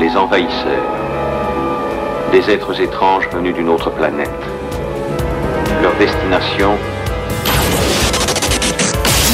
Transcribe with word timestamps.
Les 0.00 0.16
envahisseurs. 0.16 0.90
Des 2.32 2.50
êtres 2.50 2.80
étranges 2.80 3.28
venus 3.30 3.54
d'une 3.54 3.68
autre 3.68 3.90
planète. 3.90 4.30
Leur 5.82 5.94
destination, 5.96 6.78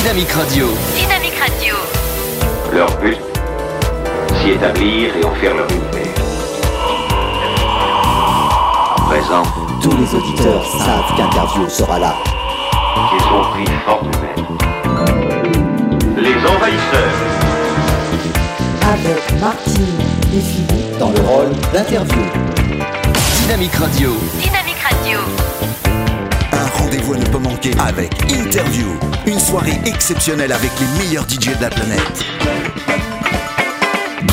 Dynamique 0.02 0.32
Radio. 0.32 0.66
Dynamique 0.96 1.38
Radio. 1.38 1.74
leur 2.72 2.90
but, 2.98 3.16
s'y 4.40 4.50
établir 4.50 5.16
et 5.16 5.24
en 5.24 5.34
faire 5.36 5.54
leur 5.54 5.70
univers. 5.70 6.14
À 8.96 9.00
présent, 9.08 9.42
Tous 9.80 9.96
les 9.96 10.14
auditeurs 10.18 10.64
savent 10.66 11.16
qu'Interview 11.16 11.68
sera 11.68 12.00
là. 12.00 12.14
qu'ils 13.10 13.26
ont 13.36 13.44
pris 13.52 13.66
forme 13.84 14.10
humaine. 14.14 14.46
Les 16.16 16.36
envahisseurs. 16.44 17.14
avec 18.92 19.40
Martine 19.40 20.15
et 20.36 20.40
Philippe 20.40 20.98
Dans 20.98 21.10
le 21.10 21.20
rôle 21.20 21.50
d'interview. 21.72 22.22
Dynamique 23.42 23.74
Radio. 23.74 24.16
Dynamique 24.40 24.76
Radio. 24.82 25.18
Un 26.52 26.78
rendez-vous 26.78 27.14
à 27.14 27.18
ne 27.18 27.24
pas 27.26 27.38
manquer 27.38 27.72
avec 27.78 28.12
Interview. 28.30 28.86
Une 29.26 29.38
soirée 29.38 29.80
exceptionnelle 29.86 30.52
avec 30.52 30.70
les 30.80 31.04
meilleurs 31.04 31.24
DJ 31.28 31.56
de 31.56 31.62
la 31.62 31.70
planète. 31.70 32.24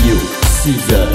New 0.04 0.18
Season. 0.62 1.08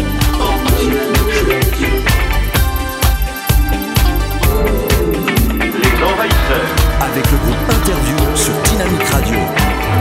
Les 5.82 6.04
envahisseurs. 6.04 6.70
Avec 7.00 7.24
le 7.30 7.36
groupe 7.38 7.70
Interview 7.70 8.36
sur 8.36 8.52
Dynamique 8.70 9.08
Radio. 9.10 9.36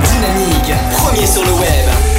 Dynamique. 0.03 0.73
Premier 0.97 1.25
sur 1.27 1.43
le 1.43 1.51
web. 1.53 2.16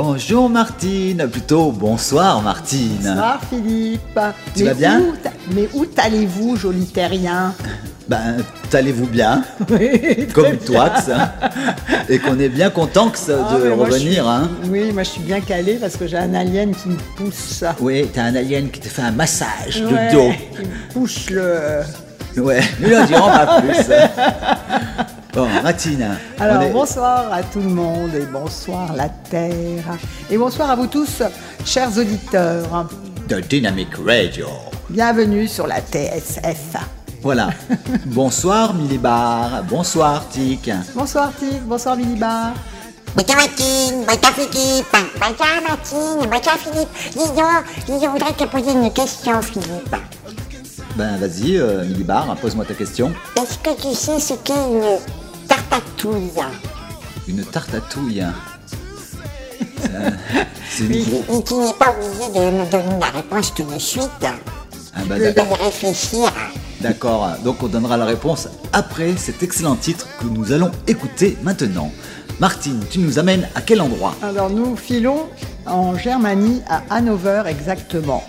Bonjour 0.00 0.50
Martine, 0.50 1.26
plutôt 1.26 1.72
bonsoir 1.72 2.42
Martine. 2.42 2.98
Bonsoir 3.02 3.40
Philippe. 3.48 4.20
Tu 4.54 4.64
mais 4.64 4.68
vas 4.68 4.74
bien 4.74 5.00
où 5.00 5.14
Mais 5.54 5.68
où 5.72 5.86
allez-vous, 5.96 6.54
joli 6.56 6.84
terrien 6.84 7.54
Ben, 8.06 8.36
allez-vous 8.74 9.06
bien 9.06 9.42
Oui, 9.70 10.28
Comme 10.34 10.58
toi, 10.58 10.90
bien. 10.90 11.00
que 11.00 11.00
ça. 11.02 11.34
Et 12.10 12.18
qu'on 12.18 12.38
est 12.38 12.50
bien 12.50 12.68
content 12.68 13.08
que 13.08 13.16
ça- 13.16 13.48
Ah, 13.50 13.58
de 13.58 13.70
revenir, 13.70 13.98
suis- 14.00 14.18
hein. 14.20 14.50
Oui, 14.70 14.92
moi 14.92 15.02
je 15.02 15.08
suis 15.12 15.22
bien 15.22 15.40
calée 15.40 15.76
parce 15.80 15.96
que 15.96 16.06
j'ai 16.06 16.18
un 16.18 16.34
alien 16.34 16.74
qui 16.74 16.90
me 16.90 16.98
pousse. 17.16 17.64
Oui, 17.80 18.06
t'as 18.12 18.24
un 18.24 18.36
alien 18.36 18.68
qui 18.68 18.80
te 18.80 18.88
fait 18.88 19.00
un 19.00 19.12
massage 19.12 19.82
Ouais, 19.82 20.08
de 20.08 20.12
dos. 20.12 20.30
Qui 20.54 20.62
me 20.66 20.92
pousse 20.92 21.30
le. 21.30 21.80
Ouais, 22.36 22.60
nous 22.80 22.90
n'en 22.90 23.06
dirons 23.06 23.28
pas 23.30 23.62
plus. 23.62 23.76
Bon, 25.36 25.46
Martine. 25.62 26.16
Alors 26.40 26.62
est- 26.62 26.70
bonsoir 26.72 27.30
à 27.30 27.42
tout 27.42 27.60
le 27.60 27.68
monde 27.68 28.14
et 28.14 28.24
bonsoir 28.24 28.94
la 28.94 29.10
Terre. 29.10 29.98
Et 30.30 30.38
bonsoir 30.38 30.70
à 30.70 30.76
vous 30.76 30.86
tous, 30.86 31.22
chers 31.62 31.94
auditeurs. 31.98 32.88
De 33.28 33.40
Dynamic 33.40 33.88
Radio. 34.02 34.46
Bienvenue 34.88 35.46
sur 35.46 35.66
la 35.66 35.80
TSF. 35.82 36.76
Voilà. 37.20 37.50
bonsoir 38.06 38.72
Milibar, 38.72 39.62
bonsoir 39.64 40.26
Tic. 40.30 40.70
Bonsoir 40.94 41.30
Tic, 41.38 41.60
bonsoir 41.66 41.96
Minibar. 41.98 42.54
Bonjour 43.14 43.36
Martine, 43.36 44.04
bonjour 44.06 44.48
Philippe, 44.48 44.96
bonjour 45.20 45.68
Martine, 45.68 46.30
bonjour 46.30 46.52
Philippe. 46.60 46.88
Dis 47.86 48.02
je 48.02 48.08
voudrais 48.08 48.32
te 48.32 48.44
poser 48.44 48.72
une 48.72 48.90
question 48.90 49.42
Philippe. 49.42 49.96
Ben 50.96 51.18
vas-y, 51.18 51.58
euh, 51.58 51.84
Milibar, 51.84 52.34
pose-moi 52.40 52.64
ta 52.64 52.72
question. 52.72 53.12
Est-ce 53.36 53.58
que 53.58 53.78
tu 53.78 53.94
sais 53.94 54.18
ce 54.18 54.32
qu'est 54.42 54.54
une 54.54 55.25
tartatouille 55.46 56.30
Une 57.28 57.44
tartatouille. 57.44 58.24
C'est 60.70 60.84
une 60.84 61.04
gros- 61.04 61.24
Et 61.38 61.44
tu 61.44 61.54
n'es 61.54 61.72
pas 61.78 61.90
obligé 61.94 62.32
de 62.34 62.50
me 62.56 62.70
donner 62.70 62.98
la 63.00 63.06
réponse 63.10 63.54
tout 63.54 63.64
de 63.64 63.78
suite. 63.78 64.10
Ah 64.94 65.00
bah, 65.08 65.18
y 65.18 65.22
réfléchir. 65.64 66.32
D'accord, 66.80 67.28
donc 67.44 67.62
on 67.62 67.68
donnera 67.68 67.96
la 67.96 68.04
réponse 68.04 68.48
après 68.72 69.16
cet 69.16 69.42
excellent 69.42 69.76
titre 69.76 70.06
que 70.20 70.26
nous 70.26 70.52
allons 70.52 70.70
écouter 70.86 71.36
maintenant. 71.42 71.90
Martine, 72.38 72.80
tu 72.90 72.98
nous 72.98 73.18
amènes 73.18 73.48
à 73.54 73.62
quel 73.62 73.80
endroit? 73.80 74.14
Alors 74.22 74.50
nous 74.50 74.76
filons 74.76 75.26
en 75.64 75.96
Germanie, 75.96 76.60
à 76.68 76.82
Hanovre 76.90 77.46
exactement. 77.46 78.22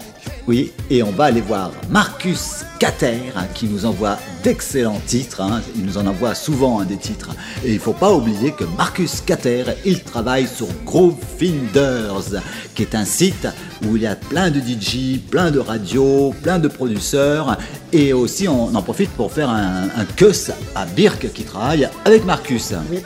Oui, 0.47 0.71
et 0.89 1.03
on 1.03 1.11
va 1.11 1.25
aller 1.25 1.41
voir 1.41 1.71
Marcus 1.89 2.63
Cater 2.79 3.19
hein, 3.35 3.45
qui 3.53 3.65
nous 3.65 3.85
envoie 3.85 4.17
d'excellents 4.43 5.01
titres. 5.05 5.41
hein. 5.41 5.61
Il 5.75 5.85
nous 5.85 5.97
en 5.97 6.07
envoie 6.07 6.35
souvent 6.35 6.79
hein, 6.79 6.85
des 6.85 6.95
titres. 6.97 7.31
Et 7.65 7.73
il 7.73 7.79
faut 7.79 7.93
pas 7.93 8.11
oublier 8.13 8.51
que 8.53 8.63
Marcus 8.77 9.19
Cater, 9.21 9.63
il 9.85 10.01
travaille 10.03 10.47
sur 10.47 10.67
Groovefinders, 10.85 12.41
qui 12.75 12.83
est 12.83 12.95
un 12.95 13.05
site 13.05 13.47
où 13.85 13.95
il 13.95 14.03
y 14.03 14.07
a 14.07 14.15
plein 14.15 14.49
de 14.49 14.59
DJ, 14.59 15.19
plein 15.29 15.51
de 15.51 15.59
radios, 15.59 16.33
plein 16.43 16.59
de 16.59 16.67
producteurs. 16.67 17.57
Et 17.91 18.13
aussi, 18.13 18.47
on 18.47 18.73
en 18.75 18.81
profite 18.81 19.11
pour 19.11 19.31
faire 19.31 19.49
un, 19.49 19.83
un 19.95 20.05
cuss 20.15 20.51
à 20.75 20.85
Birk 20.85 21.31
qui 21.33 21.43
travaille 21.43 21.89
avec 22.05 22.25
Marcus. 22.25 22.73
Oui. 22.91 22.99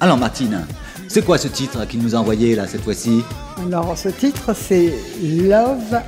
Alors 0.00 0.16
Martine, 0.16 0.64
c'est 1.08 1.24
quoi 1.24 1.38
ce 1.38 1.48
titre 1.48 1.86
qu'il 1.86 2.00
nous 2.02 2.14
a 2.14 2.18
envoyé 2.18 2.54
là 2.54 2.66
cette 2.66 2.82
fois-ci 2.82 3.22
Alors 3.66 3.96
ce 3.96 4.08
titre 4.10 4.54
c'est 4.54 4.92
Love, 5.22 6.00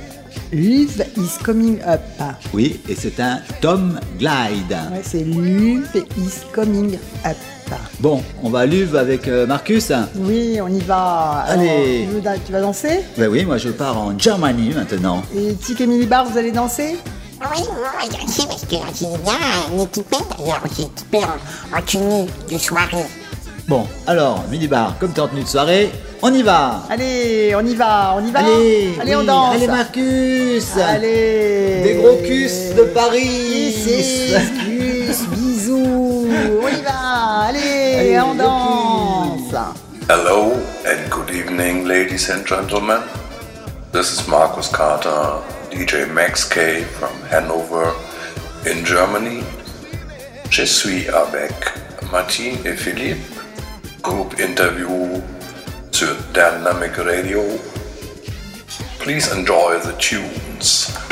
Love 0.53 1.03
is 1.17 1.43
Coming 1.43 1.79
Up. 1.87 2.01
Oui, 2.53 2.79
et 2.87 2.95
c'est 2.95 3.19
un 3.19 3.39
Tom 3.61 3.99
Glide. 4.17 4.77
Ouais, 4.91 5.01
c'est 5.03 5.23
Love 5.23 5.87
is 6.17 6.41
Coming 6.53 6.97
Up. 7.25 7.37
Bon, 8.01 8.21
on 8.43 8.49
va 8.49 8.59
à 8.59 8.65
Luve 8.65 8.97
avec 8.97 9.29
euh, 9.29 9.47
Marcus. 9.47 9.93
Oui, 10.17 10.59
on 10.61 10.67
y 10.67 10.81
va. 10.81 11.45
Alors, 11.47 11.61
Allez. 11.63 12.05
tu 12.05 12.15
veux 12.15 12.21
da- 12.21 12.37
tu 12.37 12.51
vas 12.51 12.59
danser? 12.59 12.99
Ben 13.17 13.29
oui, 13.29 13.45
moi 13.45 13.57
je 13.57 13.69
pars 13.69 13.97
en 13.97 14.17
Germany 14.19 14.73
maintenant. 14.75 15.23
Et 15.33 15.53
Tic 15.55 15.79
et 15.79 15.87
Millibar, 15.87 16.25
vous 16.29 16.37
allez 16.37 16.51
danser? 16.51 16.97
Oui, 17.41 17.63
moi, 17.63 17.91
je 18.27 18.31
sais 18.31 18.43
parce 18.45 18.61
que 18.65 18.75
j'ai 18.99 19.05
bien 19.23 19.83
équipé 19.83 20.17
d'ailleurs, 20.37 20.61
j'ai 20.77 20.83
équipé 20.83 21.19
en, 21.19 21.77
en 21.77 21.81
tenue 21.81 22.29
de 22.51 22.57
soirée. 22.57 23.05
Bon, 23.71 23.87
alors, 24.05 24.43
minibar, 24.49 24.97
comme 24.99 25.13
t'es 25.13 25.21
en 25.21 25.29
tenue 25.29 25.43
de 25.43 25.47
soirée, 25.47 25.89
on 26.21 26.33
y 26.33 26.43
va. 26.43 26.83
Allez, 26.89 27.55
on 27.55 27.65
y 27.65 27.73
va, 27.73 28.15
on 28.17 28.27
y 28.27 28.29
va. 28.29 28.39
Allez, 28.39 28.97
Allez, 28.99 29.15
on 29.15 29.23
danse. 29.23 29.55
Allez 29.55 29.67
Marcus. 29.67 30.75
Allez. 30.75 31.81
Des 31.81 31.93
gros 31.95 32.17
cus 32.17 32.75
de 32.75 32.83
Paris. 32.93 33.21
Ici, 33.21 34.33
cus, 34.59 35.25
bisous. 35.29 36.27
On 36.61 36.67
y 36.67 36.81
va 36.81 37.47
Allez, 37.47 37.95
Allez, 37.97 38.19
on 38.19 38.35
danse. 38.35 39.55
Hello 40.09 40.51
and 40.85 41.09
good 41.09 41.29
evening, 41.33 41.85
ladies 41.87 42.29
and 42.29 42.45
gentlemen. 42.45 42.99
This 43.93 44.11
is 44.11 44.27
Markus 44.27 44.67
Carter, 44.67 45.39
DJ 45.71 46.11
Max 46.13 46.43
K 46.43 46.83
from 46.99 47.13
Hanover 47.31 47.93
in 48.65 48.83
Germany. 48.83 49.45
Je 50.49 50.65
suis 50.65 51.07
avec 51.07 51.53
Martin 52.11 52.57
et 52.65 52.75
Philippe, 52.75 53.40
group 54.01 54.39
interview 54.39 55.21
to 55.91 56.23
Dynamic 56.33 56.97
Radio. 56.97 57.57
Please 58.99 59.31
enjoy 59.31 59.79
the 59.79 59.95
tunes. 59.99 61.10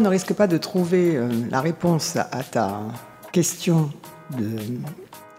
Ne 0.00 0.08
risquent 0.08 0.34
pas 0.34 0.46
de 0.46 0.56
trouver 0.56 1.16
euh, 1.16 1.28
la 1.50 1.60
réponse 1.60 2.16
à 2.16 2.42
ta 2.42 2.80
question 3.32 3.90
de 4.38 4.56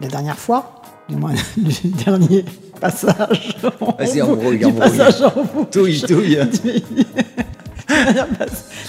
la 0.00 0.08
dernière 0.08 0.38
fois, 0.38 0.82
du 1.08 1.16
moins 1.16 1.34
du 1.56 1.88
dernier 2.04 2.44
passage. 2.80 3.56
en 3.80 3.92
Vas-y, 3.96 4.22
embrouille, 4.22 4.58
du 4.58 4.64
embrouille. 4.66 4.96
passage 4.98 5.22
en 5.22 5.44
bouche. 5.44 5.70
Touille, 5.70 6.00
touille. 6.06 6.38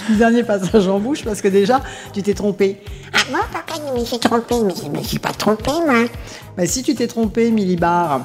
du 0.08 0.16
dernier 0.16 0.42
passage 0.42 0.88
en 0.88 0.98
bouche, 0.98 1.24
parce 1.24 1.40
que 1.40 1.48
déjà, 1.48 1.80
tu 2.12 2.22
t'es 2.22 2.34
trompé. 2.34 2.82
Ah 3.12 3.18
bon, 3.30 3.38
pourquoi 3.52 3.94
je 3.94 4.00
me 4.00 4.04
suis 4.04 4.18
trompé 4.18 4.54
Mais 4.64 4.74
je 4.84 4.88
me 4.98 5.02
suis 5.02 5.18
pas 5.18 5.32
trompé, 5.32 5.70
moi. 5.86 6.04
Mais 6.56 6.66
si 6.66 6.82
tu 6.82 6.94
t'es 6.94 7.06
trompé, 7.06 7.50
Milibar, 7.50 8.22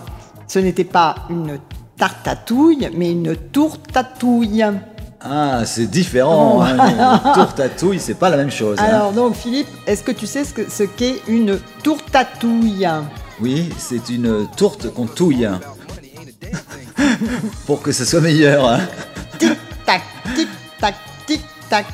ce 0.47 0.59
n'était 0.59 0.83
pas 0.83 1.15
une 1.29 1.59
tarte 1.97 2.27
à 2.27 2.35
touille, 2.35 2.89
mais 2.95 3.11
une 3.11 3.35
tourte 3.35 3.95
à 3.95 4.03
touille. 4.03 4.65
Ah, 5.27 5.65
c'est 5.65 5.88
différent. 5.88 6.60
Oh, 6.60 6.62
hein. 6.62 7.22
Une 7.25 7.34
Tourte 7.34 7.60
à 7.60 7.70
touille, 7.70 8.00
c'est 8.00 8.13
pas 8.13 8.29
la 8.29 8.38
même 8.38 8.51
chose. 8.51 8.77
hein. 8.79 8.84
Alors 8.84 9.12
donc 9.12 9.36
Philippe, 9.36 9.67
est-ce 9.88 10.03
que 10.03 10.12
tu 10.12 10.27
sais 10.27 10.44
ce 10.46 10.53
que- 10.53 10.70
ce 10.70 10.84
qu'est 10.84 11.22
une 11.27 11.60
tourte 11.84 12.15
à 12.15 12.24
touille? 12.25 12.88
Oui, 13.41 13.70
c'est 13.77 14.10
une 14.10 14.48
tourte 14.55 14.94
qu'on 14.94 15.08
touille. 15.08 15.50
Pour 17.65 17.82
que 17.82 17.91
ce 17.91 18.05
soit 18.05 18.22
meilleur. 18.22 18.70
hein. 18.70 18.79
Tac, 19.86 20.01
tic, 20.36 20.48
tac, 20.79 20.96
tic, 21.25 21.41
tac. 21.70 21.86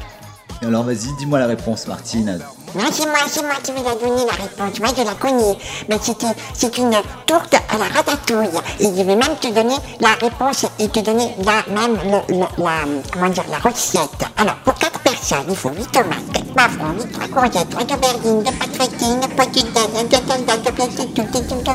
Alors 0.62 0.84
vas-y, 0.84 1.16
dis-moi 1.18 1.40
la 1.40 1.48
réponse, 1.48 1.88
Martine. 1.88 2.40
Non, 2.76 2.86
c'est 2.92 3.06
moi, 3.06 3.18
c'est 3.28 3.42
moi 3.44 3.56
qui 3.64 3.72
vous 3.72 3.80
ai 3.80 3.96
donné 4.10 4.22
la 4.26 4.32
réponse. 4.34 4.80
Moi, 4.80 4.90
je 4.98 5.04
la 5.04 5.14
connais. 5.14 5.58
Mais 5.90 5.98
c'est 6.02 6.22
une, 6.24 6.34
c'est 6.54 6.78
une 6.78 6.92
tourte 7.26 7.54
à 7.54 7.78
la 7.78 7.86
ratatouille. 7.94 8.50
Et 8.80 8.86
je 8.86 9.04
vais 9.04 9.16
même 9.16 9.36
te 9.40 9.48
donner 9.54 9.76
la 10.00 10.10
réponse 10.22 10.66
et 10.80 10.88
te 10.90 11.00
donner 11.02 11.36
la, 11.44 11.64
même 11.74 11.98
le, 12.06 12.34
le- 12.36 12.64
la, 12.64 12.72
comment 13.12 13.30
dire, 13.30 13.44
la 13.50 13.58
recette. 13.58 14.10
Alors, 14.38 14.56
pour 14.64 14.74
4 14.76 15.00
personnes, 15.00 15.46
il 15.50 15.56
faut 15.56 15.70
8 15.70 15.92
tomates, 15.92 16.32
4 16.34 16.46
poivrons, 16.54 16.94
8 17.00 17.12
3 17.12 17.28
courgettes, 17.28 17.70
3 17.70 17.84
aubergines, 17.84 18.44
2 18.44 18.52
pâtes 18.52 18.76
feuilletées, 18.76 19.06
9 19.06 19.36
petites 19.36 19.74
dattes, 19.74 19.90
1 20.00 20.04
total 20.06 20.46
date, 20.46 20.64
2 20.64 20.72
places 20.72 20.96
tout, 20.96 21.06
tout, 21.16 21.24
tout, 21.32 21.40
tout. 21.56 21.72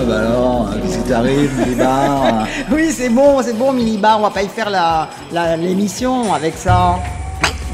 Ah 0.00 0.02
bah 0.04 0.18
alors, 0.20 0.68
qu'est-ce 0.82 0.98
qui 0.98 1.02
t'arrive, 1.08 1.52
Milibar 1.58 2.46
Oui, 2.70 2.94
c'est 2.96 3.08
bon, 3.08 3.42
c'est 3.42 3.54
bon, 3.54 3.72
Milibar, 3.72 4.18
on 4.18 4.22
va 4.22 4.30
pas 4.30 4.42
y 4.42 4.48
faire 4.48 4.70
la- 4.70 5.08
la- 5.32 5.56
l'émission 5.56 6.32
avec 6.32 6.56
ça. 6.56 6.96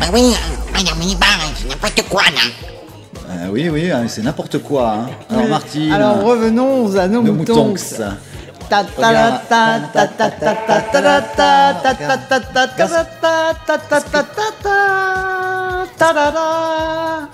Bah 0.00 0.06
oui, 0.12 0.32
euh, 0.34 0.72
madame 0.72 0.98
Minibar, 0.98 1.28
c'est 1.53 1.53
n'importe 1.68 2.02
quoi, 2.08 2.22
non 2.22 2.50
euh, 3.30 3.48
Oui, 3.50 3.68
oui, 3.68 3.90
c'est 4.08 4.22
n'importe 4.22 4.58
quoi. 4.58 5.06
Alors, 5.30 5.48
Martine. 5.48 5.92
Alors, 5.92 6.22
revenons 6.22 6.96
à 6.96 7.08
nos, 7.08 7.22
moutons. 7.22 7.74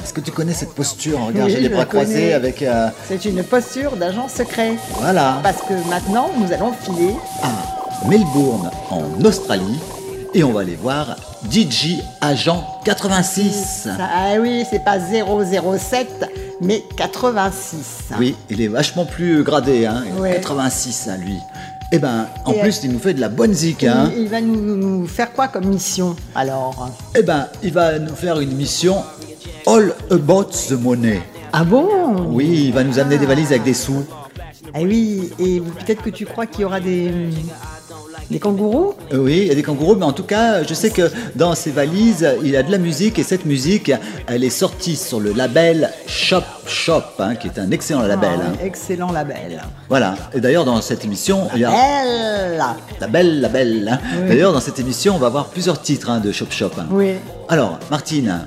Est-ce 0.02 0.12
que 0.12 0.20
tu 0.20 0.30
connais 0.32 0.52
cette 0.52 0.74
posture 0.74 1.20
Regarde, 1.26 1.50
les 1.50 1.68
bras 1.68 1.84
croisés 1.86 2.32
avec. 2.32 2.64
C'est 3.08 3.24
une 3.24 3.42
posture 3.42 3.96
d'agent 3.96 4.28
secret. 4.28 4.74
Voilà. 5.00 5.38
Parce 5.42 5.62
que 5.62 5.74
maintenant, 5.88 6.30
nous 6.36 6.52
allons 6.52 6.72
filer 6.72 7.14
à 7.42 8.06
Melbourne, 8.08 8.70
en 8.90 9.24
Australie, 9.24 9.78
et 10.34 10.44
on 10.44 10.52
va 10.52 10.60
aller 10.60 10.76
voir 10.76 11.16
DJ 11.50 11.98
Agent 12.20 12.80
86. 12.84 13.88
Ah 13.98 14.34
oui, 14.40 14.64
c'est 14.70 14.84
pas 14.84 14.98
007, 14.98 16.08
mais 16.60 16.84
86. 16.96 18.10
Oui, 18.18 18.36
il 18.48 18.60
est 18.60 18.68
vachement 18.68 19.04
plus 19.04 19.42
gradé, 19.42 19.86
hein. 19.86 20.04
Ouais. 20.18 20.34
86, 20.34 21.08
hein, 21.08 21.16
lui. 21.16 21.36
Eh 21.92 21.98
ben, 21.98 22.26
en 22.44 22.52
Et, 22.52 22.60
plus, 22.60 22.80
il 22.84 22.92
nous 22.92 23.00
fait 23.00 23.14
de 23.14 23.20
la 23.20 23.28
bonne 23.28 23.52
zik, 23.52 23.84
hein. 23.84 24.10
Il, 24.16 24.28
va 24.28 24.40
nous, 24.40 24.76
nous 24.76 25.06
faire 25.06 25.32
quoi 25.32 25.48
comme 25.48 25.66
mission 25.66 26.14
alors? 26.34 26.88
Eh 27.16 27.22
ben, 27.22 27.48
il 27.62 27.72
va 27.72 27.98
nous 27.98 28.14
faire 28.14 28.38
une 28.38 28.52
mission 28.52 29.02
All 29.66 29.94
About 30.10 30.50
the 30.68 30.72
Money. 30.72 31.20
Ah 31.52 31.64
bon? 31.64 32.28
Oui, 32.28 32.66
il 32.66 32.72
va 32.72 32.84
nous 32.84 32.98
amener 32.98 33.18
des 33.18 33.26
valises 33.26 33.48
avec 33.48 33.64
des 33.64 33.74
sous. 33.74 34.04
Ah 34.72 34.78
oui, 34.82 35.30
et 35.40 35.60
peut-être 35.60 36.02
que 36.02 36.10
tu 36.10 36.26
crois 36.26 36.46
qu'il 36.46 36.60
y 36.60 36.64
aura 36.64 36.78
des, 36.78 37.10
des 38.30 38.38
kangourous? 38.38 38.94
Euh, 39.12 39.18
Oui, 39.18 39.38
il 39.42 39.46
y 39.48 39.50
a 39.50 39.54
des 39.54 39.62
kangourous, 39.62 39.96
mais 39.96 40.04
en 40.04 40.12
tout 40.12 40.22
cas, 40.24 40.62
je 40.62 40.72
sais 40.74 40.90
que 40.90 41.10
dans 41.34 41.54
ces 41.54 41.70
valises, 41.70 42.26
il 42.42 42.50
y 42.50 42.56
a 42.56 42.62
de 42.62 42.70
la 42.70 42.78
musique, 42.78 43.18
et 43.18 43.22
cette 43.22 43.44
musique, 43.44 43.92
elle 44.26 44.44
est 44.44 44.50
sortie 44.50 44.96
sur 44.96 45.20
le 45.20 45.32
label 45.32 45.90
Shop 46.06 46.42
Shop, 46.66 47.02
hein, 47.18 47.34
qui 47.34 47.48
est 47.48 47.58
un 47.58 47.70
excellent 47.70 48.02
label. 48.02 48.30
Ah, 48.40 48.46
hein. 48.50 48.56
Excellent 48.64 49.10
label. 49.12 49.60
Voilà. 49.88 50.14
Et 50.34 50.40
d'ailleurs, 50.40 50.64
dans 50.64 50.80
cette 50.80 51.04
émission, 51.04 51.48
il 51.54 51.60
y 51.60 51.64
a 51.64 51.70
Elle 51.72 52.62
la 53.00 53.06
belle, 53.08 53.40
la 53.40 53.48
belle. 53.48 53.88
hein. 53.90 53.98
Oui. 54.22 54.28
D'ailleurs, 54.28 54.52
dans 54.52 54.60
cette 54.60 54.78
émission, 54.78 55.16
on 55.16 55.18
va 55.18 55.28
voir 55.28 55.46
plusieurs 55.46 55.80
titres 55.80 56.20
de 56.20 56.30
Shop 56.32 56.46
Shop. 56.50 56.70
Oui. 56.90 57.14
Alors, 57.48 57.78
Martine, 57.90 58.46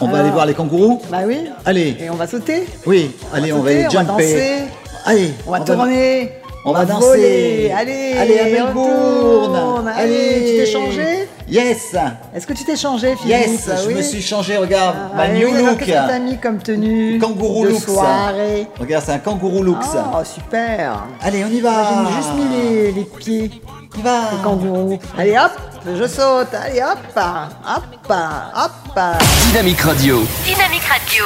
on 0.00 0.08
va 0.08 0.18
aller 0.20 0.30
voir 0.30 0.46
les 0.46 0.54
kangourous? 0.54 1.00
Bah 1.10 1.18
oui. 1.26 1.38
Allez. 1.64 1.96
Et 2.00 2.10
on 2.10 2.14
va 2.14 2.26
sauter? 2.26 2.66
Oui, 2.86 3.10
allez, 3.32 3.52
on 3.52 3.62
va 3.62 3.70
aller 3.70 3.86
on 3.86 3.94
va 3.94 4.04
danser. 4.04 4.62
Allez, 5.04 5.30
On 5.46 5.50
va 5.50 5.60
tourner. 5.60 6.32
On 6.64 6.72
va 6.72 6.84
danser. 6.84 7.06
voler. 7.06 7.72
Allez, 7.76 8.14
Allez 8.18 8.38
à 8.38 8.44
Melbourne. 8.44 8.90
retourne. 8.90 9.88
Allez, 9.88 10.44
tu 10.46 10.56
t'es 10.64 10.66
changé 10.66 11.28
Yes. 11.46 11.94
Est-ce 12.34 12.46
que 12.46 12.54
tu 12.54 12.64
t'es 12.64 12.74
changé, 12.76 13.14
Philippe 13.16 13.28
Yes, 13.38 13.68
je 13.82 13.88
Oui. 13.88 13.94
me 13.96 14.02
suis 14.02 14.22
changé, 14.22 14.56
regarde, 14.56 14.96
Ah, 15.12 15.16
ma 15.16 15.28
new 15.28 15.46
look. 15.54 15.76
Qu'est-ce 15.78 15.90
que 15.90 15.92
t'as 16.08 16.18
mis 16.18 16.38
comme 16.38 16.58
tenue 16.58 17.18
Kangourou 17.18 17.66
de 17.66 17.70
look. 17.72 17.82
soirée 17.82 18.66
Regarde, 18.80 19.04
c'est 19.06 19.12
un 19.12 19.18
kangourou 19.18 19.62
look. 19.62 19.76
Oh, 19.94 20.24
super 20.24 21.04
Allez, 21.20 21.44
on 21.44 21.48
y 21.48 21.60
va. 21.60 22.06
J'ai 22.08 22.16
juste 22.16 22.34
mis 22.34 22.56
les, 22.56 22.92
les 22.92 23.04
pieds. 23.04 23.50
On 23.94 23.98
y 23.98 24.02
va. 24.02 24.20
Les 24.32 24.42
kangourous. 24.42 24.98
Allez 25.18 25.36
hop, 25.36 25.52
je 25.86 26.06
saute. 26.06 26.48
Allez 26.54 26.80
hop, 26.80 26.98
hop, 27.14 28.10
hop. 28.10 28.98
Dynamique 29.50 29.80
Radio. 29.82 30.20
Dynamique 30.46 30.84
Radio. 30.84 31.24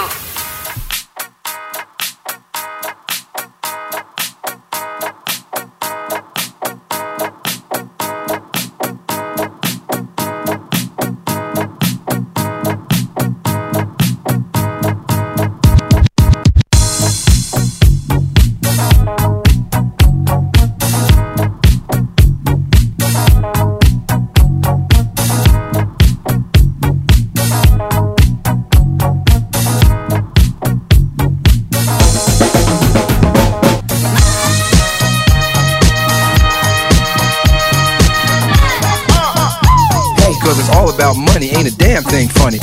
Damn 42.02 42.10
thing 42.10 42.28
funny. 42.28 42.57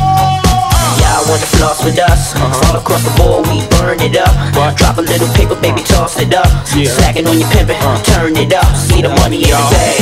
Y'all 1.00 1.28
want 1.30 1.42
to 1.42 1.48
floss 1.58 1.84
with 1.84 2.00
us. 2.00 2.34
Uh-huh. 2.36 2.68
All 2.72 2.80
across 2.80 3.04
the 3.04 3.12
board, 3.20 3.48
we 3.48 3.60
burn 3.78 4.00
it 4.02 4.16
up. 4.16 4.32
Drop 4.78 4.98
a 4.98 5.02
little 5.02 5.28
paper, 5.36 5.56
baby, 5.56 5.82
uh. 5.82 5.86
toss 5.86 6.20
it 6.20 6.34
up. 6.34 6.48
Slacking 6.68 7.28
on 7.28 7.40
your 7.40 7.50
pimpin', 7.50 7.76
uh. 7.82 8.02
turn 8.04 8.36
it 8.38 8.54
up. 8.54 8.76
See 8.76 9.02
the 9.02 9.10
money 9.10 9.44
in 9.44 9.52
the 9.52 9.68
bag. 9.72 10.00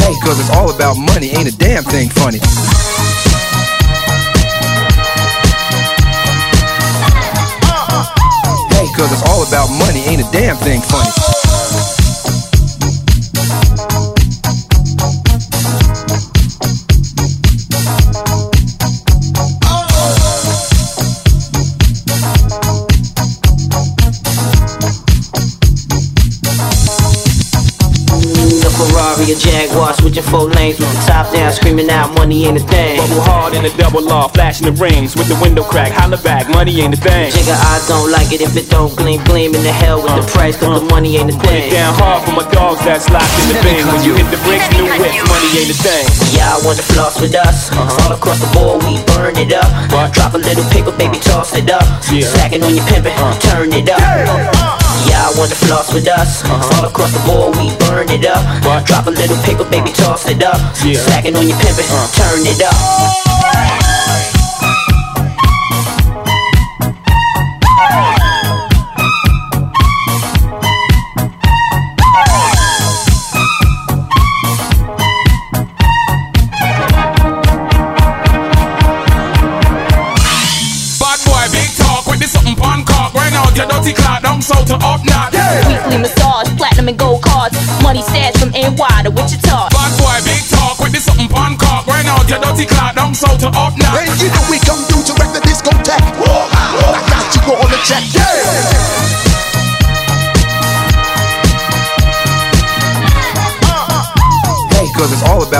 Hey, 0.00 0.14
cause 0.24 0.40
it's 0.40 0.50
all 0.50 0.74
about 0.74 0.96
money, 0.96 1.28
ain't 1.30 1.48
a 1.48 1.56
damn 1.56 1.84
thing 1.84 2.08
funny. 2.10 2.40
Cause 9.04 9.20
it's 9.20 9.30
all 9.30 9.46
about 9.46 9.68
money, 9.68 10.00
ain't 10.08 10.26
a 10.26 10.30
damn 10.30 10.56
thing 10.56 10.80
funny. 10.80 11.33
Switching 30.14 30.30
four 30.30 30.46
lanes 30.46 30.78
with 30.78 30.90
the 30.94 31.02
top 31.10 31.32
down, 31.32 31.50
screaming 31.52 31.90
out 31.90 32.14
money 32.14 32.46
ain't 32.46 32.56
a 32.56 32.64
thing. 32.70 32.98
Bubble 32.98 33.22
hard 33.26 33.54
in 33.54 33.64
a 33.64 33.72
double 33.76 34.02
law, 34.02 34.28
flashing 34.28 34.66
the 34.66 34.74
rings 34.78 35.16
with 35.16 35.26
the 35.26 35.38
window 35.42 35.62
crack. 35.64 35.90
Holla 35.90 36.18
back, 36.22 36.48
money 36.50 36.80
ain't 36.80 36.94
a 36.94 37.00
thing. 37.00 37.32
Jigga, 37.32 37.54
I 37.54 37.82
don't 37.88 38.10
like 38.10 38.30
it 38.30 38.40
if 38.40 38.54
it 38.56 38.70
don't 38.70 38.94
gleam, 38.94 39.22
gleam 39.24 39.54
in 39.54 39.62
the 39.62 39.72
hell 39.72 39.98
with 39.98 40.14
the 40.14 40.22
uh, 40.22 40.34
price, 40.34 40.56
cause 40.56 40.80
the 40.80 40.86
uh. 40.86 40.94
money 40.94 41.16
ain't 41.16 41.30
a 41.30 41.36
Put 41.36 41.50
thing. 41.50 41.66
it 41.66 41.74
down 41.74 41.94
hard 41.98 42.22
for 42.22 42.32
my 42.32 42.46
dogs 42.54 42.84
that's 42.84 43.10
locked 43.10 43.34
in 43.42 43.46
the 43.50 43.58
bin. 43.66 43.82
When 43.90 44.00
you 44.06 44.14
hit 44.14 44.28
the 44.30 44.38
bricks, 44.46 44.66
new 44.78 44.86
whips, 44.86 45.18
money 45.26 45.50
ain't 45.58 45.74
a 45.74 45.78
thing. 45.82 46.06
Yeah, 46.30 46.54
I 46.54 46.62
want 46.62 46.78
to 46.78 46.86
floss 46.94 47.18
with 47.20 47.34
us. 47.34 47.72
Uh-huh. 47.74 48.06
All 48.06 48.12
across 48.14 48.38
the 48.38 48.50
board, 48.54 48.86
we 48.86 49.02
burn 49.18 49.34
it 49.34 49.50
up. 49.50 49.66
Drop 50.14 50.34
a 50.34 50.38
little 50.38 50.66
paper, 50.70 50.94
baby, 50.94 51.18
toss 51.18 51.56
it 51.58 51.70
up. 51.70 51.82
Slacking 52.06 52.62
on 52.62 52.74
your 52.74 52.86
pimpin', 52.86 53.14
uh. 53.18 53.34
turn 53.50 53.72
it 53.72 53.88
up. 53.90 53.98
Yeah, 53.98 54.83
I 55.24 55.32
want 55.38 55.50
to 55.50 55.56
floss 55.56 55.92
with 55.92 56.06
us. 56.08 56.44
Uh-huh. 56.44 56.76
All 56.76 56.88
across 56.88 57.12
the 57.12 57.22
board, 57.26 57.56
we 57.56 57.74
burn 57.88 58.08
it 58.10 58.26
up. 58.26 58.44
Drop 58.86 59.06
a 59.06 59.10
little 59.10 59.36
paper, 59.42 59.64
baby, 59.70 59.90
toss 59.92 60.28
it 60.28 60.42
up. 60.42 60.58
Slacking 60.76 61.36
on 61.36 61.48
your 61.48 61.58
pimpin', 61.58 61.88
uh. 61.90 62.06
turn 62.12 62.46
it 62.46 62.62
up. 62.62 63.23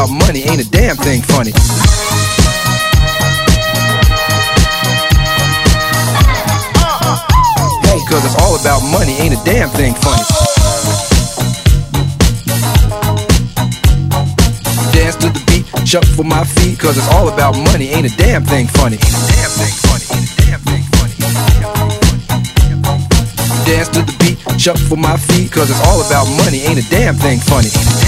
About 0.04 0.26
money, 0.26 0.42
ain't 0.42 0.61
a 0.61 0.70
damn 0.70 0.96
thing 0.96 1.23
funny. 1.23 1.50
Hey, 7.82 8.00
cause 8.08 8.25
it's 8.25 8.37
all 8.42 8.56
about 8.61 8.82
money, 8.90 9.12
ain't 9.12 9.34
a 9.34 9.44
damn 9.44 9.70
thing 9.70 9.94
funny. 9.94 10.25
Dance 14.92 15.16
to 15.16 15.28
the 15.30 15.42
beat, 15.46 15.64
shuffle 15.88 16.25
my 16.25 16.44
feet, 16.44 16.78
cause 16.78 16.99
it's 16.99 17.08
all 17.12 17.28
about 17.28 17.56
money, 17.56 17.88
ain't 17.88 18.06
a 18.06 18.16
damn 18.16 18.44
thing 18.44 18.66
funny. 18.66 18.96
Ain't 18.96 19.04
a 19.04 19.26
damn 19.32 19.50
thing 19.50 19.73
funny, 19.84 20.04
ain't 20.12 20.28
a 20.28 20.37
damn 20.42 20.61
thing 20.61 20.82
funny. 20.92 21.14
Dance 23.64 23.88
to 23.88 24.02
the 24.02 24.16
beat, 24.20 24.61
shuffle 24.61 24.96
my 24.96 25.16
feet, 25.16 25.50
cause 25.50 25.70
it's 25.70 25.80
all 25.88 26.00
about 26.04 26.26
money, 26.44 26.61
ain't 26.61 26.78
a 26.78 26.90
damn 26.90 27.14
thing 27.14 27.38
funny. 27.38 27.68
Ain't 27.68 27.76
a 27.76 27.78
damn 27.78 27.94
thing 27.94 27.94
funny, 27.94 28.03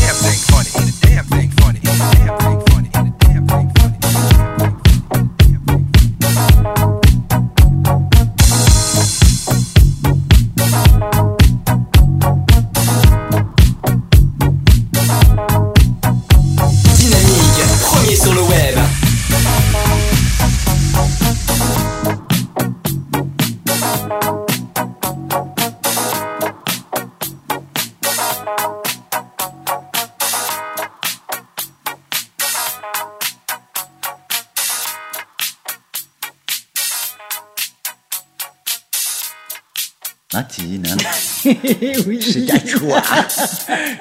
oui. 42.06 42.20
c'est 42.22 42.50
à 42.54 42.58
toi. 42.58 43.02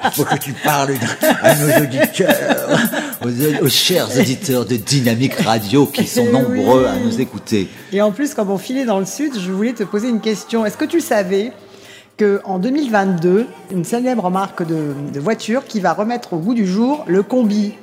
Il 0.04 0.10
faut 0.12 0.24
que 0.24 0.36
tu 0.38 0.52
parles 0.52 0.94
à 1.42 1.54
nos 1.54 1.84
auditeurs, 1.84 2.78
aux, 3.24 3.64
aux 3.64 3.68
chers 3.68 4.08
auditeurs 4.18 4.64
de 4.64 4.76
Dynamique 4.76 5.34
Radio 5.34 5.86
qui 5.86 6.06
sont 6.06 6.24
Eh 6.28 6.32
nombreux 6.32 6.82
oui. 6.82 6.88
à 6.88 6.96
nous 7.04 7.20
écouter. 7.20 7.68
Et 7.92 8.00
en 8.02 8.12
plus, 8.12 8.34
comme 8.34 8.50
on 8.50 8.58
filait 8.58 8.84
dans 8.84 8.98
le 8.98 9.06
sud, 9.06 9.32
je 9.38 9.50
voulais 9.52 9.72
te 9.72 9.84
poser 9.84 10.08
une 10.08 10.20
question. 10.20 10.64
Est-ce 10.66 10.76
que 10.76 10.84
tu 10.84 11.00
savais 11.00 11.52
qu'en 12.18 12.58
2022, 12.58 13.46
une 13.72 13.84
célèbre 13.84 14.30
marque 14.30 14.66
de, 14.66 14.92
de 15.12 15.20
voiture 15.20 15.64
qui 15.66 15.80
va 15.80 15.92
remettre 15.92 16.32
au 16.32 16.38
goût 16.38 16.54
du 16.54 16.66
jour 16.66 17.04
le 17.06 17.22
combi? 17.22 17.74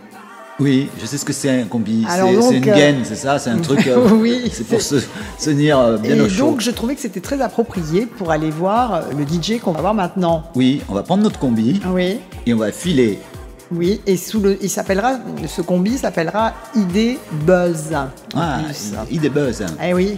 Oui, 0.64 0.88
je 1.02 1.06
sais 1.06 1.18
ce 1.18 1.26
que 1.26 1.34
c'est 1.34 1.50
un 1.50 1.66
combi. 1.66 2.06
C'est 2.10 2.58
une 2.58 2.64
euh, 2.70 2.74
gaine, 2.74 3.00
c'est 3.04 3.18
ça 3.18 3.38
C'est 3.38 3.50
un 3.50 3.58
truc. 3.58 3.86
euh, 3.88 4.08
Oui, 4.14 4.50
C'est 4.54 4.66
pour 4.66 4.82
se, 4.82 4.96
tenir 5.44 5.78
euh, 5.78 5.98
bien 5.98 6.16
Et 6.16 6.22
au 6.22 6.30
chaud. 6.30 6.46
donc, 6.52 6.62
je 6.62 6.72
trouvais 6.72 6.96
que 6.96 7.02
c'était 7.02 7.20
très 7.20 7.42
approprié 7.42 8.06
pour 8.06 8.32
aller 8.32 8.50
voir 8.50 8.94
euh, 8.94 9.02
le 9.18 9.26
DJ 9.26 9.60
qu'on 9.60 9.74
va 9.74 9.82
voir 9.82 9.94
maintenant. 9.94 10.44
Oui, 10.56 10.82
on 10.88 10.94
va 10.94 11.04
prendre 11.04 11.22
notre 11.24 11.38
combi 11.38 11.82
Oui, 11.92 12.20
et 12.46 12.54
on 12.54 12.58
va 12.58 12.72
filer. 12.72 13.20
oui. 13.72 14.00
Et 14.08 14.16
sous 14.16 14.40
le, 14.40 14.58
il 14.62 14.70
s'appellera, 14.70 15.20
ce 15.48 15.62
combi 15.62 15.98
s'appellera 15.98 16.54
ID 16.76 17.18
Buzz. 17.46 17.90
Ah, 18.34 18.62
des 19.12 19.30
buzz. 19.30 19.64
Eh 19.84 19.94
oui, 19.94 20.18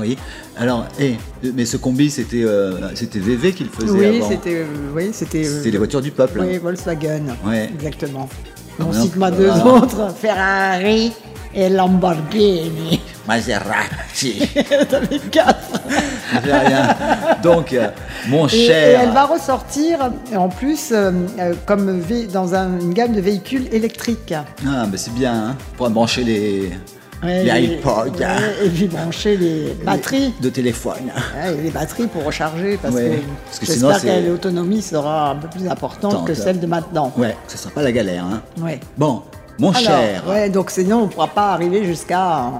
Oui. 0.00 0.16
Alors, 0.56 0.86
eh, 0.98 1.16
mais 1.54 1.66
ce 1.66 1.76
combi, 1.76 2.10
c'était 2.10 2.42
euh, 2.44 2.94
c'était 2.94 3.18
VV 3.18 3.52
qu'il 3.52 3.68
faisait 3.68 3.90
oui, 3.90 4.16
avant. 4.18 4.28
c'était, 4.30 4.54
euh, 4.60 4.66
oui, 4.94 5.10
c'était. 5.12 5.44
euh, 5.46 5.56
C'était 5.58 5.70
les 5.72 5.78
voitures 5.78 6.00
du 6.00 6.10
peuple. 6.10 6.40
Oui, 6.40 6.56
Volkswagen. 6.58 7.24
Ouais. 7.44 7.68
Exactement. 7.74 8.28
On 8.80 8.92
cite-moi 8.92 9.30
deux 9.30 9.50
autres 9.50 10.12
Ferrari 10.20 11.12
et 11.54 11.68
Lamborghini. 11.68 13.00
Maserati. 13.28 14.48
T'en 14.90 14.96
as 14.98 15.18
quatre. 15.30 15.80
Rien. 16.42 16.88
Donc, 17.42 17.72
euh, 17.72 17.88
mon 18.28 18.46
Et, 18.48 18.54
et 18.54 18.66
cher. 18.66 19.00
elle 19.02 19.10
va 19.12 19.24
ressortir 19.24 20.10
en 20.36 20.48
plus 20.48 20.90
euh, 20.92 21.10
euh, 21.38 21.54
comme 21.64 22.02
dans 22.32 22.54
un- 22.54 22.78
une 22.80 22.92
gamme 22.92 23.12
de 23.12 23.20
véhicules 23.20 23.68
électriques. 23.72 24.34
Ah, 24.66 24.84
ben 24.86 24.96
c'est 24.96 25.14
bien, 25.14 25.32
hein, 25.32 25.56
pour 25.76 25.88
brancher 25.90 26.24
les, 26.24 26.70
Ouais, 27.22 27.44
les 27.44 27.50
et- 27.50 28.66
et 28.66 28.68
puis 28.70 28.86
brancher 28.88 29.36
les 29.36 29.74
batteries. 29.84 30.32
de 30.40 30.48
téléphone. 30.50 31.10
Ouais, 31.36 31.54
et 31.54 31.62
les 31.62 31.70
batteries 31.70 32.06
pour 32.06 32.24
recharger 32.24 32.78
parce 32.80 32.94
Ouais, 32.94 33.10
que, 33.10 33.44
parce 33.46 33.58
que 33.60 33.66
j'espère 33.66 34.00
que 34.02 34.28
l'autonomie 34.28 34.82
sera 34.82 35.30
un 35.30 35.36
peu 35.36 35.48
plus 35.48 35.66
importante 35.68 36.26
que 36.26 36.34
celle 36.34 36.60
de 36.60 36.66
maintenant. 36.66 37.12
Ouais, 37.16 37.34
ça 37.46 37.56
sera 37.56 37.70
pas 37.70 37.82
la 37.82 37.92
galère. 37.92 38.24
Hein. 38.24 38.42
Ouais. 38.60 38.80
Bon, 38.98 39.22
mon 39.58 39.70
Alors, 39.70 39.80
cher. 39.80 40.24
Ouais, 40.28 40.50
donc 40.50 40.70
sinon 40.70 40.98
on 40.98 41.02
ne 41.02 41.06
pourra 41.08 41.28
pas 41.28 41.52
arriver 41.52 41.84
jusqu'à. 41.84 42.50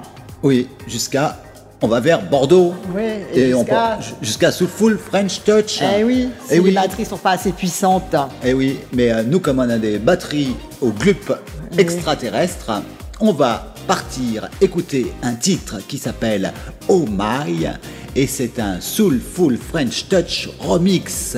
Oui, 0.43 0.69
jusqu'à. 0.87 1.37
On 1.83 1.89
va 1.89 2.01
vers 2.01 2.23
Bordeaux. 2.23 2.73
Ouais, 2.95 3.27
et 3.35 3.49
et 3.51 3.55
on 3.55 3.59
jusqu'à- 3.59 3.99
jusqu'à 4.23 4.51
Soulful 4.53 4.97
French 4.97 5.43
Touch. 5.45 5.83
Eh 5.99 6.03
oui, 6.05 6.31
si 6.49 6.55
Eh 6.55 6.59
oui. 6.61 6.71
les 6.71 6.77
batteries 6.77 7.05
sont 7.05 7.19
pas 7.19 7.33
assez 7.33 7.53
puissantes. 7.53 8.17
Eh 8.43 8.55
oui, 8.55 8.79
mais 8.95 9.13
euh, 9.13 9.23
nous, 9.23 9.41
comme 9.41 9.59
on 9.59 9.69
a 9.69 9.77
des 9.77 9.99
batteries 9.99 10.55
au 10.81 10.89
glup 10.91 11.31
extraterrestre, 11.77 12.83
on 13.25 13.33
va 13.33 13.73
partir 13.87 14.49
écouter 14.61 15.07
un 15.23 15.35
titre 15.35 15.77
qui 15.89 15.97
s'appelle 15.97 16.53
Oh 16.89 17.07
My, 17.09 17.67
et 18.15 18.27
c'est 18.27 18.59
un 18.59 18.83
Soulful 18.83 19.57
French 19.57 20.09
Touch 20.11 20.51
remix 20.61 21.35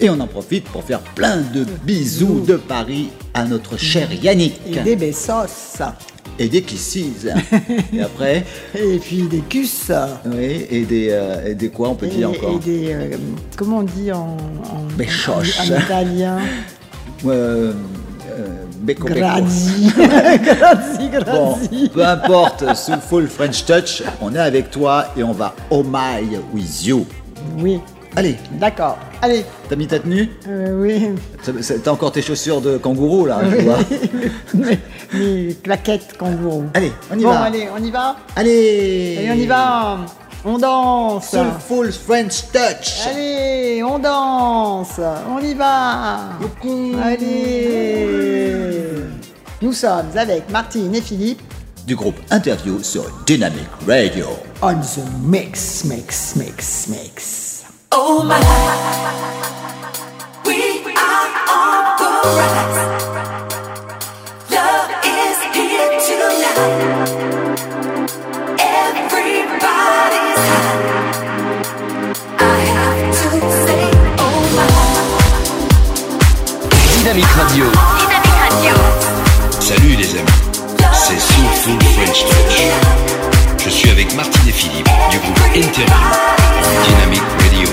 Et 0.00 0.10
on 0.10 0.20
en 0.20 0.26
profite 0.26 0.64
pour 0.64 0.84
faire 0.84 1.00
plein 1.00 1.38
de 1.38 1.64
bisous 1.84 2.40
de 2.46 2.56
Paris 2.56 3.08
à 3.32 3.46
notre 3.46 3.78
cher 3.78 4.12
Yannick. 4.12 4.60
Et 4.70 4.80
des 4.80 4.96
bessos. 4.96 5.80
Et 6.38 6.48
des 6.48 6.60
kisses. 6.60 6.98
et 7.92 8.02
après 8.02 8.44
Et 8.74 8.98
puis 8.98 9.22
des 9.22 9.40
cus. 9.40 9.90
Oui, 10.26 10.66
et 10.68 10.84
des, 10.84 11.08
euh, 11.10 11.46
et 11.46 11.54
des 11.54 11.70
quoi 11.70 11.88
on 11.88 11.94
peut 11.94 12.06
Et, 12.06 12.10
dire 12.10 12.30
encore 12.30 12.56
et 12.56 12.58
des. 12.58 12.92
euh, 12.92 13.16
comment 13.56 13.78
on 13.78 13.82
dit 13.84 14.12
en. 14.12 14.36
En, 14.36 14.88
en 14.88 15.64
italien? 15.84 16.38
Euh, 17.24 17.72
euh, 18.36 18.64
becco, 18.80 19.06
becco. 19.08 19.18
Grazie. 19.18 19.90
grazie, 19.96 21.08
Bon, 21.24 21.56
grazie. 21.56 21.88
peu 21.90 22.04
importe, 22.04 22.74
sous 22.74 23.00
full 23.00 23.26
French 23.28 23.64
touch, 23.64 24.02
on 24.20 24.34
est 24.34 24.38
avec 24.38 24.70
toi 24.70 25.06
et 25.16 25.22
on 25.22 25.32
va 25.32 25.54
oh 25.70 25.82
my 25.84 26.38
with 26.52 26.84
you. 26.84 27.06
Oui. 27.58 27.80
Allez, 28.16 28.36
D'accord. 28.60 28.96
Allez. 29.20 29.44
t'as 29.68 29.74
mis 29.74 29.88
ta 29.88 29.98
tenue 29.98 30.30
Euh, 30.48 30.80
oui. 30.80 31.08
T'as 31.82 31.90
encore 31.90 32.12
tes 32.12 32.22
chaussures 32.22 32.60
de 32.60 32.76
kangourou 32.78 33.26
là, 33.26 33.40
je 33.50 33.56
vois. 33.62 33.78
mes, 34.54 34.78
mes 35.12 35.54
claquettes 35.54 36.16
kangourou. 36.16 36.64
Allez, 36.74 36.92
on 37.12 37.18
y 37.18 37.24
bon, 37.24 37.30
va. 37.30 37.40
allez, 37.42 37.68
on 37.76 37.82
y 37.82 37.90
va 37.90 38.14
Allez 38.36 39.16
Allez, 39.18 39.30
on 39.32 39.42
y 39.42 39.46
va 39.46 39.96
On 40.44 40.58
danse. 40.58 41.30
Sous 41.30 41.58
full 41.66 41.90
French 41.92 42.42
touch. 42.52 43.06
Allez, 43.06 43.82
on 43.82 43.98
danse. 43.98 45.00
On 45.28 45.38
y 45.38 45.54
va. 45.54 46.30
Allez. 47.02 48.06
Nous 49.62 49.72
sommes 49.72 50.10
avec 50.16 50.50
Martine 50.50 50.94
et 50.94 51.00
Philippe. 51.00 51.40
Du 51.86 51.96
groupe 51.96 52.16
Interview 52.30 52.82
sur 52.82 53.04
Dynamic 53.26 53.68
Radio. 53.86 54.26
on 54.62 54.80
the 54.80 55.02
mix, 55.22 55.84
mix, 55.84 56.34
mix, 56.36 56.88
mix. 56.88 57.64
Oh 57.92 58.22
my, 58.24 58.40
we 60.46 60.80
are 60.96 61.28
on 61.50 61.96
the 61.98 62.04
rise. 62.38 63.13
Dynamique 77.14 77.32
Radio. 77.36 77.64
Dynamique 78.00 78.32
Radio. 78.50 78.74
Salut 79.60 79.94
les 79.94 80.10
amis, 80.18 80.32
c'est 80.92 81.20
Soulful 81.20 81.80
French 81.94 82.24
Touch. 82.24 82.62
Je 83.64 83.70
suis 83.70 83.88
avec 83.90 84.12
Martine 84.16 84.48
et 84.48 84.52
Philippe 84.52 84.88
du 85.12 85.18
groupe 85.18 85.38
Interview, 85.54 85.94
Dynamic 86.84 87.22
Radio. 87.38 87.68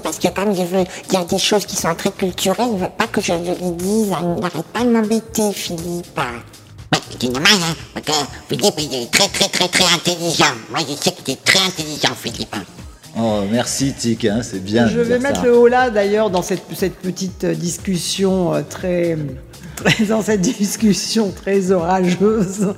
Parce 0.00 0.18
que 0.18 0.28
comme 0.28 0.54
je 0.54 0.62
veux 0.62 0.84
dire 1.08 1.24
des 1.26 1.38
choses 1.38 1.66
qui 1.66 1.76
sont 1.76 1.94
très 1.94 2.10
culturelles, 2.10 2.68
il 2.72 2.78
veut 2.78 2.88
pas 2.96 3.06
que 3.06 3.20
je 3.20 3.32
lui 3.32 3.70
dise. 3.76 4.12
Il 4.22 4.40
n'arrête 4.40 4.66
pas 4.72 4.84
de 4.84 4.90
m'embêter, 4.90 5.52
Philippe. 5.52 6.18
Ouais, 6.18 6.98
c'est 7.20 7.28
normal, 7.28 7.52
hein, 7.62 7.74
parce 7.92 8.06
que 8.06 8.12
Philippe, 8.48 8.74
il 8.78 8.94
est 8.94 9.10
très, 9.10 9.28
très, 9.28 9.48
très, 9.48 9.68
très 9.68 9.84
intelligent. 9.94 10.54
Moi, 10.70 10.80
je 10.88 10.94
sais 10.94 11.10
que 11.12 11.22
tu 11.22 11.32
es 11.32 11.36
très 11.36 11.60
intelligent, 11.60 12.14
Philippe. 12.20 12.54
Oh, 13.16 13.42
merci 13.50 13.92
Tic, 13.92 14.24
hein, 14.24 14.40
c'est 14.42 14.62
bien. 14.62 14.88
Je 14.88 14.98
de 14.98 15.02
vais 15.02 15.18
dire 15.18 15.22
mettre 15.28 15.40
ça. 15.40 15.46
le 15.46 15.56
haut 15.56 15.68
là 15.68 15.88
d'ailleurs 15.90 16.30
dans 16.30 16.42
cette, 16.42 16.62
cette 16.76 16.96
petite 16.96 17.46
discussion 17.46 18.54
euh, 18.54 18.62
très, 18.68 19.16
très 19.76 20.04
dans 20.06 20.20
cette 20.22 20.40
discussion 20.40 21.30
très 21.30 21.70
orageuse 21.70 22.74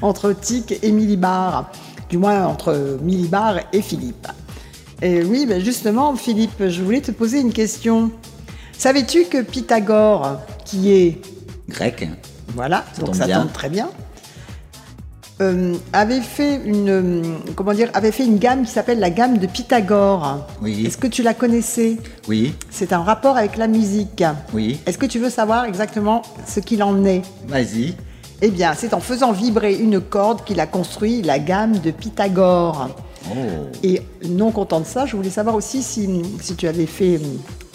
entre 0.00 0.32
Tic 0.32 0.78
et 0.82 0.90
Milibar, 0.90 1.70
du 2.08 2.16
moins 2.16 2.46
entre 2.46 2.98
Milibar 3.02 3.56
et 3.74 3.82
Philippe. 3.82 4.26
Et 5.04 5.22
oui, 5.22 5.44
ben 5.46 5.62
justement, 5.62 6.16
Philippe, 6.16 6.66
je 6.66 6.82
voulais 6.82 7.02
te 7.02 7.10
poser 7.12 7.38
une 7.40 7.52
question. 7.52 8.10
Savais-tu 8.76 9.26
que 9.26 9.42
Pythagore, 9.42 10.38
qui 10.64 10.92
est 10.92 11.20
Grec. 11.68 12.08
voilà, 12.54 12.84
Ça 12.94 13.00
donc 13.00 13.06
tombe 13.10 13.14
ça 13.18 13.26
bien. 13.26 13.40
tombe 13.42 13.52
très 13.52 13.68
bien. 13.68 13.88
Euh, 15.42 15.74
avait 15.92 16.20
fait 16.20 16.60
une 16.64 16.88
euh, 16.88 17.22
comment 17.56 17.72
dire 17.74 17.90
avait 17.92 18.12
fait 18.12 18.24
une 18.24 18.38
gamme 18.38 18.64
qui 18.64 18.70
s'appelle 18.70 19.00
la 19.00 19.10
gamme 19.10 19.38
de 19.38 19.46
Pythagore. 19.48 20.46
Oui. 20.62 20.86
Est-ce 20.86 20.96
que 20.96 21.08
tu 21.08 21.22
la 21.22 21.34
connaissais? 21.34 21.96
Oui, 22.28 22.54
C'est 22.70 22.92
un 22.92 23.00
rapport 23.02 23.36
avec 23.36 23.56
la 23.56 23.66
musique. 23.66 24.22
oui, 24.54 24.80
Est-ce 24.86 24.96
que 24.96 25.06
tu 25.06 25.18
veux 25.18 25.30
savoir 25.30 25.64
exactement 25.66 26.22
ce 26.46 26.60
qu'il 26.60 26.82
en 26.82 27.04
est? 27.04 27.22
Vas-y. 27.48 27.94
Eh 28.42 28.50
bien, 28.50 28.74
c'est 28.76 28.94
en 28.94 29.00
faisant 29.00 29.32
vibrer 29.32 29.74
une 29.74 30.00
corde 30.00 30.44
qu'il 30.44 30.60
a 30.60 30.66
construit 30.66 31.20
la 31.22 31.38
gamme 31.38 31.78
de 31.78 31.90
Pythagore. 31.90 32.88
Oh. 33.30 33.34
Et 33.82 34.02
non 34.28 34.50
content 34.50 34.80
de 34.80 34.86
ça, 34.86 35.06
je 35.06 35.16
voulais 35.16 35.30
savoir 35.30 35.54
aussi 35.54 35.82
si, 35.82 36.08
si 36.40 36.54
tu 36.56 36.68
avais 36.68 36.86
fait, 36.86 37.20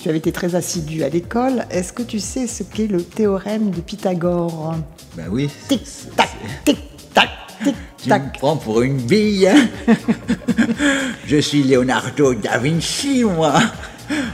tu 0.01 0.09
avais 0.09 0.19
été 0.19 0.31
très 0.31 0.55
assidu 0.55 1.03
à 1.03 1.09
l'école. 1.09 1.65
Est-ce 1.71 1.91
que 1.93 2.03
tu 2.03 2.19
sais 2.19 2.45
ce 2.47 2.63
qu'est 2.63 2.87
le 2.87 3.01
théorème 3.03 3.71
de 3.71 3.81
Pythagore? 3.81 4.75
Ben 5.17 5.25
oui. 5.31 5.49
Tic 5.67 5.81
tac, 6.15 6.29
tic 6.65 6.77
tac, 7.13 7.29
tic 7.63 7.75
Tu 8.03 8.09
me 8.09 8.33
prends 8.37 8.57
pour 8.57 8.81
une 8.81 8.97
bille. 8.97 9.47
hein 9.47 9.67
je 11.25 11.37
suis 11.37 11.63
Leonardo 11.63 12.33
da 12.33 12.57
Vinci, 12.57 13.23
moi. 13.23 13.53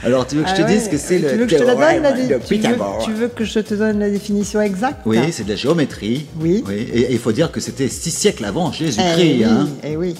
Alors, 0.04 0.26
tu 0.26 0.36
veux 0.36 0.42
que 0.42 0.48
je 0.48 0.54
te 0.54 0.62
Ah 0.62 0.64
dise 0.64 0.84
ouais, 0.84 0.90
que 0.90 0.96
c'est 0.96 1.16
tu 1.18 1.22
le 1.36 1.36
donne, 1.36 1.48
théorème 1.48 2.02
de 2.02 2.22
tu 2.22 2.32
veux- 2.32 2.38
Pythagore? 2.38 3.02
tu 3.04 3.12
veux 3.12 3.28
que 3.28 3.44
je 3.44 3.60
te 3.60 3.74
donne 3.74 3.98
la 3.98 4.08
définition 4.08 4.60
exacte? 4.62 5.00
Oui, 5.04 5.18
c'est 5.32 5.44
de 5.44 5.50
la 5.50 5.56
géométrie. 5.56 6.26
Oui. 6.40 6.64
Et 6.70 7.00
et 7.00 7.12
il 7.12 7.18
faut 7.18 7.32
dire 7.32 7.52
que 7.52 7.60
c'était 7.60 7.88
six 7.88 8.10
siècles 8.10 8.44
avant 8.46 8.70
Eh 8.72 8.76
Jésus-Christ. 8.84 9.18
oui, 9.18 9.44
hein. 9.44 9.68
eh 9.84 9.96
oui. 9.96 10.14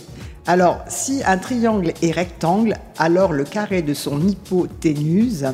Alors, 0.49 0.85
si 0.87 1.23
un 1.27 1.39
triangle 1.39 1.93
est 2.03 2.13
rectangle, 2.13 2.77
alors 2.99 3.33
le 3.33 3.43
carré 3.43 3.83
de 3.83 3.95
son 3.95 4.21
hypoténuse 4.21 5.49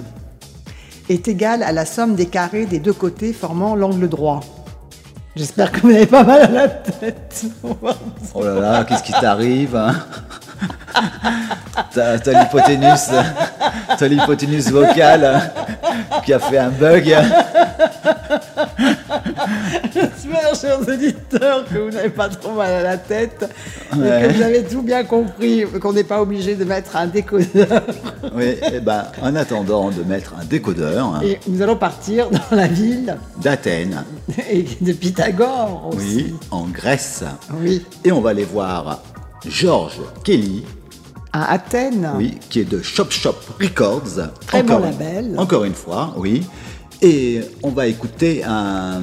est 1.09 1.29
égal 1.29 1.63
à 1.63 1.73
la 1.73 1.87
somme 1.87 2.15
des 2.15 2.27
carrés 2.27 2.67
des 2.67 2.79
deux 2.79 2.93
côtés 2.93 3.33
formant 3.33 3.75
l'angle 3.75 4.07
droit. 4.07 4.41
J'espère 5.35 5.73
que 5.73 5.81
vous 5.81 5.93
n'avez 5.93 6.07
pas 6.07 6.25
mal 6.25 6.43
à 6.43 6.51
la 6.51 6.69
tête. 6.69 7.47
Oh 8.35 8.45
là 8.45 8.55
là, 8.61 8.85
qu'est-ce 8.85 9.03
qui 9.03 9.13
t'arrive 9.13 9.77
hein? 9.77 9.95
T'as 11.95 12.19
t'as 12.19 12.43
l'hypoténuse, 12.43 13.11
t'as 13.99 14.07
l'hypoténuse 14.09 14.71
vocale 14.71 15.51
qui 16.25 16.33
a 16.33 16.39
fait 16.39 16.59
un 16.59 16.69
bug. 16.71 17.15
J'espère, 19.95 20.55
chers 20.55 20.81
auditeurs, 20.81 21.65
que 21.67 21.79
vous 21.79 21.91
n'avez 21.91 22.09
pas 22.11 22.29
trop 22.29 22.53
mal 22.53 22.73
à 22.73 22.83
la 22.83 22.97
tête 22.97 23.49
et 23.93 23.97
que 23.97 24.33
vous 24.33 24.43
avez 24.43 24.63
tout 24.65 24.83
bien 24.83 25.05
compris, 25.05 25.65
qu'on 25.81 25.93
n'est 25.93 26.05
pas 26.05 26.21
obligé 26.23 26.55
de 26.55 26.65
mettre 26.65 26.97
un 26.97 27.07
décodeur. 27.07 27.83
Oui, 28.35 28.57
et 28.73 28.81
ben, 28.81 29.05
en 29.21 29.35
attendant 29.37 29.91
de 29.91 30.03
mettre 30.03 30.35
un 30.41 30.45
décodeur 30.45 31.07
hein, 31.17 31.21
Et 31.25 31.39
nous 31.49 31.61
allons 31.63 31.77
partir 31.77 32.29
dans 32.31 32.57
la 32.57 32.67
ville 32.67 33.17
d'Athènes, 33.39 34.05
et 34.51 34.65
de 34.81 34.93
Pythagore 34.93 35.91
aussi. 35.93 36.17
oui, 36.17 36.35
en 36.51 36.65
Grèce, 36.67 37.25
Oui. 37.61 37.85
et 38.05 38.13
on 38.13 38.21
va 38.21 38.31
aller 38.31 38.45
voir 38.45 39.01
George 39.49 39.99
Kelly, 40.25 40.65
À 41.33 41.53
Athènes. 41.53 42.11
oui, 42.17 42.39
qui 42.51 42.61
est 42.61 42.65
de 42.71 42.81
Shop 42.83 43.07
Shop 43.11 43.35
Records. 43.61 44.29
Très 44.47 44.63
bon 44.63 44.79
une- 44.79 44.85
label. 44.85 45.35
Encore 45.39 45.65
une 45.65 45.75
fois, 45.75 46.15
oui. 46.17 46.43
Et 47.01 47.41
on 47.63 47.71
va 47.71 47.87
écouter 47.89 48.45
un 48.45 49.01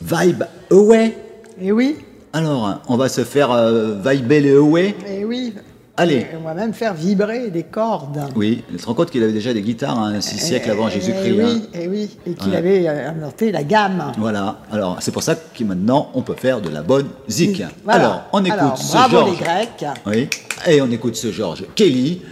Vibe 0.00 0.44
Away. 0.70 1.16
Et 1.60 1.72
oui. 1.72 1.96
Alors, 2.32 2.80
on 2.88 2.96
va 2.96 3.08
se 3.08 3.22
faire 3.24 3.50
euh, 3.52 3.96
vibrer 4.04 4.40
le 4.40 4.58
Away. 4.58 4.94
Et 5.06 5.24
oui. 5.24 5.54
Allez. 5.96 6.16
Et 6.16 6.26
on 6.36 6.44
va 6.44 6.54
même 6.54 6.72
faire 6.74 6.92
vibrer 6.92 7.50
des 7.50 7.62
cordes. 7.62 8.20
Oui, 8.34 8.64
tu 8.68 8.76
te 8.76 8.86
rends 8.86 8.94
compte 8.94 9.10
qu'il 9.12 9.22
avait 9.22 9.32
déjà 9.32 9.54
des 9.54 9.62
guitares 9.62 9.96
hein, 9.98 10.20
six 10.20 10.38
siècles 10.38 10.72
avant 10.72 10.88
Jésus-Christ. 10.88 11.40
hein. 11.40 11.44
oui, 11.46 11.68
et 11.72 11.86
oui. 11.88 12.10
Et 12.26 12.34
qu'il 12.34 12.50
Ouais. 12.50 12.56
avait 12.56 12.88
euh, 12.88 13.10
inventé 13.10 13.52
la 13.52 13.62
gamme. 13.62 14.10
Voilà, 14.18 14.58
alors 14.72 14.96
c'est 15.00 15.12
pour 15.12 15.22
ça 15.22 15.36
que 15.36 15.62
maintenant 15.62 16.10
on 16.14 16.22
peut 16.22 16.34
faire 16.34 16.60
de 16.60 16.68
la 16.68 16.82
bonne 16.82 17.06
zik. 17.28 17.62
Voilà. 17.84 18.00
Alors, 18.00 18.22
on 18.32 18.44
écoute 18.44 18.58
Alors, 18.58 18.78
ce 18.78 18.92
bravo 18.92 19.16
George. 19.18 19.30
les 19.30 19.36
Grecs. 19.44 19.84
Oui, 20.06 20.28
et 20.66 20.80
on 20.82 20.90
écoute 20.90 21.14
ce 21.14 21.30
George 21.30 21.64
Kelly 21.76 22.22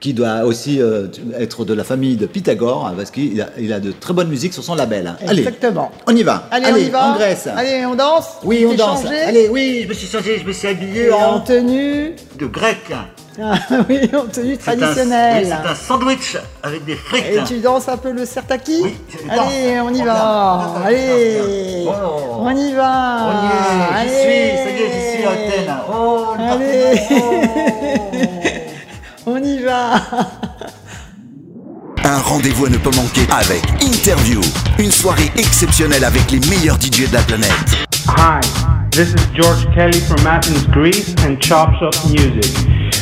qui 0.00 0.14
doit 0.14 0.44
aussi 0.44 0.80
euh, 0.80 1.06
être 1.38 1.64
de 1.64 1.74
la 1.74 1.82
famille 1.84 2.16
de 2.16 2.26
Pythagore, 2.26 2.86
hein, 2.86 2.94
parce 2.96 3.10
qu'il 3.10 3.40
a, 3.40 3.46
il 3.58 3.72
a 3.72 3.80
de 3.80 3.90
très 3.92 4.12
bonne 4.14 4.28
musique 4.28 4.52
sur 4.54 4.62
son 4.62 4.74
label. 4.74 5.06
hein. 5.08 5.16
Allez, 5.26 5.40
Exactement. 5.40 5.90
on 6.06 6.14
y 6.14 6.22
va. 6.22 6.44
Allez, 6.50 6.66
on 6.72 6.76
y 6.76 6.88
va. 6.90 7.12
en 7.12 7.14
Grèce. 7.16 7.48
Allez, 7.54 7.84
on 7.86 7.94
danse 7.94 8.26
Oui, 8.44 8.64
on 8.68 8.74
danse. 8.74 9.02
changé 9.02 9.20
Allez, 9.22 9.48
oui, 9.50 9.80
je 9.84 9.88
me 9.88 9.94
suis 9.94 10.06
changé, 10.06 10.38
je 10.38 10.44
me 10.46 10.52
suis 10.52 10.68
habillé 10.68 11.10
en 11.12 11.18
en 11.36 11.40
tenue. 11.40 12.14
de 12.38 12.46
grec. 12.46 12.78
Ah, 13.40 13.54
oui, 13.88 14.00
en 14.16 14.26
tenue 14.26 14.58
C'est 14.60 14.72
un- 14.72 14.76
traditionnelle. 14.76 15.44
oui, 15.44 15.52
C'est 15.62 15.70
un 15.70 15.74
sandwich 15.76 16.36
avec 16.60 16.84
des 16.84 16.96
frites. 16.96 17.24
Et 17.30 17.44
tu 17.46 17.60
danses 17.60 17.88
un 17.88 17.96
peu 17.96 18.10
le 18.10 18.24
sertaki 18.26 18.82
je 19.08 19.30
Allez, 19.30 19.78
on 19.80 19.94
y 19.94 20.00
Oh, 20.02 20.06
va. 20.06 20.72
Allez, 20.84 21.84
Oh. 21.86 22.38
on 22.40 22.50
y 22.56 22.72
va. 22.72 23.18
On 23.28 23.44
y 23.44 23.46
est, 23.46 24.08
j'y 24.08 24.08
suis, 24.08 24.24
ça 24.58 24.70
y 24.70 24.82
est, 24.82 24.90
j'y 24.92 25.16
suis 25.18 25.24
à 25.24 25.30
Athènes. 25.30 25.74
Oh, 25.88 26.24
le 26.36 26.44
Allez, 26.52 27.00
Un 32.04 32.18
rendez-vous 32.24 32.66
à 32.66 32.70
ne 32.70 32.78
pas 32.78 32.90
manquer 32.96 33.26
avec 33.30 33.62
Interview. 33.82 34.40
Une 34.78 34.90
soirée 34.90 35.30
exceptionnelle 35.36 36.04
avec 36.04 36.30
les 36.30 36.40
meilleurs 36.48 36.76
DJ 36.80 37.08
de 37.08 37.14
la 37.14 37.20
planète. 37.20 37.50
Hi, 38.08 38.40
this 38.90 39.08
is 39.08 39.20
George 39.34 39.66
Kelly 39.74 40.00
from 40.00 40.26
Athens, 40.26 40.66
Greece, 40.68 41.14
and 41.26 41.36
Chop 41.38 41.74
Shop 41.78 41.92
Music. 42.08 42.50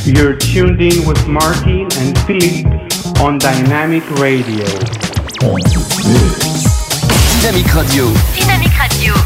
You're 0.06 0.36
tuned 0.36 0.80
in 0.80 1.06
with 1.06 1.24
Martin 1.28 1.86
and 2.00 2.18
Philippe 2.26 2.66
on 3.20 3.38
Dynamic 3.38 4.02
Radio. 4.18 4.64
Dynamique 7.42 7.72
Radio. 7.72 8.12
Dynamique 8.34 8.74
Radio. 8.76 9.25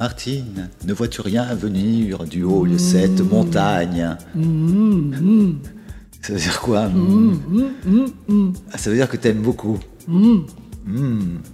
Martine, 0.00 0.70
ne 0.86 0.94
vois-tu 0.94 1.20
rien 1.20 1.44
venir 1.54 2.24
du 2.24 2.42
haut 2.42 2.66
de 2.66 2.78
cette 2.78 3.20
montagne? 3.20 4.16
Ça 6.22 6.32
veut 6.32 6.38
dire 6.38 6.58
quoi? 6.62 6.88
Ah, 8.72 8.78
Ça 8.78 8.88
veut 8.88 8.96
dire 8.96 9.08
que 9.10 9.18
t'aimes 9.18 9.42
beaucoup. 9.42 9.78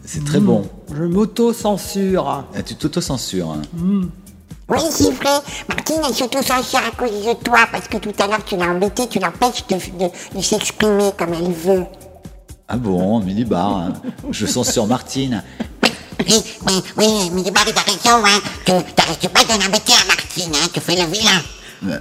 c'est 0.04 0.24
très 0.24 0.38
bon. 0.38 0.62
Je 0.96 1.02
m'auto-censure. 1.02 2.28
Ah, 2.28 2.62
tu 2.64 2.76
t'auto-censures. 2.76 3.50
hein. 3.50 3.62
Oui, 4.68 4.78
c'est 4.90 5.10
vrai. 5.10 5.40
Martine 5.68 6.00
est 6.08 6.12
surtout 6.12 6.42
censure 6.42 6.78
à 6.86 6.90
cause 6.96 7.10
de 7.10 7.32
toi, 7.42 7.58
parce 7.72 7.88
que 7.88 7.96
tout 7.98 8.12
à 8.20 8.28
l'heure, 8.28 8.44
tu 8.44 8.56
l'as 8.56 8.66
embêtée, 8.68 9.08
tu 9.08 9.18
l'empêches 9.18 9.66
de, 9.68 9.74
de- 9.74 10.36
de 10.38 10.40
s'exprimer 10.42 11.10
comme 11.18 11.34
elle 11.34 11.52
veut. 11.52 11.84
Ah 12.68 12.76
bon, 12.76 13.20
Milibar, 13.20 13.76
hein. 13.76 13.92
je 14.32 14.44
censure 14.46 14.86
Martine. 14.88 15.42
Oui, 16.20 16.34
oui, 16.66 16.72
oui, 16.96 17.30
mais 17.34 17.42
il 17.42 17.48
a 17.48 17.82
raison, 17.82 18.24
hein. 18.24 18.40
Tu 18.64 18.72
t'arrêtes 18.94 19.28
pas 19.28 19.44
de 19.44 19.62
l'embêter 19.62 19.92
à 19.92 20.06
Martine, 20.06 20.52
hein. 20.54 20.68
Tu 20.72 20.80
fais 20.80 20.94
le 20.96 21.10
vilain. 21.10 21.40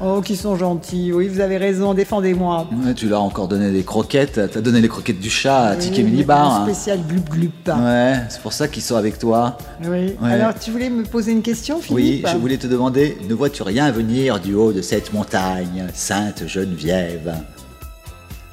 Oh, 0.01 0.21
qui 0.21 0.35
sont 0.35 0.55
gentils. 0.55 1.11
Oui, 1.13 1.27
vous 1.27 1.39
avez 1.39 1.57
raison, 1.57 1.93
défendez-moi. 1.93 2.67
Ouais, 2.85 2.93
tu 2.93 3.07
leur 3.07 3.21
as 3.21 3.23
encore 3.23 3.47
donné 3.47 3.71
des 3.71 3.83
croquettes. 3.83 4.39
T'as 4.51 4.61
donné 4.61 4.81
les 4.81 4.87
croquettes 4.87 5.19
du 5.19 5.29
chat 5.29 5.69
à 5.69 5.75
Oui, 5.75 6.03
Milibar. 6.03 6.65
le 6.65 6.71
hein. 6.71 6.73
spécial 6.73 6.99
gloup 7.07 7.23
gloup. 7.29 7.51
Ouais, 7.67 8.15
c'est 8.29 8.41
pour 8.41 8.53
ça 8.53 8.67
qu'ils 8.67 8.83
sont 8.83 8.95
avec 8.95 9.19
toi. 9.19 9.57
Oui. 9.83 10.15
Ouais. 10.21 10.31
Alors, 10.31 10.53
tu 10.57 10.71
voulais 10.71 10.89
me 10.89 11.03
poser 11.03 11.31
une 11.33 11.41
question, 11.41 11.79
Oui, 11.89 12.03
Philippe 12.03 12.27
je 12.31 12.37
voulais 12.37 12.57
te 12.57 12.67
demander, 12.67 13.17
ne 13.27 13.33
vois-tu 13.33 13.63
rien 13.63 13.91
venir 13.91 14.39
du 14.39 14.53
haut 14.55 14.71
de 14.71 14.81
cette 14.81 15.13
montagne, 15.13 15.87
Sainte 15.93 16.47
Geneviève? 16.47 17.33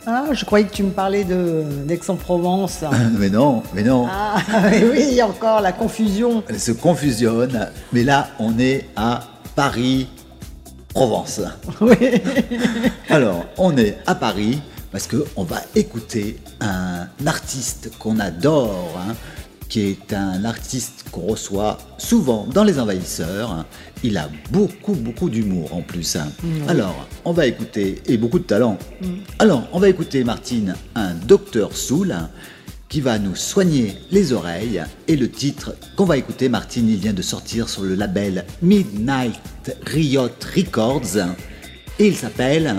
Ah, 0.07 0.25
je 0.33 0.45
croyais 0.45 0.67
que 0.67 0.73
tu 0.73 0.83
me 0.83 0.91
parlais 0.91 1.25
de 1.25 1.63
d'Aix-en-Provence. 1.85 2.85
Mais 3.19 3.31
non, 3.31 3.63
mais 3.73 3.83
non. 3.83 4.07
Ah, 4.11 4.37
mais 4.71 4.85
oui, 4.85 5.23
encore 5.23 5.61
la 5.61 5.73
confusion. 5.73 6.43
Elle 6.49 6.59
se 6.59 6.73
confusionne, 6.73 7.71
mais 7.93 8.03
là, 8.03 8.29
on 8.39 8.59
est 8.59 8.89
à 8.97 9.21
Paris, 9.55 10.09
Provence. 10.93 11.41
Alors, 13.09 13.45
on 13.59 13.77
est 13.77 13.99
à 14.07 14.15
Paris 14.15 14.61
parce 14.91 15.07
que 15.07 15.25
on 15.37 15.45
va 15.45 15.59
écouter 15.75 16.39
un 16.61 17.07
artiste 17.25 17.91
qu'on 17.99 18.19
adore, 18.19 18.99
hein, 18.99 19.15
qui 19.73 19.81
est 19.81 20.13
un 20.13 20.45
artiste 20.45 21.07
qu'on 21.11 21.23
reçoit 21.23 21.79
souvent 21.97 22.47
dans 22.53 22.63
Les 22.63 22.79
Envahisseurs. 22.79 23.65
Il 24.05 24.19
a 24.19 24.29
beaucoup, 24.51 24.93
beaucoup 24.93 25.31
d'humour 25.31 25.75
en 25.75 25.81
plus. 25.81 26.19
Alors, 26.69 27.09
on 27.25 27.33
va 27.33 27.47
écouter, 27.47 28.03
et 28.05 28.19
beaucoup 28.19 28.39
de 28.39 28.45
talent. 28.45 28.77
Alors, 29.39 29.67
on 29.73 29.81
va 29.81 29.89
écouter, 29.89 30.25
Martine, 30.25 30.75
un 30.95 31.15
docteur 31.15 31.75
Soul 31.75 32.15
qui 32.91 33.01
va 33.01 33.19
nous 33.19 33.35
soigner 33.35 33.97
les 34.11 34.35
oreilles. 34.35 34.83
Et 35.09 35.17
le 35.17 35.31
titre 35.31 35.75
qu'on 35.97 36.05
va 36.05 36.19
écouter, 36.19 36.51
Martine, 36.51 36.91
il 36.91 36.99
vient 36.99 37.15
de 37.15 37.23
sortir 37.23 37.71
sur 37.71 37.85
le 37.85 37.95
label 37.95 38.45
Midnight 38.61 39.75
Riot 39.87 40.29
Records. 40.55 41.17
Et 41.99 42.09
il 42.09 42.15
s'appelle... 42.15 42.75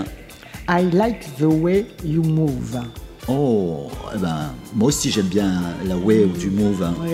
I 0.68 0.88
like 0.92 1.26
the 1.38 1.42
way 1.42 1.86
you 2.04 2.22
move. 2.22 2.78
Oh, 3.28 3.88
eh 4.14 4.18
ben, 4.18 4.50
moi 4.74 4.88
aussi 4.88 5.10
j'aime 5.10 5.26
bien 5.26 5.62
la 5.86 5.96
way 5.96 6.24
où 6.24 6.36
tu 6.38 6.50
moves. 6.50 6.86
Oui, 7.02 7.10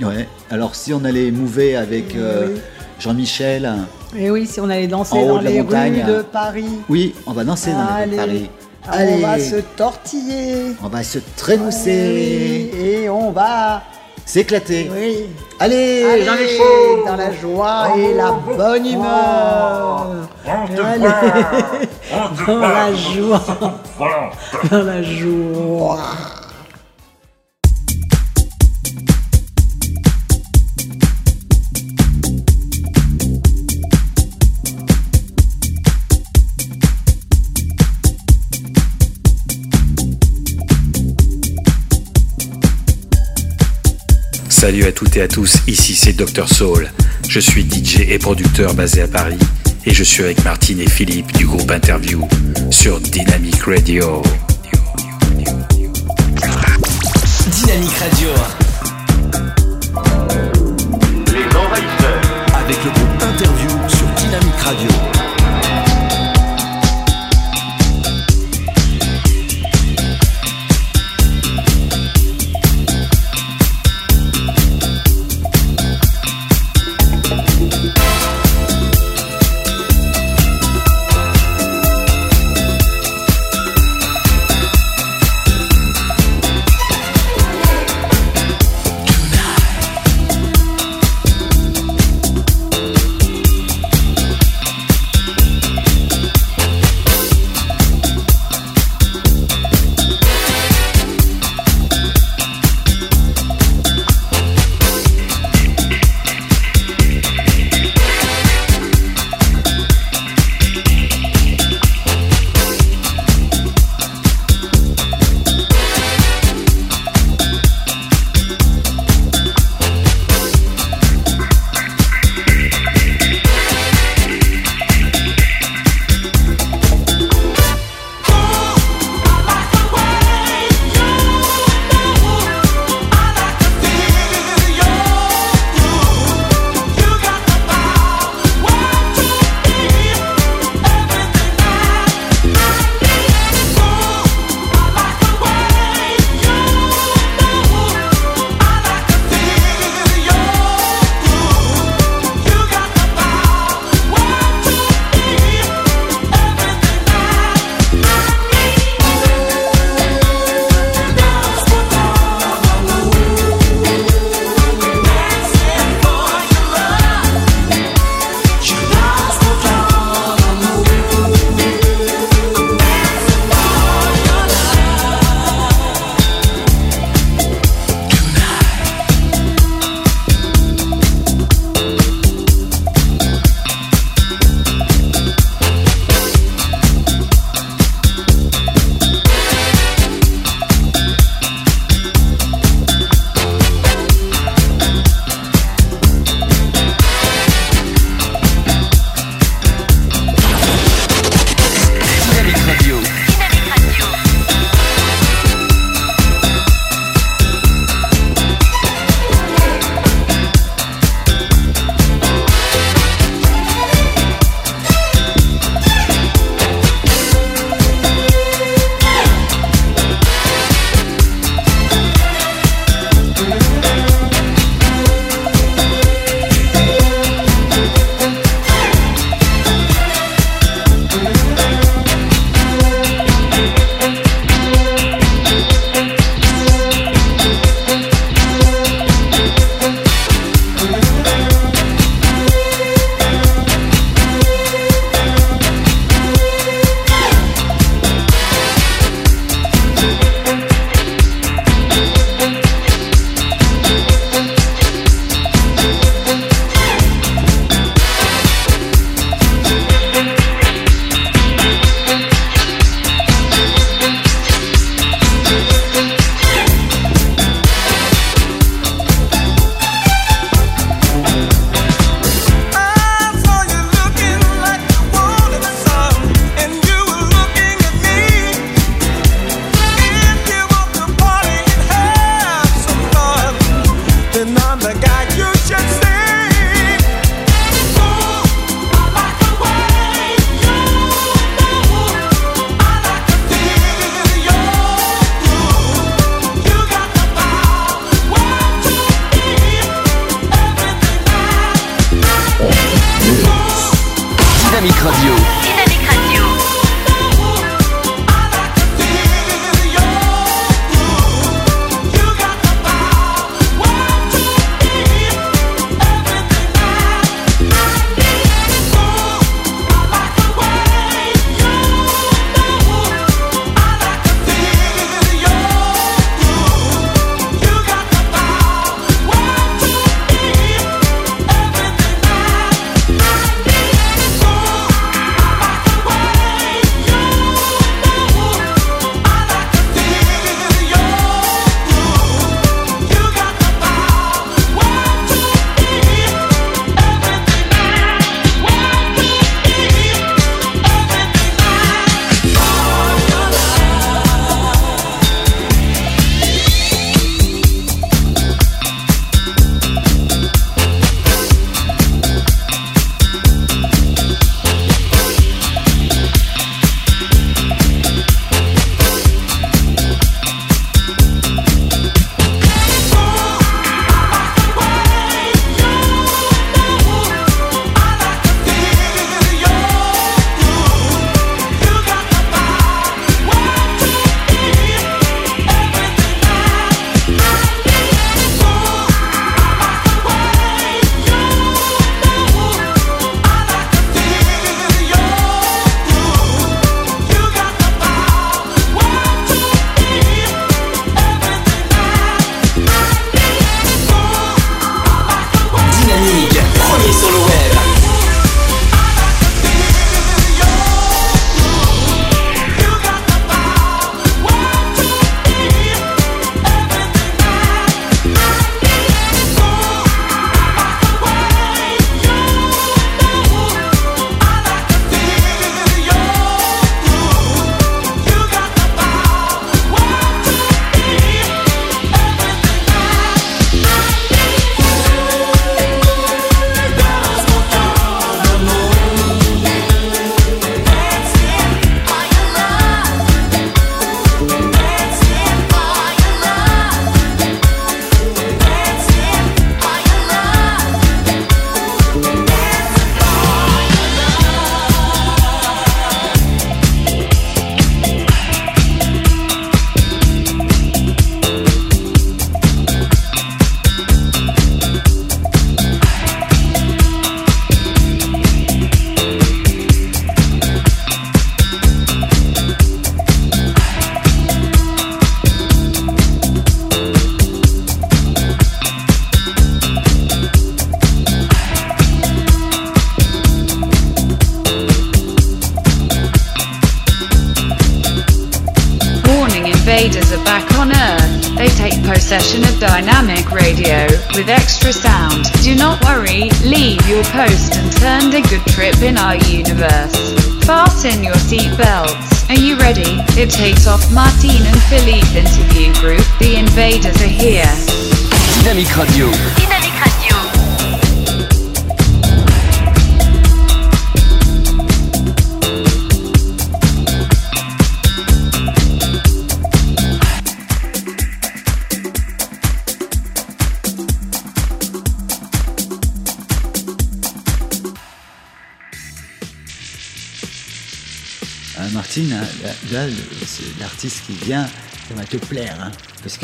oui. 0.00 0.04
Ouais. 0.06 0.28
Alors 0.50 0.74
si 0.76 0.92
on 0.92 1.04
allait 1.04 1.30
mouver 1.32 1.74
avec 1.76 2.14
euh, 2.14 2.48
Oui. 2.54 2.60
Jean-Michel, 3.00 3.68
Et 4.16 4.30
oui, 4.30 4.46
si 4.46 4.60
on 4.60 4.68
allait 4.70 4.86
danser 4.88 5.14
En 5.16 5.22
haut 5.22 5.28
dans 5.28 5.38
de 5.38 5.44
la 5.44 5.50
les 5.50 5.62
montagne. 5.62 6.02
rues 6.04 6.12
de 6.16 6.22
Paris. 6.22 6.68
oui, 6.88 7.14
on 7.26 7.32
va 7.32 7.44
danser 7.44 7.70
dans 7.72 7.78
les 7.98 8.04
rues 8.04 8.10
de 8.16 8.18
Allez. 8.20 8.38
Paris. 8.40 8.50
Alors, 8.90 9.14
On 9.14 9.18
va 9.20 9.38
se 9.38 9.56
tortiller. 9.76 10.76
On 10.82 10.88
va 10.88 11.02
se 11.02 11.18
trémousser, 11.36 12.70
Et 12.80 13.08
on 13.10 13.30
va. 13.32 13.82
S'éclater. 14.28 14.90
Oui. 14.94 15.26
Allez, 15.58 16.04
Allez, 16.04 16.48
chaud. 16.56 17.04
dans 17.06 17.16
la 17.16 17.32
joie 17.32 17.88
et 17.96 18.12
la 18.14 18.30
bonne 18.32 18.86
humeur. 18.86 20.06
Allez. 20.46 20.76
Dans 22.46 22.58
la 22.60 22.94
joie. 22.94 23.40
Dans 24.70 24.82
la 24.82 25.02
joie. 25.02 25.98
Salut 44.60 44.86
à 44.86 44.90
toutes 44.92 45.16
et 45.16 45.22
à 45.22 45.28
tous, 45.28 45.58
ici 45.68 45.94
c'est 45.94 46.14
Dr 46.14 46.48
Soul. 46.48 46.90
Je 47.28 47.38
suis 47.38 47.62
DJ 47.62 48.00
et 48.08 48.18
producteur 48.18 48.74
basé 48.74 49.02
à 49.02 49.06
Paris 49.06 49.38
et 49.86 49.94
je 49.94 50.02
suis 50.02 50.24
avec 50.24 50.42
Martine 50.42 50.80
et 50.80 50.90
Philippe 50.90 51.30
du 51.36 51.46
groupe 51.46 51.70
Interview 51.70 52.26
sur 52.68 53.00
Dynamic 53.00 53.62
Radio. 53.62 54.20
Dynamique 57.52 57.98
Radio. 58.00 58.30
Les 61.32 61.56
envahisseurs. 61.56 62.20
Avec 62.56 62.84
le 62.84 62.90
groupe 62.90 63.22
Interview 63.22 63.70
sur 63.88 64.06
Dynamique 64.16 64.60
Radio. 64.60 65.17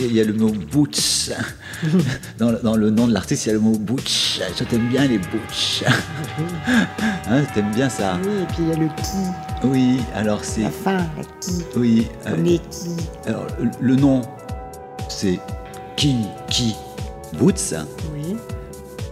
Qu'il 0.09 0.17
y 0.17 0.21
a 0.21 0.25
le 0.25 0.33
mot 0.33 0.51
butch. 0.51 1.31
Dans, 2.39 2.51
le- 2.51 2.61
dans 2.63 2.77
le 2.77 2.91
nom 2.91 3.07
de 3.07 3.13
l'artiste, 3.13 3.45
il 3.47 3.49
y 3.49 3.51
a 3.51 3.55
le 3.55 3.61
mot 3.61 3.77
butch. 3.79 4.41
Je 4.59 4.65
t'aime 4.65 4.89
bien 4.89 5.07
les 5.07 5.19
butch. 5.19 5.83
Hein, 7.29 7.43
T'aimes 7.55 7.73
bien 7.75 7.89
ça 7.89 8.19
Oui, 8.23 8.31
et 8.43 8.47
puis 8.47 8.57
il 8.61 8.69
y 8.69 8.73
a 8.73 8.77
le 8.77 8.87
qui, 8.89 9.67
Oui, 9.69 10.01
alors 10.15 10.45
c'est. 10.45 10.63
la 10.63 10.71
fin, 10.71 10.97
la 10.99 11.25
qui. 11.41 11.53
Oui. 11.77 12.07
euh, 12.27 12.37
les 12.37 12.59
qui. 12.59 12.91
alors, 13.27 13.47
le- 13.81 13.97
nom, 13.97 14.23
c'est 15.09 15.39
Kinky 15.97 16.75
Boots. 17.39 17.75
Oui, 18.15 18.37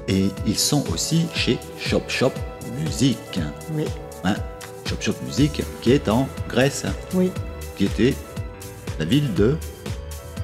Et 0.09 0.28
ils 0.47 0.59
sont 0.59 0.84
aussi 0.93 1.26
chez 1.34 1.59
Shop 1.78 2.03
Shop 2.09 2.32
Music. 2.84 3.18
oui, 3.74 3.84
Hein, 4.24 4.34
Shop 4.86 4.97
Shop 5.01 5.14
Music, 5.26 5.62
qui 5.80 5.93
est 5.93 6.09
en 6.09 6.28
Grèce, 6.49 6.84
oui. 7.14 7.30
qui 7.76 7.84
était 7.86 8.14
la 8.99 9.05
ville 9.05 9.32
de 9.34 9.57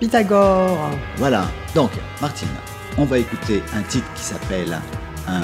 Pythagore. 0.01 0.90
Voilà. 1.16 1.46
Donc, 1.74 1.90
Martine, 2.20 2.49
on 2.96 3.05
va 3.05 3.18
écouter 3.18 3.62
un 3.76 3.82
titre 3.82 4.07
qui 4.14 4.22
s'appelle 4.22 4.78
un. 5.26 5.42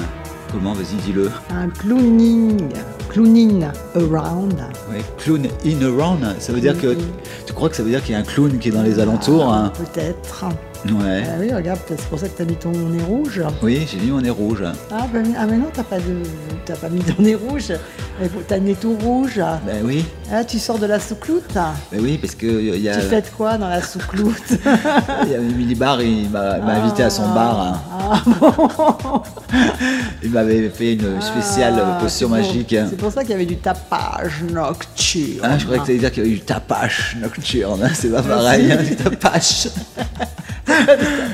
Comment 0.51 0.73
Vas-y, 0.73 0.95
dis-le. 1.05 1.29
Un 1.49 1.67
clowning, 1.69 2.69
clowning 3.09 3.65
around. 3.95 4.55
Ouais, 4.89 5.03
clown 5.17 5.47
in 5.65 5.81
around. 5.81 6.23
Ça 6.39 6.53
veut 6.53 6.61
dire 6.61 6.79
que. 6.79 6.95
Tu 7.45 7.53
crois 7.53 7.69
que 7.69 7.75
ça 7.75 7.83
veut 7.83 7.89
dire 7.89 8.01
qu'il 8.01 8.13
y 8.13 8.15
a 8.15 8.19
un 8.19 8.23
clown 8.23 8.57
qui 8.57 8.69
est 8.69 8.71
dans 8.71 8.83
les 8.83 8.99
alentours 8.99 9.51
hein 9.51 9.73
Peut-être. 9.77 10.45
Ouais. 10.85 11.23
Ah 11.27 11.37
oui, 11.39 11.51
regarde, 11.51 11.79
c'est 11.87 11.99
pour 12.05 12.19
ça 12.19 12.29
que 12.29 12.37
t'as 12.37 12.45
mis 12.45 12.55
ton 12.55 12.71
nez 12.71 13.01
rouge. 13.03 13.41
Oui, 13.63 13.87
j'ai 13.91 13.97
mis 13.97 14.11
mon 14.11 14.21
nez 14.21 14.29
rouge. 14.29 14.63
Ah, 14.91 15.07
bah, 15.11 15.19
ah 15.37 15.45
mais 15.47 15.57
non, 15.57 15.69
t'as 15.73 15.83
pas, 15.83 15.97
de... 15.97 16.21
t'as 16.63 16.75
pas 16.75 16.89
mis 16.89 17.01
ton 17.01 17.21
nez 17.21 17.33
rouge. 17.33 17.73
Mais 18.19 18.29
T'as 18.47 18.55
le 18.57 18.61
nez 18.63 18.75
tout 18.75 18.95
rouge. 18.95 19.41
Ben 19.65 19.81
oui. 19.83 20.05
Ah, 20.31 20.43
tu 20.45 20.57
sors 20.57 20.79
de 20.79 20.85
la 20.85 20.99
soucloute. 20.99 21.53
Ben 21.53 21.99
oui, 21.99 22.17
parce 22.17 22.33
que 22.35 22.45
il 22.45 22.79
y 22.81 22.87
a. 22.89 22.95
Tu 22.95 23.01
fais 23.07 23.21
de 23.21 23.27
quoi 23.27 23.57
dans 23.57 23.67
la 23.67 23.81
soucloute 23.81 24.41
Il 25.25 25.31
y 25.31 25.35
a 25.35 25.37
Emily 25.39 25.75
Bar, 25.75 26.01
il 26.01 26.29
m'a 26.29 26.53
invité 26.53 27.03
à 27.03 27.09
son 27.09 27.27
bar. 27.33 27.59
hein. 27.61 27.81
Ah 27.91 28.11
Ah 28.11 28.23
bon 28.25 29.21
Il 30.23 30.29
m'avait 30.31 30.69
fait 30.69 30.93
une 30.93 31.21
spéciale 31.21 31.75
Ah, 31.77 31.97
potion 32.01 32.09
c'est 32.09 32.25
pour- 32.41 32.47
magique. 32.47 32.73
hein. 32.73 32.87
C'est 32.89 32.97
pour 32.97 33.11
ça 33.11 33.21
qu'il 33.21 33.31
y 33.31 33.33
avait 33.35 33.45
du 33.45 33.57
tapage 33.57 34.43
nocturne. 34.51 35.39
Ah, 35.43 35.57
je 35.57 35.63
croyais 35.65 35.81
que 35.81 35.85
tu 35.85 35.91
allais 35.91 35.99
dire 35.99 36.11
qu'il 36.11 36.23
y 36.23 36.25
avait 36.27 36.35
du 36.35 36.41
tapage 36.41 37.17
nocturne. 37.19 37.81
hein, 37.83 37.89
C'est 37.93 38.09
pas 38.11 38.21
pareil, 38.23 38.71
hein, 38.71 38.81
du 38.83 38.95
tapage. 38.95 39.67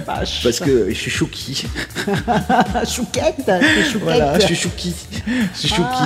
Parce 0.06 0.60
que 0.60 0.90
je 0.90 0.94
suis 0.96 1.12
chouki. 1.18 1.66
Chouquette. 2.88 3.52
Voilà, 4.02 4.40
je 4.40 4.46
suis 4.46 4.56
chouki. 4.56 4.94
Je 5.54 5.58
suis 5.60 5.70
chouki. 5.70 6.04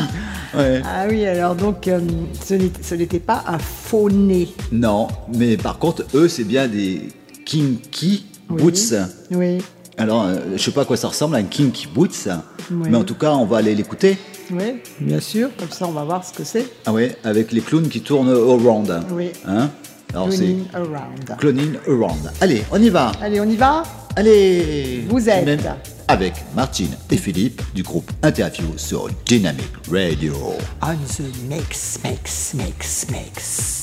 Ouais. 0.55 0.81
Ah 0.85 1.05
oui, 1.09 1.25
alors 1.25 1.55
donc 1.55 1.87
euh, 1.87 1.99
ce 2.43 2.93
n'était- 2.95 3.19
pas 3.19 3.43
un 3.47 3.57
faux 3.59 4.09
nez. 4.09 4.47
Non, 4.71 5.07
mais 5.33 5.57
par 5.57 5.77
contre, 5.79 6.03
eux, 6.13 6.27
c'est 6.29 6.43
bien 6.43 6.67
des 6.67 7.09
kinky 7.45 8.25
Oui. 8.49 8.61
boots. 8.61 8.93
Oui, 9.31 9.57
Alors, 9.97 10.23
euh, 10.25 10.35
je 10.55 10.61
sais 10.61 10.71
pas 10.71 10.81
à 10.81 10.85
quoi 10.85 10.97
ça 10.97 11.07
ressemble 11.09 11.35
un 11.35 11.43
kinky 11.43 11.87
boots, 11.93 12.27
Oui. 12.71 12.87
mais 12.89 12.97
en 12.97 13.03
tout 13.03 13.15
cas, 13.15 13.31
on 13.33 13.45
va 13.45 13.57
aller 13.57 13.75
l'écouter. 13.75 14.17
oui, 14.51 14.75
bien 15.01 15.19
sûr. 15.19 15.49
Comme 15.57 15.71
ça, 15.71 15.87
on 15.87 15.91
va 15.91 16.03
voir 16.03 16.23
ce 16.25 16.31
que 16.33 16.43
c'est. 16.43 16.65
Ah 16.85 16.93
ouais, 16.93 17.17
avec 17.23 17.51
les 17.51 17.61
clowns 17.61 17.89
qui 17.89 18.01
tournent 18.01 18.29
around. 18.29 19.03
Oui. 19.11 19.31
Hein 19.47 19.69
Alors 20.13 20.29
Cloning 20.29 20.65
around. 20.73 21.37
cloning 21.39 21.75
around. 21.87 22.31
Allez, 22.41 22.63
on 22.71 22.81
y 22.81 22.89
va. 22.89 23.11
Allez, 23.21 23.39
on 23.39 23.49
y 23.49 23.55
va 23.55 23.83
Allez. 24.15 25.05
Vous 25.09 25.27
êtes 25.29 25.45
Même 25.45 25.59
avec 26.07 26.33
Martine 26.55 26.95
et 27.11 27.17
Philippe 27.17 27.61
du 27.73 27.83
groupe 27.83 28.09
Interview 28.23 28.65
sur 28.77 29.09
Dynamic 29.25 29.67
Radio. 29.91 30.35
On 30.81 30.93
the 30.93 31.21
mix, 31.49 31.99
mix, 32.03 32.53
mix, 32.53 33.07
mix. 33.11 33.81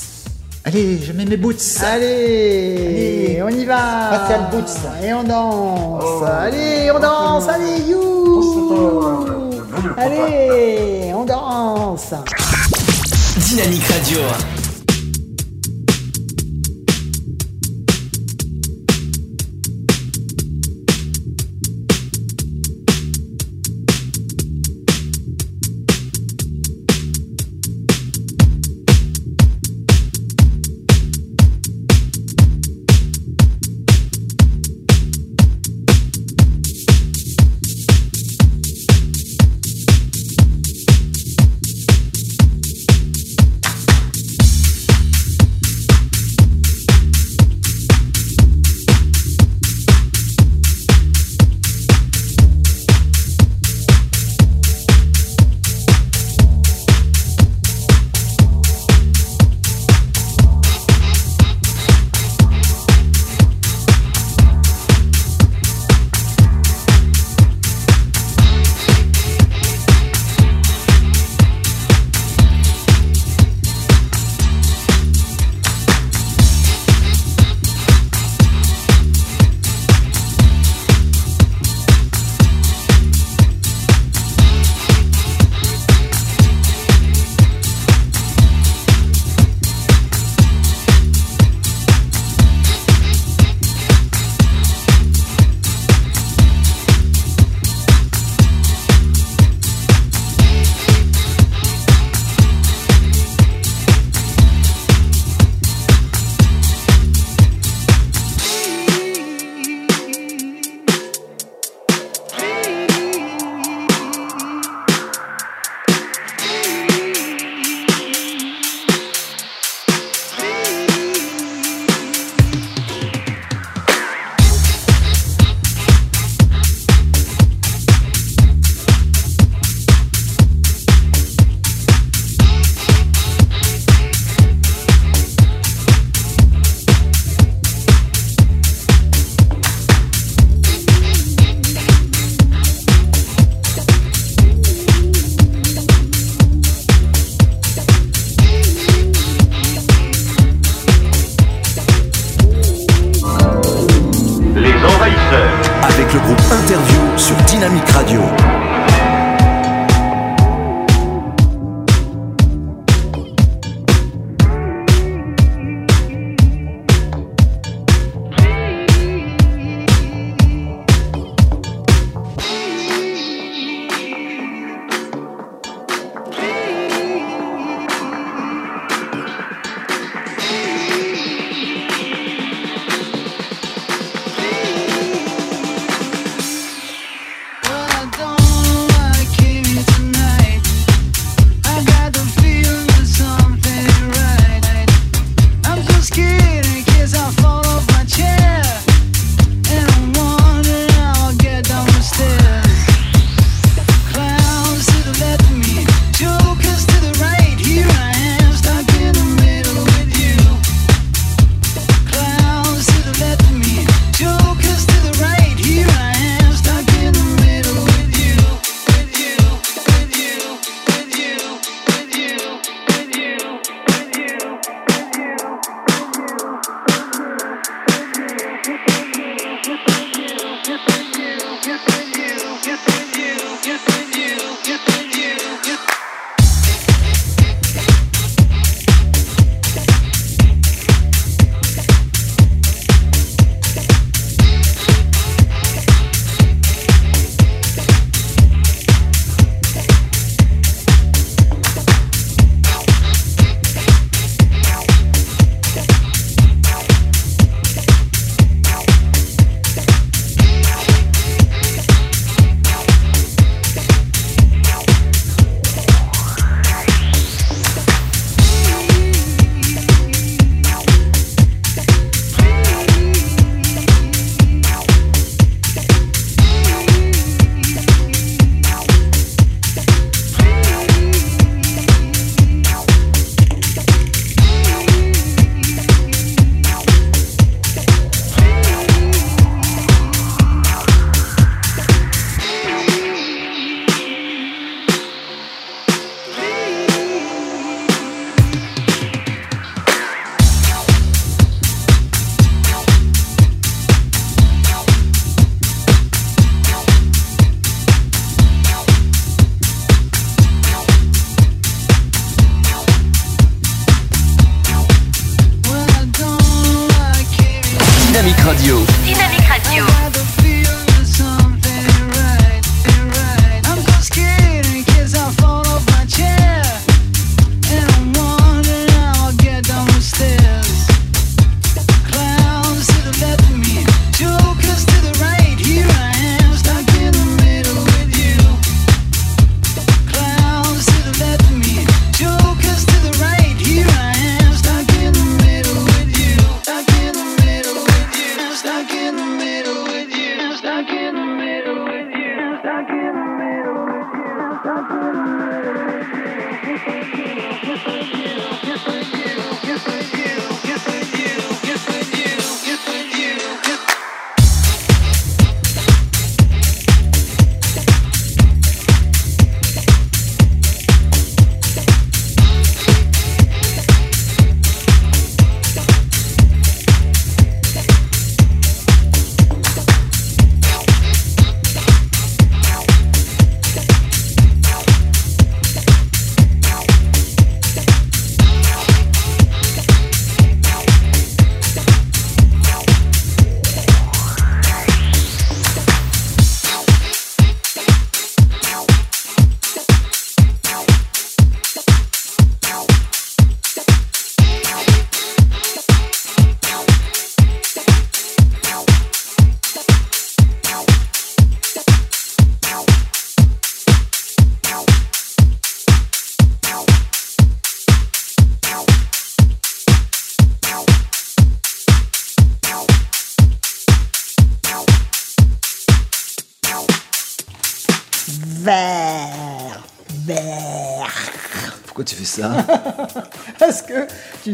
Allez, 0.64 1.00
je 1.04 1.12
mets 1.12 1.24
mes 1.24 1.36
boots. 1.36 1.56
Allez, 1.84 3.42
on 3.44 3.48
y 3.48 3.64
va. 3.64 4.10
Pascal 4.10 4.48
Boots. 4.52 5.04
Et 5.04 5.12
on 5.12 5.24
danse. 5.24 6.22
Allez, 6.24 6.90
on 6.94 7.00
danse. 7.00 7.48
Allez, 7.48 7.82
you. 7.90 9.50
Allez, 9.98 11.12
on 11.14 11.24
danse. 11.24 12.14
Dynamique 13.48 13.84
Radio. 13.88 14.20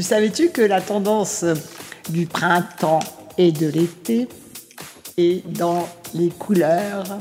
Savais-tu 0.09 0.49
que 0.51 0.63
la 0.63 0.81
tendance 0.81 1.45
du 2.09 2.27
printemps 2.27 3.01
et 3.37 3.53
de 3.53 3.67
l'été 3.69 4.27
est 5.19 5.47
dans 5.59 5.87
les 6.15 6.29
couleurs 6.31 7.19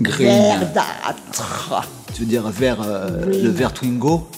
Green. 0.00 0.28
verdâtres? 0.58 1.88
Tu 2.14 2.22
veux 2.22 2.26
dire 2.28 2.48
vert, 2.48 2.78
euh, 2.84 3.24
le 3.26 3.48
vert 3.50 3.72
Twingo? 3.72 4.28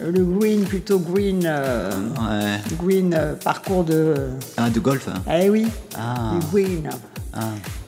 Le 0.00 0.24
green, 0.24 0.64
plutôt 0.64 0.98
green, 0.98 1.42
euh, 1.44 1.90
Ouais. 2.20 2.60
green 2.78 3.14
euh, 3.14 3.34
parcours 3.34 3.84
de. 3.84 4.14
Ah, 4.56 4.68
de 4.70 4.80
golf 4.80 5.08
hein. 5.08 5.22
Eh 5.32 5.50
oui, 5.50 5.66
Ah. 5.96 6.32
du 6.38 6.46
green. 6.46 6.88
Ah. 7.32 7.40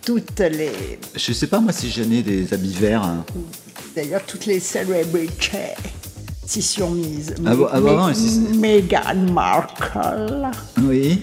Toutes 0.04 0.40
les. 0.40 0.98
Je 1.14 1.32
sais 1.32 1.46
pas 1.48 1.58
moi 1.60 1.72
si 1.72 1.90
j'en 1.90 2.10
ai 2.10 2.22
des 2.22 2.52
habits 2.54 2.74
verts. 2.74 3.02
hein. 3.02 3.24
D'ailleurs, 3.94 4.22
toutes 4.26 4.46
les 4.46 4.60
célébrités 4.60 5.74
sont 6.62 6.90
mises. 6.90 7.34
Ah 7.44 7.54
bon- 7.54 7.68
ah 7.72 7.80
bon, 7.80 8.06
Meghan 8.58 9.32
Markle, 9.32 10.48
Oui. 10.82 11.22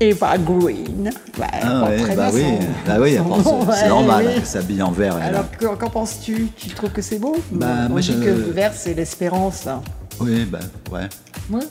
Eva 0.00 0.36
Green. 0.38 1.10
Ouais, 1.38 1.46
Ah 1.62 1.84
ouais, 1.84 2.14
bah 2.16 2.30
oui, 2.32 2.42
bah 2.86 2.96
oui, 3.00 3.16
c'est- 3.16 3.72
c'est 3.80 3.88
normal 3.88 4.26
qu'elle 4.34 4.44
s'habille 4.46 4.82
en 4.82 4.90
vert. 4.90 5.16
elle. 5.18 5.34
Alors, 5.34 5.50
que- 5.50 5.66
qu'en 5.76 5.88
penses-tu? 5.88 6.48
Tu 6.56 6.68
trouves 6.70 6.90
que 6.90 7.00
c'est 7.00 7.18
beau? 7.18 7.36
Bah, 7.52 7.66
On 7.86 7.90
moi, 7.90 8.00
dit 8.00 8.08
je- 8.08 8.18
que 8.24 8.28
le 8.30 8.50
vert, 8.52 8.72
c'est 8.74 8.92
l'espérance. 8.94 9.66
Oui, 10.20 10.44
bah 10.44 10.58
ouais. 10.92 11.08
Ouais, 11.50 11.62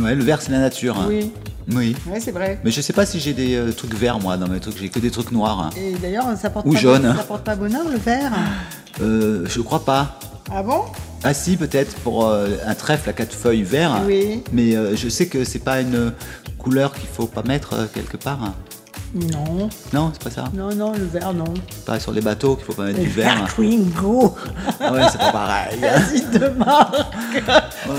Ouais, 0.00 0.14
le 0.14 0.24
vert 0.24 0.42
c'est 0.42 0.50
la 0.52 0.58
nature. 0.58 0.96
oui, 1.08 1.30
Oui. 1.72 1.96
ouais, 2.10 2.20
c'est 2.20 2.32
vrai. 2.32 2.58
Mais 2.64 2.70
je 2.72 2.80
sais 2.80 2.92
pas 2.92 3.06
si 3.06 3.20
j'ai 3.20 3.32
des 3.32 3.54
euh, 3.54 3.72
trucs 3.72 3.94
verts 3.94 4.18
moi 4.18 4.36
dans 4.36 4.48
mes 4.48 4.58
trucs, 4.60 4.76
j'ai 4.78 4.88
que 4.88 4.98
des 4.98 5.10
trucs 5.10 5.30
noirs. 5.30 5.70
Et 5.76 5.92
d'ailleurs, 5.94 6.26
ça 6.36 6.50
porte, 6.50 6.66
Ou 6.66 6.72
pas, 6.72 6.78
jaune. 6.78 7.14
ça 7.16 7.22
porte 7.22 7.44
pas 7.44 7.54
bonheur, 7.56 7.88
le 7.88 7.98
vert? 7.98 8.32
Euh, 9.00 9.44
je 9.46 9.60
crois 9.60 9.84
pas. 9.84 10.18
Ah 10.52 10.62
bon? 10.62 10.82
Ah 11.24 11.32
si, 11.34 11.56
peut-être 11.56 11.94
pour 11.96 12.26
euh, 12.28 12.48
un 12.66 12.74
trèfle 12.74 13.08
à 13.08 13.12
quatre 13.14 13.32
feuilles 13.34 13.62
vert. 13.62 14.02
Oui. 14.06 14.42
Mais 14.52 14.76
euh, 14.76 14.94
je 14.94 15.08
sais 15.08 15.26
que 15.26 15.44
c'est 15.44 15.58
pas 15.64 15.80
une 15.80 16.12
couleur 16.58 16.92
qu'il 16.92 17.08
faut 17.08 17.26
pas 17.26 17.42
mettre 17.42 17.72
euh, 17.74 17.86
quelque 17.92 18.16
part. 18.18 18.40
Non, 19.14 19.68
Non, 19.92 20.10
c'est 20.12 20.24
pas 20.24 20.30
ça. 20.30 20.44
non, 20.54 20.74
non, 20.74 20.92
le 20.92 21.04
vert, 21.04 21.32
non. 21.32 21.44
Pas 21.86 22.00
sur 22.00 22.10
les 22.10 22.20
bateaux 22.20 22.56
qu'il 22.56 22.64
faut 22.64 22.72
pas 22.72 22.82
mettre 22.86 22.98
du 22.98 23.06
vert. 23.06 23.44
Twingo 23.54 24.34
Ah 24.80 24.92
ouais, 24.92 25.02
c'est 25.10 25.18
pas 25.18 25.30
pareil. 25.30 25.78
Vas-y, 25.80 26.38
de 26.38 26.48
marque 26.48 26.96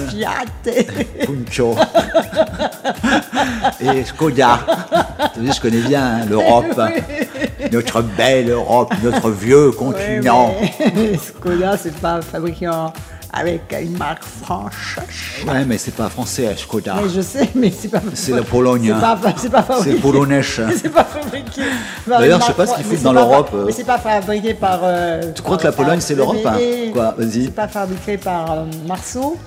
Fiat 0.10 0.44
Puncho. 1.26 1.76
Et 3.80 4.04
Skoda. 4.04 4.60
Je 5.42 5.62
connais 5.62 5.80
bien 5.82 6.04
hein, 6.06 6.26
l'Europe. 6.30 6.80
Notre 7.72 8.02
belle 8.02 8.50
Europe, 8.52 8.94
notre 9.04 9.32
vieux 9.32 9.72
continent. 9.72 10.54
Skoda, 11.18 11.76
c'est 11.78 11.96
pas 11.96 12.22
fabriqué 12.22 12.68
en- 12.68 12.94
avec 13.36 13.76
une 13.82 13.98
marque 13.98 14.24
franche. 14.24 14.98
Ouais, 15.46 15.66
mais 15.66 15.78
c'est 15.78 15.94
pas 15.94 16.10
français, 16.10 16.56
Skoda. 16.58 16.96
Mais 17.04 17.10
je 17.14 17.20
sais, 17.22 17.50
mais 17.54 17.72
c'est 17.78 17.90
pas. 17.90 18.02
C'est 18.14 18.32
la 18.32 18.42
Pologne, 18.44 18.94
C'est 18.96 19.02
pas, 19.02 19.20
c'est 19.38 19.50
pas 19.50 19.62
fabriqué. 19.64 19.92
C'est 19.92 20.02
polonais. 20.02 20.42
C'est 20.82 20.90
pas 20.90 21.04
fabriqué. 21.04 21.62
D'ailleurs, 22.08 22.40
je 22.42 22.46
sais 22.48 22.54
pas 22.54 22.66
ce 22.66 22.76
qu'ils 22.76 22.86
foutent 22.86 23.02
dans 23.04 23.14
l'Europe, 23.14 23.50
euh. 23.54 23.64
Mais 23.66 23.72
c'est 23.74 23.84
pas 23.84 23.98
fabriqué 23.98 24.54
par. 24.54 24.80
euh, 24.84 25.22
Tu 25.36 25.42
crois 25.42 25.58
par- 25.58 25.62
que 25.64 25.68
la 25.68 25.74
Pologne, 25.74 26.00
c'est 26.00 26.16
l'Europe, 26.16 26.38
hein 26.46 26.58
Quoi, 26.94 27.14
vas-y. 27.18 27.46
C'est 27.46 27.52
pas 27.56 27.68
fabriqué 27.68 28.18
par 28.18 28.52
euh, 28.52 28.66
Marceau. 28.88 29.38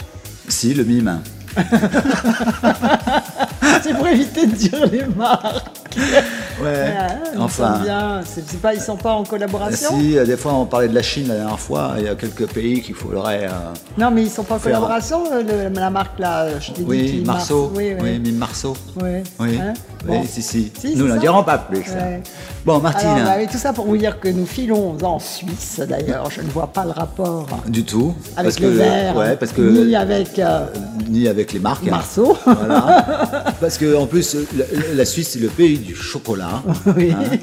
Si, 0.48 0.74
le 0.74 0.84
mime. 0.84 1.20
c'est 3.82 3.94
pour 3.94 4.06
éviter 4.06 4.46
de 4.46 4.52
dire 4.54 4.86
les 4.92 5.04
marques. 5.16 5.87
Ouais. 6.60 6.92
Ah, 6.98 7.06
ils 7.34 7.40
Enfin. 7.40 7.78
bien. 7.84 8.20
C'est 8.24 8.60
pas, 8.60 8.74
ils 8.74 8.80
sont 8.80 8.96
pas 8.96 9.12
en 9.12 9.22
collaboration. 9.22 9.90
Si, 9.96 10.18
euh, 10.18 10.24
des 10.26 10.36
fois 10.36 10.54
on 10.54 10.66
parlait 10.66 10.88
de 10.88 10.94
la 10.94 11.02
Chine 11.02 11.28
la 11.28 11.36
dernière 11.36 11.60
fois, 11.60 11.92
il 11.98 12.04
y 12.04 12.08
a 12.08 12.16
quelques 12.16 12.46
pays 12.48 12.82
qu'il 12.82 12.96
faudrait. 12.96 13.44
euh, 13.44 13.48
Non, 13.96 14.10
mais 14.10 14.22
ils 14.22 14.30
sont 14.30 14.42
pas 14.42 14.56
en 14.56 14.58
collaboration. 14.58 15.22
euh, 15.32 15.68
le- 15.70 15.78
la 15.78 15.90
marque 15.90 16.18
là, 16.18 16.58
je 16.58 16.72
t'ai. 16.72 16.82
Oui, 16.82 17.22
Marceau. 17.24 17.70
Oui, 17.76 17.92
oui. 17.92 17.96
Oui, 18.02 18.18
mime 18.18 18.38
Marceau. 18.38 18.76
Oui, 19.00 19.18
Hein 19.38 19.72
oui 20.08 20.16
si, 20.28 20.42
si. 20.42 20.72
Si, 20.76 20.96
Nous 20.96 21.06
n'en 21.06 21.16
dirons 21.16 21.44
pas 21.44 21.58
plus. 21.58 21.78
Ouais. 21.92 22.22
Bon, 22.64 22.80
Martine, 22.80 23.08
Alors, 23.10 23.24
bah 23.36 23.46
tout 23.50 23.56
ça 23.58 23.72
pour 23.72 23.86
vous 23.86 23.96
dire 23.96 24.18
que 24.18 24.28
nous 24.28 24.44
filons 24.46 24.96
en 25.00 25.18
Suisse. 25.20 25.80
D'ailleurs, 25.88 26.28
je 26.30 26.40
ne 26.42 26.48
vois 26.50 26.66
pas 26.66 26.84
le 26.84 26.90
rapport 26.90 27.46
du 27.68 27.84
tout. 27.84 28.14
avec 28.36 28.44
parce 28.50 28.58
le 28.60 28.68
que, 28.70 28.74
verre, 28.74 29.16
Ouais, 29.16 29.36
parce 29.36 29.52
que. 29.52 29.60
ni 29.62 29.94
avec 29.94 30.38
euh, 30.40 30.66
ni 31.08 31.28
avec 31.28 31.52
les 31.52 31.60
marques. 31.60 31.84
Marceau. 31.84 32.36
Voilà. 32.44 33.04
Parce 33.60 33.76
que 33.78 33.96
en 33.96 34.06
plus, 34.06 34.36
la, 34.56 34.64
la 34.94 35.04
Suisse 35.04 35.30
c'est 35.32 35.38
le 35.40 35.48
pays 35.48 35.78
du 35.78 35.87
chocolat. 35.94 36.62
Oui. 36.96 37.12
hein. 37.12 37.36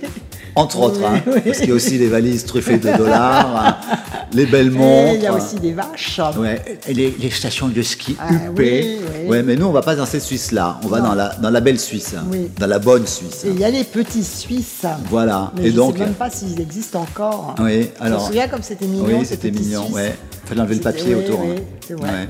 Entre 0.57 0.79
autres, 0.79 0.99
Oui, 1.01 1.05
hein, 1.05 1.21
oui. 1.27 1.41
parce 1.43 1.57
qu'il 1.59 1.67
y 1.67 1.71
a 1.73 1.75
aussi 1.75 1.97
les 1.97 2.07
valises 2.07 2.45
truffées 2.45 2.77
de 2.77 2.95
dollars, 2.95 3.77
hein, 3.83 3.97
les 4.33 4.45
belles 4.45 4.71
montres. 4.71 5.11
Et 5.11 5.15
il 5.15 5.21
y 5.21 5.27
a 5.27 5.33
aussi 5.33 5.55
des 5.57 5.73
vaches. 5.73 6.21
Ouais, 6.37 6.61
et 6.87 6.93
les, 6.93 7.13
les 7.19 7.29
stations 7.29 7.67
de 7.67 7.81
ski 7.81 8.15
Ah, 8.17 8.29
huppées. 8.33 8.99
Ouais, 9.27 9.43
mais 9.43 9.57
nous, 9.57 9.65
on 9.65 9.73
va 9.73 9.81
pas 9.81 9.97
dans 9.97 10.05
cette 10.05 10.21
Suisse-là. 10.21 10.79
On 10.85 10.87
va 10.87 10.99
Non. 11.01 11.07
dans 11.09 11.13
la, 11.15 11.35
dans 11.41 11.49
la 11.49 11.59
belle 11.59 11.77
Suisse. 11.79 12.15
Dans 12.57 12.67
la 12.67 12.79
bonne 12.79 13.05
Suisse. 13.05 13.43
Et 13.43 13.49
il 13.49 13.59
y 13.59 13.65
a 13.65 13.69
les 13.69 13.83
petits 13.83 14.23
Suisses. 14.23 14.85
Voilà. 15.09 15.51
Mais 15.57 15.65
et 15.67 15.71
je 15.71 15.75
donc. 15.75 15.97
sais 15.97 16.05
même 16.05 16.13
pas 16.13 16.29
s'ils 16.29 16.59
existent 16.61 17.01
encore. 17.01 17.55
Oui, 17.59 17.89
Je 17.99 18.05
alors. 18.05 18.21
me 18.21 18.25
souviens 18.27 18.47
comme 18.47 18.63
c'était 18.63 18.85
mignon. 18.85 19.05
Oui, 19.19 19.25
c'était 19.25 19.51
mignon, 19.51 19.89
ouais. 19.91 20.15
Fallait 20.45 20.61
enlever 20.61 20.75
le 20.75 20.81
papier 20.81 21.15
autour. 21.15 21.39
vrai. 21.39 21.55
Ouais. 21.89 22.29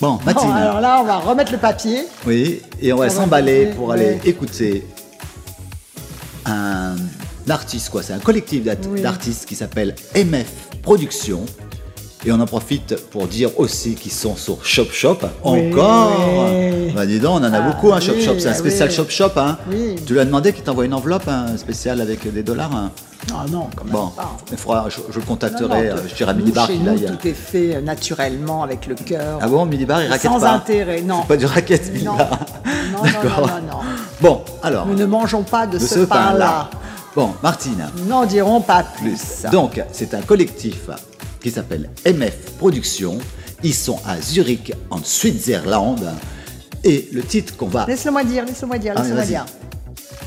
Bon, 0.00 0.14
Bon, 0.14 0.18
Mathilde. 0.24 0.52
alors 0.56 0.80
là, 0.80 0.98
on 1.02 1.04
va 1.04 1.18
remettre 1.18 1.52
le 1.52 1.58
papier. 1.58 2.00
Oui, 2.26 2.62
et 2.82 2.92
on 2.92 2.96
va 2.96 3.10
s'emballer 3.10 3.66
pour 3.76 3.92
aller 3.92 4.18
écouter 4.24 4.84
un 6.50 6.96
artiste, 7.48 7.90
quoi. 7.90 8.02
C'est 8.02 8.12
un 8.12 8.18
collectif 8.18 8.64
Oui. 8.88 9.00
d'artistes 9.02 9.46
qui 9.46 9.54
s'appelle 9.54 9.94
MF 10.14 10.46
Productions. 10.82 11.44
Et 12.26 12.32
on 12.32 12.38
en 12.38 12.44
profite 12.46 12.96
pour 13.10 13.26
dire 13.26 13.58
aussi 13.58 13.94
qu'ils 13.94 14.12
sont 14.12 14.36
sur 14.36 14.62
Shop 14.62 14.84
Shop. 14.92 15.18
Encore 15.42 16.12
oui. 16.50 16.92
Bah 16.94 17.06
dis 17.06 17.18
donc, 17.18 17.40
on 17.40 17.44
en 17.44 17.52
a 17.52 17.58
Ah, 17.58 17.70
beaucoup, 17.70 17.92
un 17.94 18.00
Shop 18.00 18.12
oui, 18.14 18.22
Shop. 18.22 18.34
C'est 18.38 18.48
un 18.48 18.52
ah, 18.52 18.54
spécial 18.54 18.88
oui. 18.90 18.94
Shop 18.94 19.08
Shop. 19.08 19.30
Hein. 19.36 19.56
Tu 20.06 20.12
lui 20.12 20.20
as 20.20 20.26
demandé 20.26 20.52
qu'il 20.52 20.62
t'envoie 20.62 20.84
une 20.84 20.92
enveloppe 20.92 21.28
hein, 21.28 21.46
spéciale 21.56 22.00
avec 22.00 22.30
des 22.32 22.42
dollars 22.42 22.74
hein. 22.76 22.90
Ah 23.32 23.44
non, 23.50 23.68
quand 23.76 23.84
même 23.84 23.92
Bon, 23.92 24.08
pas. 24.08 24.36
il 24.50 24.56
faudra, 24.58 24.88
je, 24.88 24.96
je 25.10 25.18
le 25.18 25.24
contacterai. 25.24 25.68
non, 25.68 25.74
euh, 25.96 25.96
je 26.08 26.14
dirai 26.14 26.30
à 26.30 26.34
Minibar 26.34 26.66
qu'il 26.66 26.88
aille. 26.88 27.06
tout 27.20 27.28
est 27.28 27.32
fait 27.34 27.76
euh, 27.76 27.80
naturellement 27.80 28.62
avec 28.62 28.86
le 28.86 28.94
cœur. 28.94 29.38
Ah 29.40 29.48
bon, 29.48 29.64
Minibar, 29.66 30.02
il 30.02 30.08
raquette 30.08 30.30
Sans 30.30 30.40
pas 30.40 30.52
intérêt, 30.52 31.02
non. 31.02 31.22
Pas 31.22 31.36
du 31.36 31.46
racket, 31.46 31.92
Minibar. 31.92 32.16
non, 32.92 32.98
non, 32.98 33.02
D'accord. 33.04 33.46
non. 33.70 33.78
Bon, 34.20 34.40
alors. 34.62 34.86
Nous 34.86 34.94
ne 34.94 35.06
mangeons 35.06 35.42
pas 35.42 35.66
de, 35.66 35.78
de 35.78 35.84
ce, 35.84 36.00
pain-là. 36.00 36.70
Bon, 37.14 37.30
Martine. 37.42 37.88
Nous 37.98 38.06
n'en 38.06 38.24
dirons 38.24 38.60
pas 38.60 38.84
plus. 38.84 39.42
Donc, 39.52 39.82
c'est 39.92 40.14
un 40.14 40.22
collectif 40.22 40.88
qui 41.42 41.50
s'appelle 41.50 41.90
MF 42.06 42.52
Productions. 42.58 43.18
Ils 43.62 43.74
sont 43.74 43.98
à 44.06 44.20
Zurich, 44.20 44.72
en 44.90 44.98
Switzerland. 45.02 46.12
Et 46.84 47.08
le 47.12 47.22
titre 47.22 47.56
qu'on 47.56 47.66
va. 47.68 47.84
Laisse-le-moi 47.86 48.24
dire, 48.24 48.44
laisse-le-moi 48.46 48.78
dire, 48.78 48.94
Ah, 48.96 49.00
laisse-le-moi 49.00 49.24
dire. 49.26 49.44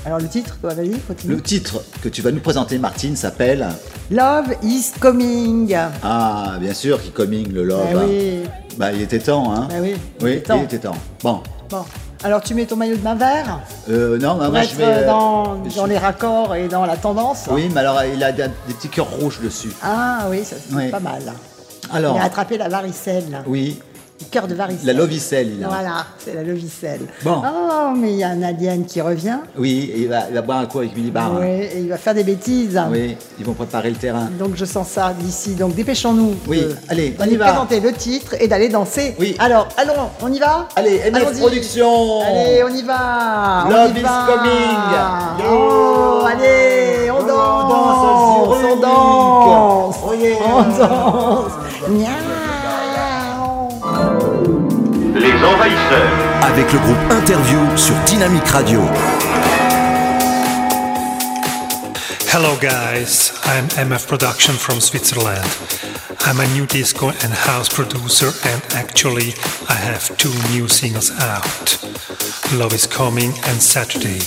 Alors 0.05 0.19
le 0.19 0.27
titre, 0.27 0.57
toi, 0.59 0.73
vas-y, 0.73 0.91
continue. 0.99 1.35
Le 1.35 1.41
titre 1.41 1.81
que 2.01 2.09
tu 2.09 2.21
vas 2.21 2.31
nous 2.31 2.41
présenter, 2.41 2.77
Martine, 2.77 3.15
s'appelle 3.15 3.67
Love 4.11 4.53
is 4.61 4.91
coming. 4.99 5.75
Ah, 6.03 6.57
bien 6.59 6.73
sûr, 6.73 7.01
qui 7.01 7.09
coming 7.11 7.51
le 7.53 7.63
love. 7.63 7.93
Bah 7.93 8.01
hein. 8.03 8.49
Bah, 8.77 8.91
il 8.91 9.01
était 9.01 9.19
temps, 9.19 9.53
hein. 9.53 9.67
Bah 9.69 9.75
oui, 9.81 9.93
il 10.19 10.25
Oui, 10.25 10.31
était 10.33 10.41
temps. 10.41 10.57
il 10.59 10.63
était 10.65 10.79
temps. 10.79 10.97
Bon, 11.23 11.41
Bon, 11.69 11.85
alors 12.23 12.41
tu 12.41 12.53
mets 12.55 12.65
ton 12.65 12.75
maillot 12.75 12.95
de 12.95 13.01
bain 13.01 13.15
vert 13.15 13.59
euh, 13.89 14.17
non, 14.17 14.35
bah, 14.35 14.45
pour 14.45 14.53
moi 14.53 14.63
être 14.63 14.71
je 14.71 14.75
vais. 14.77 14.83
euh, 14.85 15.05
dans, 15.07 15.63
je- 15.69 15.75
dans 15.75 15.85
les 15.85 15.97
raccords 15.97 16.55
et 16.55 16.67
dans 16.67 16.85
la 16.85 16.95
tendance. 16.97 17.45
Oui, 17.51 17.69
mais 17.73 17.81
alors 17.81 18.01
il 18.03 18.23
a 18.23 18.31
des, 18.31 18.45
petits 18.67 18.89
cœurs 18.89 19.09
rouges 19.09 19.39
dessus. 19.41 19.71
Ah 19.83 20.27
oui, 20.29 20.43
ça 20.45 20.55
c'est 20.57 20.73
Oui. 20.75 20.89
pas 20.89 20.99
mal. 20.99 21.21
Alors, 21.91 22.15
Il 22.15 22.21
a 22.21 22.25
attrapé 22.25 22.57
la 22.57 22.69
varicelle. 22.69 23.43
oui, 23.45 23.79
cœur 24.23 24.47
de 24.47 24.55
varicelle. 24.55 24.85
la 24.87 24.93
lovicelle, 24.93 25.51
il 25.57 25.63
a. 25.63 25.67
Voilà, 25.67 26.05
c'est 26.17 26.33
la 26.33 26.43
lovicelle. 26.43 27.01
Bon. 27.23 27.41
Oh, 27.45 27.91
mais 27.95 28.11
il 28.13 28.17
y 28.19 28.23
a 28.23 28.29
un 28.29 28.41
alien 28.43 28.85
qui 28.85 29.01
revient. 29.01 29.37
Oui, 29.57 29.91
et 29.93 30.01
il 30.01 30.07
va, 30.09 30.21
il 30.29 30.35
va 30.35 30.41
boire 30.41 30.59
un 30.59 30.65
coup 30.65 30.79
avec 30.79 30.95
Millibar. 30.95 31.31
Oui, 31.39 31.47
et 31.47 31.79
il 31.79 31.89
va 31.89 31.97
faire 31.97 32.13
des 32.13 32.23
bêtises. 32.23 32.79
Oui, 32.91 33.15
ils 33.39 33.45
vont 33.45 33.53
préparer 33.53 33.89
le 33.89 33.95
terrain. 33.97 34.29
Donc 34.39 34.55
je 34.55 34.65
sens 34.65 34.87
ça 34.87 35.13
d'ici. 35.17 35.55
Donc 35.55 35.75
dépêchons-nous. 35.75 36.35
Oui, 36.47 36.61
de- 36.61 36.75
allez, 36.89 37.15
on 37.19 37.25
y 37.25 37.35
va. 37.35 37.45
présenter 37.47 37.79
le 37.79 37.91
titre 37.93 38.35
et 38.39 38.47
d'aller 38.47 38.69
danser. 38.69 39.15
Oui. 39.19 39.35
Alors, 39.39 39.67
allons, 39.77 40.09
on 40.21 40.31
y 40.31 40.39
va 40.39 40.67
Allez, 40.75 40.99
MF 41.11 41.15
Allons-y. 41.15 41.39
Productions 41.39 42.21
Allez, 42.21 42.63
on 42.63 42.73
y 42.75 42.81
va. 42.83 43.65
Love 43.69 43.91
on 43.91 43.95
y 43.95 43.99
is 43.99 44.03
va. 44.03 44.25
coming. 44.27 45.47
Oh, 45.49 46.25
allez, 46.27 47.11
on 47.11 47.19
danse. 47.25 47.69
danse, 47.69 48.57
on 48.71 48.79
danse. 48.79 49.95
Oh 50.05 50.13
yeah. 50.13 50.35
On 50.55 50.63
danse. 50.77 51.51
Miaou. 55.43 55.49
Les 55.49 55.55
envahisseurs. 55.55 56.43
Avec 56.43 56.71
le 56.73 56.79
groupe 56.79 57.11
Interview 57.11 57.77
sur 57.77 57.95
Dynamic 58.05 58.47
Radio. 58.47 58.81
Hello 62.33 62.55
guys, 62.59 63.31
I'm 63.45 63.67
MF 63.77 64.07
Production 64.07 64.53
from 64.53 64.79
Switzerland. 64.79 65.45
I'm 66.25 66.39
a 66.39 66.47
new 66.53 66.65
disco 66.65 67.09
and 67.09 67.31
house 67.31 67.69
producer 67.69 68.31
and 68.45 68.61
actually 68.75 69.35
I 69.69 69.73
have 69.73 70.15
two 70.17 70.33
new 70.51 70.67
singles 70.67 71.11
out. 71.19 71.77
Love 72.57 72.73
is 72.73 72.87
Coming 72.87 73.33
and 73.45 73.59
Saturday. 73.59 74.19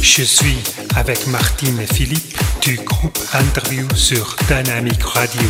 Je 0.00 0.22
suis 0.22 0.58
avec 0.96 1.26
Martine 1.26 1.78
et 1.80 1.86
Philippe 1.86 2.38
du 2.62 2.76
groupe 2.76 3.18
Interview 3.34 3.86
sur 3.94 4.36
Dynamic 4.48 5.02
Radio. 5.02 5.48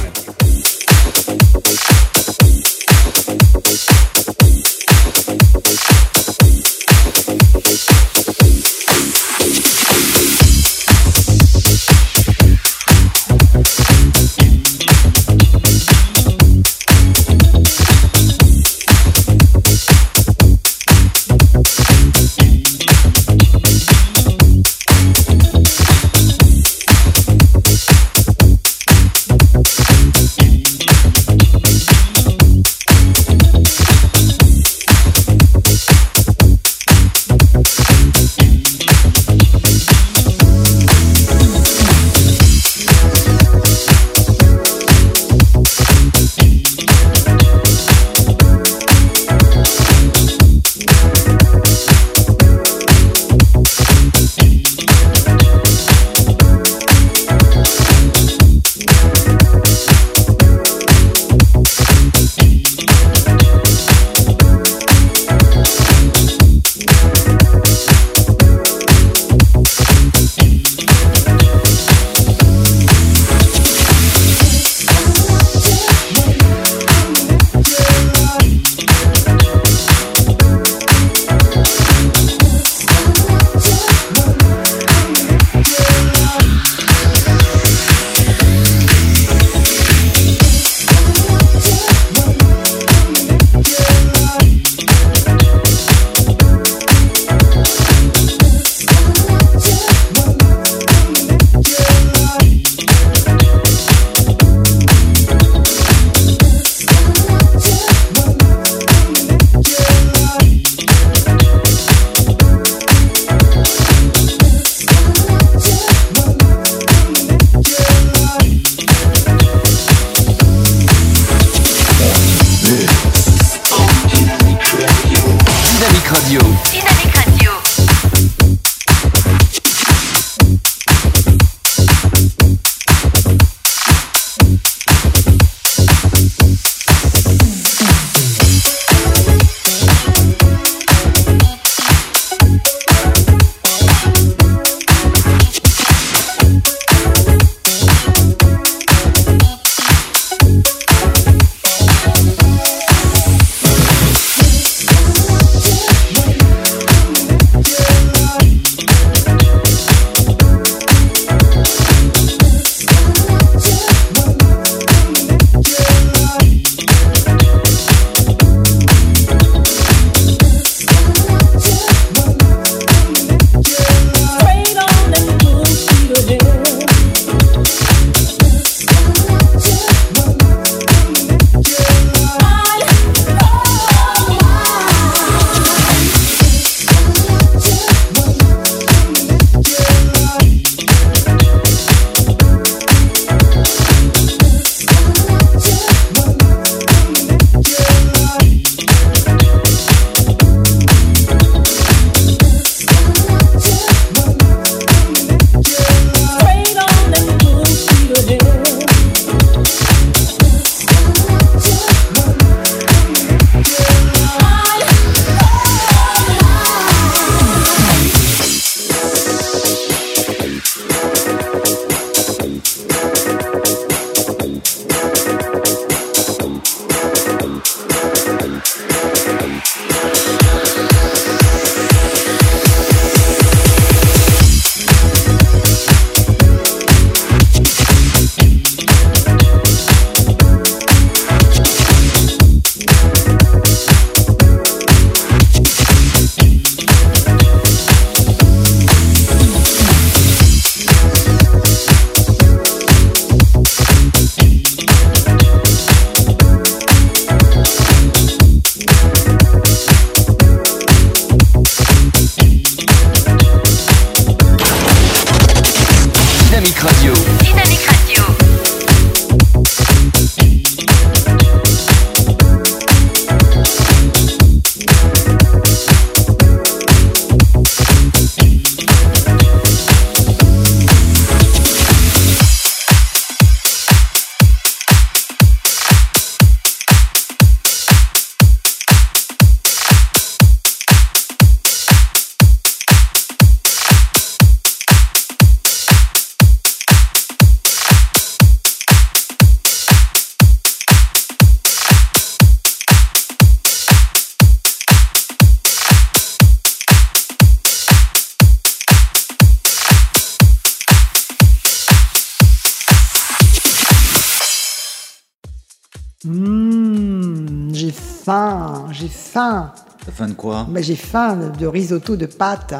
Faim, 318.29 318.85
j'ai 318.93 319.09
faim. 319.09 319.73
T'as 320.05 320.13
faim 320.13 320.29
de 320.29 320.35
quoi 320.35 320.67
Mais 320.69 320.83
j'ai 320.83 320.97
faim 320.97 321.51
de 321.59 321.67
risotto 321.67 322.15
de 322.15 322.27
pâtes 322.27 322.75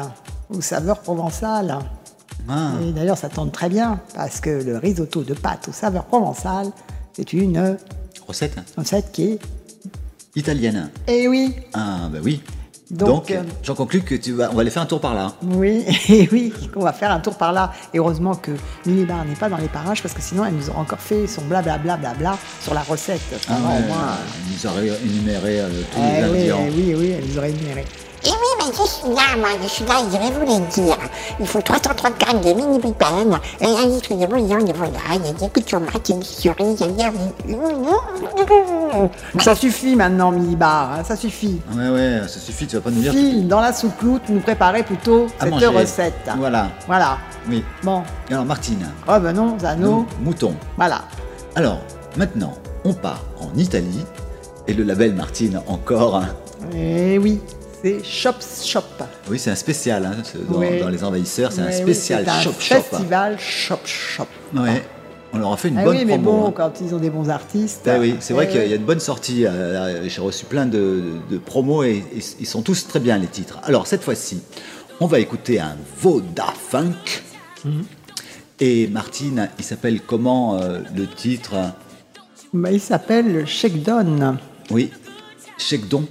aux 0.51 0.61
saveurs 0.61 0.99
provençales. 0.99 1.79
Ah. 2.47 2.73
Et 2.83 2.91
d'ailleurs, 2.91 3.17
ça 3.17 3.29
tombe 3.29 3.51
très 3.51 3.67
bien 3.67 3.99
parce 4.13 4.39
que 4.41 4.51
le 4.63 4.77
risotto 4.77 5.23
de 5.23 5.33
pâtes 5.33 5.67
aux 5.69 5.71
saveurs 5.71 6.05
provençales, 6.05 6.67
c'est 7.13 7.33
une 7.33 7.77
Recette 8.27 8.59
recette 8.77 9.11
qui 9.11 9.23
est. 9.23 9.39
italienne. 10.35 10.91
Eh 11.07 11.27
oui, 11.27 11.55
Ah, 11.73 12.09
bah 12.11 12.19
oui. 12.23 12.43
Donc, 12.91 13.07
Donc, 13.09 13.31
euh, 13.31 13.43
j'en 13.63 13.75
conclus 13.75 14.01
que 14.01 14.15
tu 14.15 14.33
vas, 14.33 14.49
on 14.51 14.55
va 14.55 14.61
aller 14.61 14.71
faire 14.71 14.81
un 14.81 14.87
tour 14.87 14.99
par 14.99 15.13
là. 15.13 15.33
oui, 15.43 15.85
et 16.09 16.27
oui, 16.31 16.51
qu'on 16.73 16.81
va 16.81 16.91
faire 16.91 17.11
un 17.11 17.19
tour 17.19 17.35
par 17.37 17.53
là. 17.53 17.71
Et 17.93 17.99
heureusement 17.99 18.33
que 18.33 18.51
Lily 18.85 19.05
Bar 19.05 19.25
n'est 19.25 19.35
pas 19.35 19.47
dans 19.47 19.57
les 19.57 19.67
parages 19.67 20.01
parce 20.01 20.13
que 20.15 20.21
sinon, 20.21 20.43
elle 20.45 20.55
nous 20.55 20.69
aurait 20.69 20.79
encore 20.79 20.99
fait 20.99 21.27
son 21.27 21.43
blablabla 21.43 21.97
blabla 21.97 22.37
sur 22.61 22.73
la 22.73 22.81
recette. 22.81 23.19
Ah 23.47 23.53
Vraiment, 23.53 23.69
ouais, 23.75 23.83
au 23.83 23.87
moins, 23.87 24.07
il 24.47 24.53
nous 24.55 24.65
aurait 24.71 24.99
énuméré 25.05 25.59
euh, 25.59 25.69
tous 25.91 25.99
eh 25.99 26.21
les 26.21 26.23
oui, 26.23 26.23
ingrédients. 26.29 26.59
eh 26.67 26.71
oui, 26.75 26.95
oui, 26.97 27.09
elle 27.17 27.25
nous 27.29 27.37
aurait 27.37 27.51
énuméré. 27.51 27.85
Et 28.25 28.29
oui, 28.29 28.35
mais 28.59 28.65
je 28.73 28.83
suis 28.87 29.09
là, 29.09 29.35
moi, 29.37 29.49
je 29.63 29.67
suis 29.67 29.85
là, 29.85 29.95
je 30.11 30.17
vais 30.17 30.31
vous 30.31 30.41
le 30.41 30.59
dire. 30.71 30.97
Il 31.39 31.47
faut 31.47 31.61
330 31.61 32.17
grammes 32.19 32.41
de 32.41 32.53
mini 32.53 32.79
bacon, 32.79 33.39
et 33.61 33.65
un 33.65 33.85
litre 33.87 34.13
de 34.13 34.25
bouillon 34.25 34.59
de 34.63 34.73
volaille, 34.73 35.33
des 35.39 35.47
coups 35.49 35.65
de 35.65 35.71
tomate, 35.71 36.09
une 36.09 36.23
cerise, 36.23 36.81
et 36.81 36.87
Ça 39.41 39.55
suffit 39.55 39.95
maintenant, 39.95 40.31
Mini 40.31 40.55
Bar, 40.55 40.93
hein, 40.99 41.03
ça 41.05 41.15
suffit. 41.15 41.61
Ouais, 41.75 41.89
ouais, 41.89 42.21
ça 42.27 42.39
suffit, 42.39 42.67
tu 42.67 42.75
vas 42.75 42.81
pas 42.81 42.91
nous 42.91 43.01
dire. 43.01 43.13
File 43.13 43.47
dans 43.47 43.61
la 43.61 43.71
soucroute, 43.71 44.23
nous 44.29 44.39
préparer 44.41 44.83
plutôt 44.83 45.27
À 45.39 45.43
cette 45.43 45.51
manger. 45.51 45.67
recette. 45.67 46.29
Voilà. 46.37 46.67
Voilà. 46.87 47.17
Oui. 47.47 47.63
Bon. 47.83 48.03
Alors, 48.29 48.45
Martine, 48.45 48.85
Oh 49.07 49.17
ben 49.19 49.31
non, 49.33 49.57
Zano. 49.59 50.05
mouton. 50.21 50.53
Voilà. 50.77 51.01
Alors, 51.55 51.79
maintenant, 52.17 52.53
on 52.83 52.93
part 52.93 53.23
en 53.39 53.57
Italie. 53.57 54.03
Et 54.67 54.73
le 54.73 54.83
label 54.83 55.13
Martine, 55.15 55.61
encore. 55.67 56.17
hein. 56.17 56.27
Eh 56.75 57.17
oui, 57.17 57.39
c'est 57.81 58.03
Shop 58.03 58.33
Shop. 58.63 58.81
Oui, 59.29 59.39
c'est 59.39 59.51
un 59.51 59.55
spécial 59.55 60.05
hein, 60.05 60.15
dans, 60.49 60.59
Oui. 60.59 60.79
dans 60.79 60.89
Les 60.89 61.03
Envahisseurs. 61.03 61.51
C'est 61.51 61.61
un 61.61 61.67
oui, 61.67 61.73
spécial 61.73 62.23
c'est 62.25 62.31
un 62.31 62.41
Shop 62.41 62.51
Shop. 62.59 62.75
festival 62.75 63.39
Shop 63.39 63.79
Shop. 63.85 64.27
Ouais. 64.55 64.83
On 65.31 65.37
leur 65.37 65.53
a 65.53 65.57
fait 65.57 65.67
une 65.69 65.77
Ah 65.77 65.83
bonne 65.83 65.97
oui, 65.97 66.05
mais 66.05 66.17
promo. 66.17 66.31
bon, 66.39 66.47
hein. 66.47 66.53
quand 66.55 66.81
ils 66.81 66.95
ont 66.95 66.97
des 66.97 67.11
bons 67.11 67.29
artistes. 67.29 67.87
Ah 67.87 67.99
oui, 67.99 68.15
c'est 68.19 68.33
vrai 68.33 68.47
eh 68.49 68.51
qu'il 68.51 68.61
y 68.61 68.63
a- 68.63 68.67
oui. 68.67 68.79
de 68.79 68.83
bonnes 68.83 68.99
sorties. 68.99 69.45
euh, 69.45 70.07
J'ai 70.09 70.21
reçu 70.21 70.45
plein 70.45 70.65
de, 70.65 71.03
de 71.29 71.37
promos 71.37 71.83
et, 71.83 71.97
et 72.15 72.21
ils 72.39 72.47
sont 72.47 72.63
tous 72.63 72.87
très 72.87 72.99
bien 72.99 73.17
les 73.19 73.27
titres. 73.27 73.59
Alors 73.63 73.85
cette 73.85 74.03
fois-ci, 74.03 74.41
on 74.99 75.05
va 75.05 75.19
écouter 75.19 75.59
un 75.59 75.75
Vodafunk. 75.97 77.23
Mhm. 77.63 77.83
Et 78.61 78.87
Martine, 78.87 79.49
il 79.59 79.63
s'appelle 79.63 80.01
comment 80.01 80.57
euh, 80.59 80.79
le 80.95 81.07
titre? 81.07 81.53
Bah, 82.51 82.71
il 82.71 82.81
s'appelle 82.81 83.45
Shakedown. 83.47 84.37
Oui, 84.71 84.91
Check-don 85.59 86.05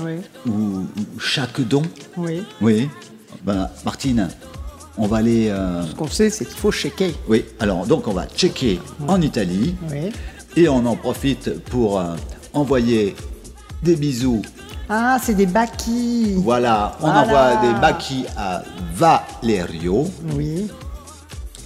Oui, 0.00 0.14
ou, 0.46 0.86
Chaque 1.18 1.60
don 1.60 1.82
oui. 2.16 2.42
Oui. 2.60 2.88
Ben, 3.44 3.68
Martine, 3.84 4.28
on 4.96 5.06
va 5.06 5.18
aller. 5.18 5.48
euh, 5.48 5.82
Ce 5.86 5.94
qu'on 5.94 6.08
sait, 6.08 6.30
c'est 6.30 6.44
qu'il 6.44 6.56
faut 6.56 6.70
shaker. 6.72 7.10
Oui, 7.28 7.44
alors 7.60 7.86
donc 7.86 8.08
on 8.08 8.12
va 8.12 8.26
checker 8.26 8.80
en 9.06 9.20
Italie 9.20 9.74
Oui. 9.90 10.10
et 10.56 10.68
on 10.68 10.84
en 10.86 10.96
profite 10.96 11.58
pour 11.64 11.98
euh, 12.00 12.14
envoyer 12.52 13.14
des 13.82 13.96
bisous 13.96 14.42
Ah, 14.88 15.18
c'est 15.22 15.34
des 15.34 15.46
bakis. 15.46 16.34
Voilà, 16.38 16.96
on 17.00 17.06
Voilà. 17.10 17.20
envoie 17.22 17.56
des 17.72 17.80
bakis 17.80 18.24
à 18.36 18.62
Valerio 18.94 20.06
Oui. 20.34 20.68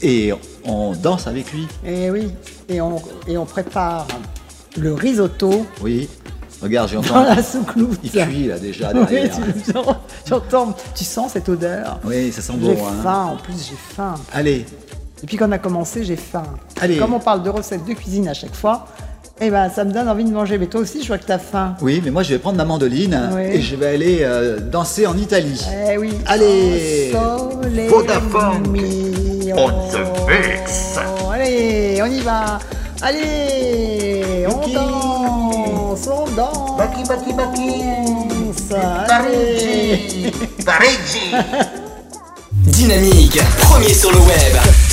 et 0.03 0.33
on 0.65 0.93
danse 0.95 1.27
avec 1.27 1.53
lui. 1.53 1.67
Et 1.85 2.11
oui. 2.11 2.29
Et 2.69 2.81
on, 2.81 3.01
et 3.27 3.39
on 3.39 3.47
prépare 3.47 4.07
le 4.77 4.93
risotto 4.95 5.67
Oui, 5.81 6.09
regarde, 6.63 6.93
dans 6.93 7.03
j'entends. 7.03 7.23
la 7.23 7.43
soucloute. 7.43 7.99
Il 8.03 8.11
cuit 8.11 8.47
là 8.47 8.59
déjà 8.59 8.91
Oui, 8.95 9.01
derrière. 9.09 9.37
tu, 9.65 9.73
tu 10.25 10.33
entends, 10.35 10.75
tu 10.95 11.05
sens 11.05 11.33
cette 11.33 11.49
odeur. 11.49 11.99
Oui, 12.05 12.33
ça 12.33 12.43
sent 12.43 12.55
J'ai 12.63 12.75
bon. 12.75 12.87
hein. 12.87 13.03
faim, 13.03 13.25
en 13.33 13.37
plus 13.37 13.55
j'ai 13.71 13.77
faim. 13.97 14.15
Allez, 14.33 14.65
Depuis 15.21 15.37
qu'on 15.37 15.53
a 15.53 15.59
commencé, 15.59 16.05
j'ai 16.05 16.17
faim. 16.17 16.45
Allez. 16.81 16.97
Comme 16.99 17.15
on 17.15 17.21
parle 17.21 17.43
de 17.43 17.51
recettes 17.51 17.85
de 17.85 17.93
cuisine 17.95 18.29
à 18.29 18.35
chaque 18.35 18.55
fois, 18.55 18.87
eh 19.41 19.51
ben 19.51 19.71
ça 19.71 19.85
me 19.85 19.93
donne 19.93 20.09
envie 20.09 20.25
de 20.25 20.33
manger. 20.33 20.59
Mais 20.59 20.67
toi 20.67 20.81
aussi, 20.81 21.01
je 21.03 21.07
vois 21.09 21.19
que 21.19 21.27
t'as 21.27 21.39
faim. 21.39 21.77
oui, 21.81 22.01
mais 22.05 22.11
moi 22.11 22.23
je 22.25 22.31
vais 22.31 22.39
prendre 22.41 22.57
ma 22.57 22.65
mandoline 22.65 23.31
Oui. 23.35 23.43
et 23.53 23.61
je 23.63 23.77
vais 23.77 23.87
aller 23.95 24.19
euh, 24.23 24.59
danser 24.59 25.07
en 25.07 25.17
Italie. 25.17 25.65
Eh 25.91 25.97
oui. 25.97 26.13
Allez. 26.27 27.13
Oh, 27.15 27.51
Vodafone. 27.89 28.77
On 29.57 29.69
the 29.91 30.29
mix. 30.29 30.97
Allez, 31.33 32.01
on 32.03 32.07
y 32.07 32.21
va. 32.21 32.59
Allez, 33.01 34.45
on 34.49 34.73
danse, 34.73 34.98
danse. 36.07 36.77
Baki, 36.77 37.03
baki, 37.09 37.33
baki. 37.33 37.83
Allez. 40.69 40.99
Dynamique, 42.53 43.41
premier 43.61 43.93
sur 43.93 44.13
le 44.13 44.19
web. 44.19 44.88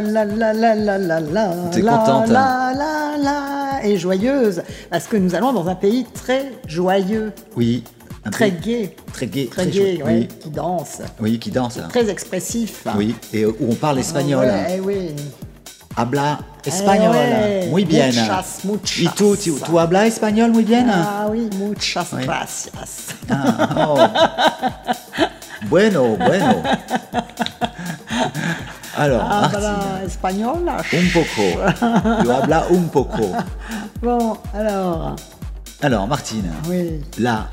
La 0.00 0.24
la 0.24 0.52
la 0.52 0.74
la 0.74 0.74
la 0.74 0.98
la 0.98 1.20
la 1.20 1.20
la. 1.20 1.54
T'es 1.70 1.82
la, 1.82 1.92
contente, 1.98 2.28
La 2.28 2.72
la 2.76 3.16
la 3.22 3.84
et 3.86 3.96
joyeuse 3.96 4.62
parce 4.90 5.06
que 5.06 5.16
nous 5.16 5.34
allons 5.34 5.52
dans 5.52 5.68
un 5.68 5.74
pays 5.74 6.06
très 6.14 6.52
joyeux, 6.66 7.32
Oui. 7.56 7.84
très 8.32 8.50
gai, 8.50 8.96
Très 9.12 9.26
gai. 9.26 9.48
très 9.50 9.64
chouette, 9.64 9.74
gai, 9.74 10.02
ouais, 10.02 10.12
Oui. 10.20 10.28
qui 10.40 10.50
danse, 10.50 11.02
Oui, 11.20 11.38
qui 11.38 11.50
danse. 11.50 11.78
très 11.90 12.08
expressif. 12.08 12.86
Oui, 12.96 13.14
et 13.32 13.44
où 13.44 13.54
on 13.68 13.74
parle 13.74 13.98
espagnol. 13.98 14.46
Ouais, 14.46 14.76
eh 14.76 14.80
oui. 14.80 15.10
Habla 15.96 16.38
espagnol. 16.64 17.14
Eh 17.14 17.64
ouais. 17.64 17.68
Muy 17.70 17.84
bien. 17.84 18.06
Muchas, 18.08 18.64
muchas. 18.64 18.98
¿Y 18.98 19.08
tú, 19.10 19.36
tú, 19.36 19.58
tú 19.64 19.78
hablas 19.78 20.08
espagnol 20.08 20.50
muy 20.50 20.64
bien? 20.64 20.90
Ah 20.90 21.26
oui, 21.30 21.48
muchas 21.58 22.12
Ouais. 22.12 22.24
gracias. 22.24 23.14
Ah, 23.30 23.86
oh. 23.88 23.98
Bueno, 25.70 26.16
bueno. 26.18 26.62
Habla 29.42 29.78
espagnol. 30.06 30.68
un 30.68 31.08
poco. 31.12 31.60
Un 32.74 32.82
poco. 32.92 33.32
Bon, 34.02 34.36
alors, 34.54 35.16
Alors, 35.82 36.06
Martine, 36.06 36.50
oui, 36.68 37.00
là, 37.18 37.48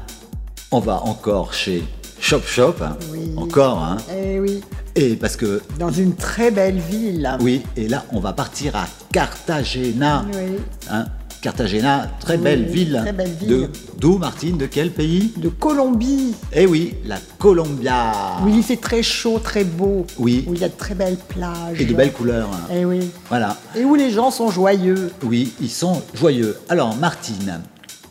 on 0.71 0.79
va 0.79 1.01
encore 1.03 1.53
chez 1.53 1.83
Shop 2.19 2.41
Shop. 2.45 2.75
Oui. 3.11 3.33
Encore, 3.37 3.79
hein. 3.83 3.97
eh 4.15 4.39
oui, 4.39 4.61
Et 4.95 5.15
parce 5.15 5.35
que, 5.35 5.61
dans 5.79 5.91
une 5.91 6.15
très 6.15 6.51
belle 6.51 6.77
ville. 6.79 7.29
oui, 7.41 7.63
et 7.75 7.87
là, 7.87 8.03
on 8.11 8.19
va 8.19 8.33
partir 8.33 8.75
à 8.75 8.85
Cartagena. 9.11 10.25
Oui. 10.33 10.57
hein. 10.89 11.05
Cartagena, 11.41 12.07
très 12.19 12.35
Oui, 12.37 12.43
belle 12.43 12.65
ville. 12.65 12.99
très 13.01 13.13
belle 13.13 13.31
ville. 13.33 13.47
De- 13.49 13.69
D'où, 13.97 14.17
Martine? 14.19 14.57
De 14.57 14.67
quel 14.67 14.91
pays? 14.91 15.33
De 15.37 15.49
Colombie. 15.49 16.35
Eh 16.53 16.67
oui, 16.67 16.93
la 17.05 17.17
Colombia. 17.39 18.11
Où 18.43 18.47
il 18.49 18.61
fait 18.61 18.77
très 18.77 19.01
chaud, 19.01 19.39
très 19.39 19.63
beau. 19.63 20.05
Oui. 20.19 20.45
Où 20.47 20.53
il 20.53 20.59
y 20.61 20.63
a 20.63 20.69
de 20.69 20.77
très 20.77 20.93
belles 20.93 21.17
plages. 21.17 21.81
Et 21.81 21.85
de 21.85 21.93
belles 21.95 22.13
couleurs. 22.13 22.49
Eh 22.71 22.85
oui. 22.85 23.09
Voilà. 23.29 23.57
Et 23.75 23.83
où 23.83 23.95
les 23.95 24.11
gens 24.11 24.29
sont 24.29 24.51
joyeux. 24.51 25.11
Oui, 25.23 25.53
ils 25.59 25.69
sont 25.69 26.03
joyeux. 26.13 26.57
Alors, 26.69 26.95
Martine, 26.95 27.61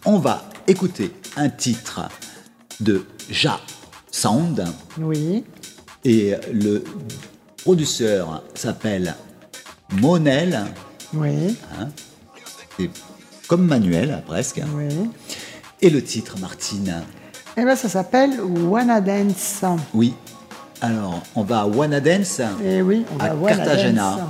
on 0.05 0.19
va 0.19 0.43
écouter 0.67 1.13
un 1.37 1.49
titre 1.51 2.09
de 2.81 3.05
Ja 3.31 3.61
Sound. 4.11 4.65
Oui. 4.99 5.45
Et 6.05 6.35
le 6.53 6.83
producteur 7.63 8.43
s'appelle 8.55 9.15
Monel. 10.01 10.65
Oui. 11.15 11.57
hein? 11.79 11.89
Comme 13.51 13.67
Manuel, 13.67 14.23
presque. 14.29 14.63
Oui. 14.77 15.11
Et 15.83 15.91
le 15.91 16.05
titre, 16.05 16.37
Martine. 16.41 17.03
Eh 17.57 17.65
ben, 17.65 17.75
ça 17.75 17.89
s'appelle 17.89 18.41
Wanna 18.41 19.01
Dance. 19.01 19.65
Oui. 19.93 20.15
Alors, 20.81 21.21
on 21.35 21.43
va 21.43 21.63
à 21.63 21.67
Wanna 21.67 21.99
Dance. 21.99 22.41
Eh 22.65 22.81
oui, 22.81 23.05
on 23.13 23.17
va 23.17 23.33
à 23.33 23.57
Cartagena. 23.57 24.11
Dance. 24.13 24.21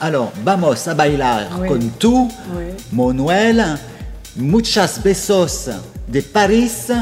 Alors, 0.00 0.32
vamos 0.44 0.86
a 0.86 0.94
bailar 0.94 1.48
Oui. 1.60 1.66
con 1.68 1.80
tú, 1.98 2.28
Oui. 2.56 2.66
Manuel, 2.92 3.76
muchas 4.36 5.00
besos 5.02 5.68
de 6.06 6.20
Paris, 6.20 6.92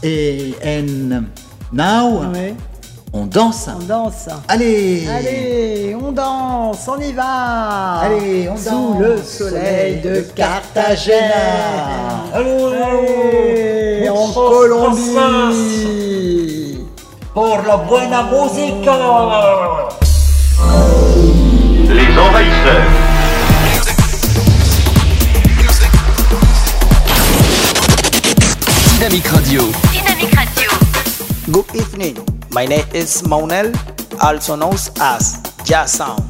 et 0.00 0.54
en 0.64 1.24
now. 1.72 2.22
On 3.14 3.26
danse. 3.26 3.68
On 3.68 3.78
danse. 3.86 4.28
Allez 4.48 5.06
Allez, 5.08 5.94
on 5.94 6.12
danse, 6.12 6.88
on 6.88 7.00
y 7.00 7.12
va. 7.12 8.00
Allez, 8.02 8.48
on 8.48 8.56
Sous 8.56 8.70
danse. 8.70 9.00
le 9.00 9.22
soleil 9.22 10.00
de 10.02 10.20
Carthagena. 10.34 12.24
Allez, 12.34 14.08
en 14.10 14.32
Colombie. 14.32 15.14
Por 17.32 17.64
la 17.66 17.76
buena 17.76 18.22
música. 18.24 18.98
Les 21.88 22.18
envahisseurs. 22.18 22.90
Dynamique 28.98 29.28
Radio. 29.28 29.62
Dynamique 29.92 30.34
Radio. 30.34 30.70
Good 31.50 31.74
evening. 31.74 32.33
My 32.54 32.66
name 32.66 32.86
is 32.94 33.26
Maunel, 33.26 33.74
also 34.22 34.54
known 34.54 34.78
as 35.00 35.42
Jazz 35.64 35.90
Sound. 35.90 36.22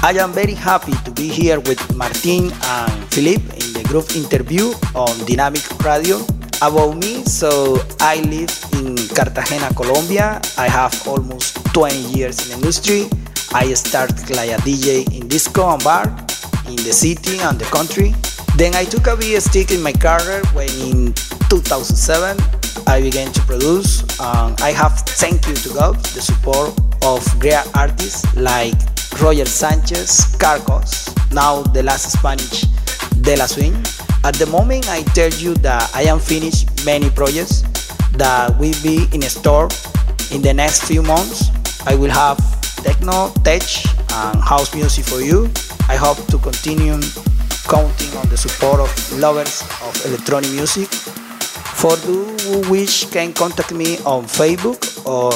I 0.00 0.12
am 0.12 0.30
very 0.30 0.54
happy 0.54 0.92
to 1.04 1.10
be 1.10 1.26
here 1.26 1.58
with 1.58 1.82
Martin 1.96 2.52
and 2.52 2.92
Philippe 3.12 3.42
in 3.42 3.72
the 3.74 3.82
group 3.90 4.14
interview 4.14 4.70
on 4.94 5.10
Dynamic 5.26 5.66
Radio. 5.82 6.22
About 6.62 6.94
me, 6.94 7.24
so 7.24 7.82
I 7.98 8.22
live 8.30 8.54
in 8.78 8.94
Cartagena, 9.10 9.74
Colombia. 9.74 10.40
I 10.56 10.68
have 10.68 10.94
almost 11.08 11.58
20 11.74 11.98
years 12.14 12.46
in 12.46 12.58
industry. 12.58 13.10
I 13.52 13.74
started 13.74 14.30
like 14.36 14.50
a 14.54 14.62
DJ 14.62 15.02
in 15.12 15.26
disco 15.26 15.68
and 15.68 15.82
bar 15.82 16.06
in 16.68 16.76
the 16.76 16.92
city 16.94 17.40
and 17.40 17.58
the 17.58 17.66
country. 17.74 18.14
Then 18.54 18.76
I 18.76 18.84
took 18.84 19.08
a 19.08 19.16
big 19.16 19.34
in 19.72 19.82
my 19.82 19.92
career 19.92 20.42
when 20.54 20.70
in 20.78 21.12
2007 21.50 22.61
I 22.86 23.00
began 23.00 23.32
to 23.32 23.40
produce. 23.42 24.02
Um, 24.20 24.54
I 24.60 24.72
have 24.72 24.98
thank 25.00 25.46
you 25.46 25.54
to 25.54 25.68
God 25.74 25.96
the 26.14 26.20
support 26.20 26.78
of 27.02 27.22
great 27.40 27.64
artists 27.76 28.24
like 28.36 28.74
Roger 29.20 29.44
Sanchez, 29.44 30.36
Carcos, 30.38 31.12
now 31.32 31.62
the 31.62 31.82
last 31.82 32.12
Spanish 32.12 32.62
De 33.22 33.36
La 33.36 33.46
Swing. 33.46 33.74
At 34.24 34.34
the 34.34 34.46
moment, 34.46 34.88
I 34.88 35.02
tell 35.14 35.30
you 35.30 35.54
that 35.66 35.90
I 35.94 36.02
am 36.02 36.18
finished 36.18 36.86
many 36.86 37.10
projects 37.10 37.62
that 38.12 38.56
will 38.58 38.74
be 38.82 39.08
in 39.12 39.22
store 39.22 39.68
in 40.30 40.42
the 40.42 40.52
next 40.54 40.84
few 40.84 41.02
months. 41.02 41.50
I 41.86 41.94
will 41.94 42.10
have 42.10 42.38
techno, 42.82 43.30
tech, 43.42 43.62
and 44.12 44.40
house 44.40 44.74
music 44.74 45.04
for 45.04 45.20
you. 45.20 45.50
I 45.88 45.96
hope 45.96 46.18
to 46.28 46.38
continue 46.38 47.00
counting 47.68 48.16
on 48.16 48.28
the 48.28 48.36
support 48.36 48.80
of 48.80 48.90
lovers 49.18 49.62
of 49.82 50.06
electronic 50.06 50.50
music. 50.50 50.88
For 51.82 51.96
those 51.96 52.44
who 52.46 52.70
wish 52.70 53.10
can 53.10 53.32
contact 53.32 53.72
me 53.74 53.98
on 54.06 54.22
Facebook 54.22 54.78
or 55.04 55.32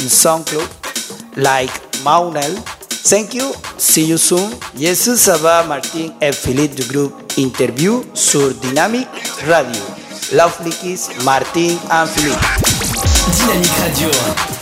in 0.00 0.08
SoundCloud 0.08 1.36
like 1.36 1.70
Maunel. 2.02 2.56
Thank 3.04 3.34
you. 3.34 3.52
See 3.76 4.06
you 4.06 4.16
soon. 4.16 4.50
Jesus 4.74 5.20
ça 5.20 5.36
Martin 5.68 6.14
et 6.22 6.32
Philippe 6.32 6.74
du 6.74 6.84
groupe 6.84 7.12
Interview 7.36 8.02
sur 8.14 8.54
Dynamic 8.62 9.08
Radio. 9.46 9.82
Lovely 10.32 10.70
Kiss, 10.70 11.10
Martin 11.22 11.76
and 11.90 12.06
Philippe. 12.06 12.40
Dynamique 13.36 13.76
Radio. 13.82 14.59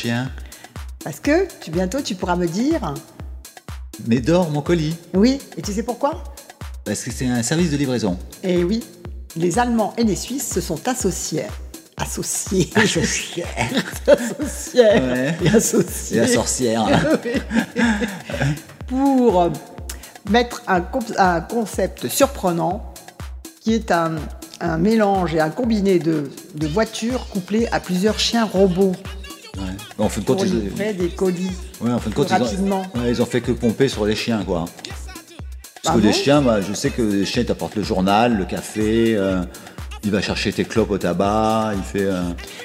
Chien 0.00 0.30
Parce 1.04 1.20
que 1.20 1.46
tu, 1.60 1.70
bientôt, 1.70 2.00
tu 2.00 2.14
pourras 2.14 2.36
me 2.36 2.46
dire. 2.46 2.94
Mais 4.06 4.20
dors 4.20 4.50
mon 4.50 4.62
colis. 4.62 4.96
Oui, 5.12 5.38
et 5.56 5.62
tu 5.62 5.72
sais 5.72 5.82
pourquoi? 5.82 6.24
Parce 6.84 7.02
que 7.02 7.10
c'est 7.10 7.26
un 7.26 7.42
service 7.42 7.70
de 7.70 7.76
livraison. 7.76 8.18
Eh 8.42 8.64
oui, 8.64 8.82
les 9.36 9.58
Allemands 9.58 9.92
et 9.98 10.04
les 10.04 10.16
Suisses 10.16 10.50
se 10.50 10.60
sont 10.62 10.88
associés. 10.88 11.44
Associés. 11.98 12.70
Associés. 12.74 13.44
associés. 14.06 14.82
Ouais. 14.82 15.34
Et 15.44 15.48
associés. 15.50 16.16
Et 16.16 16.20
la 16.20 16.28
sorcière. 16.28 16.86
Pour 18.86 19.42
euh, 19.42 19.50
mettre 20.30 20.62
un, 20.66 20.80
concept 21.42 22.08
surprenant 22.08 22.94
qui 23.60 23.74
est 23.74 23.90
un, 23.90 24.16
un 24.60 24.78
mélange 24.78 25.34
et 25.34 25.40
un 25.40 25.50
combiné 25.50 25.98
de, 25.98 26.30
de 26.54 26.66
voitures 26.66 27.26
couplées 27.28 27.68
à 27.70 27.80
plusieurs 27.80 28.18
chiens 28.18 28.46
robots 28.46 28.96
En 30.00 30.08
fin 30.08 30.20
de 30.22 30.26
compte, 30.26 30.42
ils, 30.42 30.60
livrer 30.60 30.92
des 30.94 31.08
colis. 31.08 31.50
ouais, 31.80 31.92
en 31.92 31.98
fin 31.98 32.08
de 32.10 32.14
plus 32.14 32.24
compte, 32.24 32.30
ils 32.52 32.72
ont, 32.72 32.80
ouais, 32.80 33.10
ils 33.10 33.20
ont 33.22 33.26
fait 33.26 33.40
que 33.40 33.52
pomper 33.52 33.86
sur 33.88 34.04
les 34.06 34.16
chiens, 34.16 34.42
quoi. 34.44 34.64
Parce 35.82 35.96
que 35.96 36.02
les 36.02 36.12
chiens, 36.12 36.42
bah, 36.42 36.60
je 36.60 36.72
sais 36.72 36.90
que 36.90 37.02
les 37.02 37.24
chiens 37.24 37.44
t'apportent 37.44 37.76
le 37.76 37.82
journal, 37.82 38.36
le 38.36 38.44
café, 38.44 39.14
euh, 39.16 39.42
il 40.04 40.10
va 40.10 40.20
chercher 40.20 40.52
tes 40.52 40.64
clopes 40.64 40.90
au 40.90 40.98
tabac, 40.98 41.72
il 41.76 41.82
fait. 41.82 42.04
euh, 42.06 42.22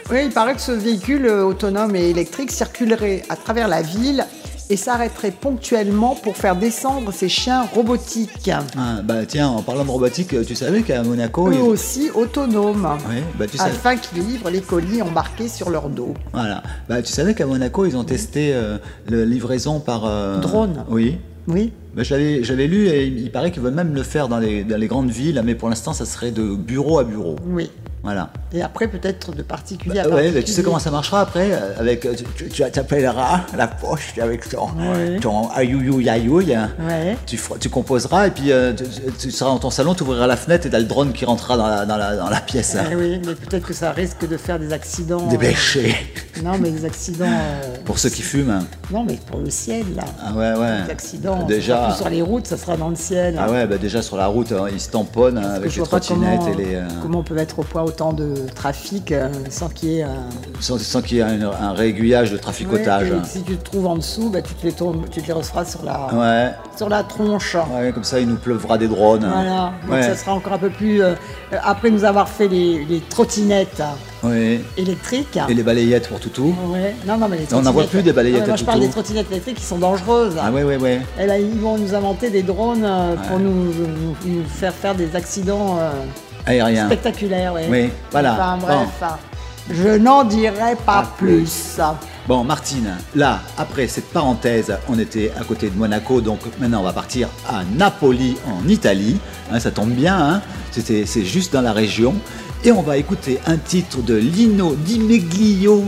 Oui, 0.10 0.20
il 0.26 0.32
paraît 0.32 0.56
que 0.56 0.62
ce 0.62 0.72
véhicule 0.72 1.26
euh, 1.26 1.44
autonome 1.44 1.96
et 1.96 2.10
électrique 2.10 2.52
circulerait 2.52 3.24
à 3.30 3.36
travers 3.36 3.68
la 3.68 3.82
ville 3.82 4.26
et 4.70 4.78
s'arrêterait 4.78 5.32
ponctuellement 5.32 6.16
pour 6.16 6.36
faire 6.38 6.56
descendre 6.56 7.12
ces 7.14 7.30
chiens 7.30 7.64
robotiques. 7.64 8.50
ah, 8.78 9.02
bah 9.04 9.26
tiens, 9.28 9.48
en 9.50 9.62
parlant 9.62 9.86
de 9.86 9.92
robotique, 9.92 10.34
euh, 10.34 10.44
tu 10.44 10.56
savais 10.56 10.82
qu'à 10.82 11.04
Monaco, 11.04 11.50
Eux 11.50 11.54
ils- 11.56 11.62
aussi 11.62 12.10
autonomes, 12.14 12.86
Ouais, 13.10 13.24
bah, 13.38 13.46
tu 13.48 13.60
afin 13.60 13.96
qu'ils 13.98 14.24
livrent 14.28 14.50
les 14.50 14.62
colis 14.62 15.02
embarqués 15.02 15.48
sur 15.48 15.70
leur 15.70 15.90
dos. 15.90 16.14
Voilà. 16.34 16.64
Bah, 16.90 17.02
tu 17.02 17.12
savais 17.12 17.34
qu'à 17.36 17.46
Monaco, 17.46 17.86
ils 17.86 17.96
ont 17.96 18.04
testé 18.04 18.54
euh, 18.54 18.78
la 19.08 19.26
livraison 19.26 19.80
par. 19.80 20.06
euh, 20.06 20.40
Drone. 20.40 20.84
Oui. 20.90 21.18
Oui. 21.48 21.72
Bah, 21.96 22.02
j'avais, 22.04 22.44
j'avais 22.44 22.66
lu 22.68 22.88
et 22.88 23.06
il 23.06 23.32
paraît 23.32 23.52
qu'ils 23.52 23.62
veulent 23.62 23.74
même 23.76 23.94
le 23.94 24.02
faire 24.04 24.28
dans 24.28 24.40
les, 24.40 24.64
dans 24.64 24.78
les 24.78 24.88
grandes 24.88 25.12
villes, 25.12 25.42
mais 25.46 25.54
pour 25.56 25.70
l'instant, 25.70 25.94
ça 25.94 26.06
serait 26.06 26.32
de 26.32 26.56
bureau 26.56 26.98
à 27.00 27.04
bureau. 27.04 27.36
Oui. 27.48 27.70
Voilà. 28.06 28.30
Et 28.54 28.62
après, 28.62 28.88
peut-être 28.88 29.34
de 29.34 29.42
particulier 29.42 29.98
à 30.00 30.04
Ouais, 30.04 30.10
particulier. 30.12 30.40
bah, 30.40 30.46
tu 30.46 30.52
sais 30.54 30.62
comment 30.62 30.78
ça 30.78 30.92
marchera 30.92 31.22
après 31.22 31.50
euh, 31.52 31.74
avec, 31.80 32.06
euh, 32.06 32.14
tu, 32.38 32.48
tu 32.50 32.62
t'appelleras 32.72 33.42
la 33.58 33.68
poche 33.68 34.14
avec 34.22 34.48
ton, 34.48 34.68
Ouais. 34.78 35.20
ton 35.20 35.50
ayouyou 35.50 36.00
yayoui. 36.02 36.52
Ouais. 36.80 37.18
Tu, 37.26 37.70
composeras 37.70 38.28
et 38.28 38.32
puis 38.32 38.52
euh, 38.52 38.74
tu, 38.74 38.84
tu 39.18 39.32
seras 39.32 39.50
dans 39.50 39.58
ton 39.58 39.72
salon, 39.72 39.96
tu 39.96 40.04
ouvriras 40.04 40.28
la 40.28 40.38
fenêtre 40.38 40.68
et 40.68 40.70
t'as 40.70 40.78
le 40.78 40.86
drone 40.86 41.14
qui 41.14 41.26
rentrera 41.26 41.58
dans 41.58 41.68
la, 41.68 41.86
dans 41.88 41.98
la, 41.98 42.16
dans 42.16 42.30
la 42.30 42.42
pièce. 42.42 42.78
Eh 42.92 42.96
oui, 42.96 43.20
mais 43.26 43.34
peut-être 43.34 43.66
que 43.66 43.74
ça 43.74 43.92
risque 43.92 44.28
de 44.28 44.38
faire 44.38 44.60
des 44.60 44.72
accidents. 44.72 45.26
Des 45.28 45.36
euh, 45.36 45.40
bêchés. 45.40 45.96
Non, 46.44 46.58
mais 46.60 46.70
des 46.70 46.86
accidents. 46.86 47.26
Pour 47.86 47.98
ceux 47.98 48.10
qui 48.10 48.22
fument. 48.22 48.60
Non, 48.92 49.04
mais 49.04 49.18
pour 49.32 49.40
le 49.40 49.50
ciel, 49.50 49.84
là. 49.96 50.04
Ah 50.24 50.32
ouais, 50.34 50.54
ouais. 50.54 50.84
Des 50.86 50.92
accidents. 50.92 51.44
Déjà. 51.48 51.88
Plus 51.88 51.96
sur 51.98 52.10
les 52.10 52.22
routes, 52.22 52.46
ça 52.46 52.58
sera 52.58 52.78
dans 52.78 52.90
le 52.90 52.96
ciel. 52.96 53.36
Ah 53.40 53.50
ouais, 53.50 53.66
bah 53.66 53.78
déjà 53.78 54.02
sur 54.04 54.16
la 54.18 54.28
route, 54.28 54.52
hein, 54.52 54.66
ils 54.72 54.80
se 54.82 54.90
tamponnent 54.92 55.38
hein, 55.38 55.42
Parce 55.44 55.56
avec 55.58 55.76
les 55.76 55.84
trottinettes 55.84 56.40
comment, 56.42 56.54
et 56.60 56.64
les. 56.64 56.80
comment 57.02 57.20
on 57.20 57.24
peut 57.24 57.34
mettre 57.36 57.60
au 57.60 57.64
point 57.64 57.82
autant 57.96 58.12
de 58.14 58.34
trafic 58.54 59.12
euh, 59.14 59.30
sans 59.50 59.70
qu'il 59.70 59.90
y 59.90 60.00
ait 60.00 60.04
un. 60.04 60.10
sans, 60.60 60.78
sans 60.78 61.02
qu'il 61.02 61.18
y 61.18 61.20
ait 61.22 61.24
un, 61.24 61.42
un 61.50 61.72
réaiguillage 61.72 62.30
de 62.32 62.38
traficotage. 62.38 63.10
Ouais, 63.10 63.18
si 63.26 63.42
tu 63.44 63.56
te 63.56 63.64
trouves 63.64 63.88
en 63.88 63.96
dessous, 63.96 64.30
bah, 64.30 64.42
tu, 64.42 64.54
te 64.54 64.66
les 64.66 64.74
tombes- 64.74 65.10
tu 65.10 65.22
te 65.22 65.28
les 65.28 65.34
recevras 65.34 65.64
sur 65.64 65.84
la, 65.84 66.14
Ouais. 66.14 66.52
sur 66.76 66.90
la 66.90 67.04
tronche. 67.04 67.56
Ouais, 67.74 67.92
comme 67.94 68.04
ça, 68.04 68.20
il 68.20 68.28
nous 68.28 68.36
pleuvra 68.36 68.78
des 68.78 68.90
drones. 68.90 69.26
Voilà, 69.32 69.72
donc 69.84 69.92
Ouais. 69.92 70.04
ça 70.04 70.16
sera 70.16 70.34
encore 70.34 70.54
un 70.54 70.58
peu 70.58 70.70
plus. 70.70 71.02
euh, 71.02 71.14
euh, 71.54 71.58
après 71.64 71.90
nous 71.90 72.04
avoir 72.04 72.28
fait 72.28 72.50
les, 72.50 72.84
les 72.86 73.00
trottinettes 73.00 73.82
électriques. 74.78 75.40
Et 75.48 75.54
les 75.54 75.64
balayettes 75.64 76.10
pour 76.10 76.20
toutou. 76.20 76.54
Non, 77.08 77.18
non, 77.18 77.28
mais 77.30 77.38
les 77.38 77.54
On 77.54 77.62
n'en 77.62 77.72
voit 77.72 77.86
plus 77.86 78.02
des 78.04 78.12
balayettes 78.12 78.42
Non, 78.42 78.46
Moi, 78.48 78.54
à 78.56 78.58
je 78.58 78.66
parle 78.66 78.80
des 78.82 78.90
trottinettes 78.90 79.32
électriques 79.32 79.58
qui 79.58 79.64
sont 79.64 79.78
dangereuses. 79.78 80.34
Ah 80.42 80.52
ouais, 80.52 80.64
ouais, 80.64 80.78
ouais. 80.78 81.00
Et 81.20 81.26
là, 81.28 81.38
ils 81.40 81.60
vont 81.60 81.78
nous 81.78 81.94
inventer 81.96 82.30
des 82.30 82.44
drones 82.44 82.84
euh, 82.84 83.16
pour 83.30 83.40
nous, 83.40 83.52
nous- 83.52 84.16
nous 84.26 84.44
faire 84.46 84.74
faire 84.74 84.96
des 84.96 85.16
accidents 85.16 85.78
euh, 85.80 85.92
Aérien. 86.46 86.90
ouais. 86.90 87.68
Oui, 87.70 87.90
voilà. 88.12 88.34
Enfin, 88.34 88.58
bref, 88.62 89.04
je 89.72 89.90
n'en 89.98 90.24
dirai 90.24 90.76
pas 90.86 91.08
plus. 91.18 91.80
Bon, 92.28 92.44
Martine, 92.44 92.96
là, 93.16 93.42
après 93.58 93.88
cette 93.88 94.12
parenthèse, 94.12 94.76
on 94.90 94.98
était 94.98 95.32
à 95.40 95.44
côté 95.44 95.70
de 95.70 95.78
Monaco, 95.78 96.22
donc 96.22 96.40
maintenant 96.60 96.80
on 96.80 96.84
va 96.84 96.94
partir 96.94 97.30
à 97.48 97.64
Napoli, 97.78 98.36
en 98.48 98.68
Italie. 98.68 99.18
Hein, 99.52 99.60
ça 99.60 99.72
tombe 99.72 99.92
bien, 99.92 100.18
hein 100.18 100.42
c'est 100.72 101.24
juste 101.26 101.54
dans 101.54 101.62
la 101.62 101.72
région. 101.74 102.16
Et 102.64 102.72
on 102.72 102.82
va 102.82 102.98
écouter 102.98 103.40
un 103.46 103.58
titre 103.58 104.02
de 104.02 104.16
Lino 104.16 104.76
Di 104.76 105.00
Meglio, 105.00 105.84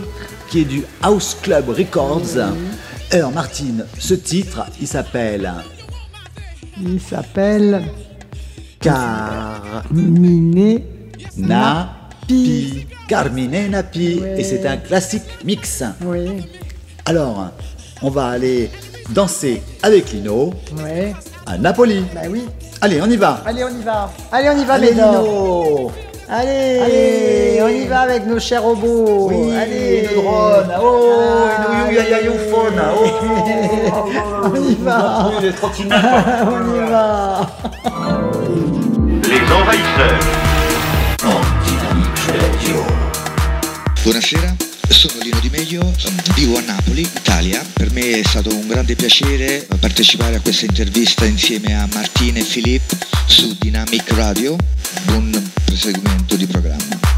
qui 0.47 0.61
est 0.61 0.65
du 0.65 0.83
House 1.01 1.35
Club 1.41 1.69
Records. 1.69 2.37
Alors, 3.11 3.31
Martine, 3.31 3.85
ce 3.97 4.13
titre, 4.13 4.65
il 4.79 4.87
s'appelle 4.87 5.51
Il 6.79 7.01
s'appelle 7.01 7.83
Carmine 8.87 10.81
Napi. 11.37 12.85
Carmine 13.07 13.69
Napi. 13.71 14.21
Et 14.37 14.43
c'est 14.43 14.65
un 14.65 14.77
classique 14.77 15.23
mix. 15.43 15.83
Oui. 16.05 16.45
Alors, 17.05 17.47
on 18.01 18.09
va 18.09 18.27
aller 18.29 18.69
danser 19.09 19.61
avec 19.83 20.11
Lino 20.13 20.53
Ouais. 20.81 21.13
à 21.45 21.57
Napoli. 21.57 22.05
Bah 22.13 22.21
oui. 22.29 22.45
Allez, 22.81 23.01
on 23.01 23.09
y 23.09 23.17
va. 23.17 23.41
Allez, 23.45 23.63
on 23.63 23.69
y 23.69 23.83
va. 23.83 24.09
Allez, 24.31 24.49
on 24.49 24.57
y 24.61 24.65
va, 24.65 24.73
Allez. 24.75 24.91
Lino. 24.91 25.91
Allez, 26.29 26.79
Allez. 26.81 27.59
on 27.63 27.67
y 27.69 27.85
va 27.87 27.99
avec 28.01 28.25
nos 28.27 28.37
chers 28.39 28.61
robots. 28.61 29.29
Oui, 29.31 29.55
Allez, 29.55 30.07
nos 30.13 30.21
drones. 30.21 30.71
Oh, 30.81 31.13
Ah, 31.59 31.85
nous, 31.85 31.91
you, 31.91 31.97
ya, 31.97 32.09
ya, 32.09 32.21
you, 32.21 32.33
phone. 32.51 32.79
on 34.43 34.55
y 34.69 34.75
va. 34.75 35.31
On 35.31 35.41
y 35.41 36.79
va. 36.89 37.47
Les 39.27 39.35
envahisseurs. 39.35 40.25
Buonasera, 44.03 44.55
sono 44.87 45.21
Lino 45.21 45.39
Di 45.41 45.49
Meglio, 45.49 45.93
vivo 46.33 46.57
a 46.57 46.61
Napoli, 46.61 47.01
Italia. 47.01 47.61
Per 47.73 47.91
me 47.91 48.19
è 48.19 48.23
stato 48.23 48.55
un 48.55 48.67
grande 48.67 48.95
piacere 48.95 49.67
partecipare 49.79 50.35
a 50.35 50.39
questa 50.39 50.63
intervista 50.63 51.25
insieme 51.25 51.77
a 51.77 51.85
Martina 51.93 52.39
e 52.39 52.43
Filippo 52.43 52.95
su 53.25 53.53
Dynamic 53.59 54.09
Radio. 54.13 54.55
Buon 55.03 55.51
proseguimento 55.65 56.37
di 56.37 56.47
programma. 56.47 57.16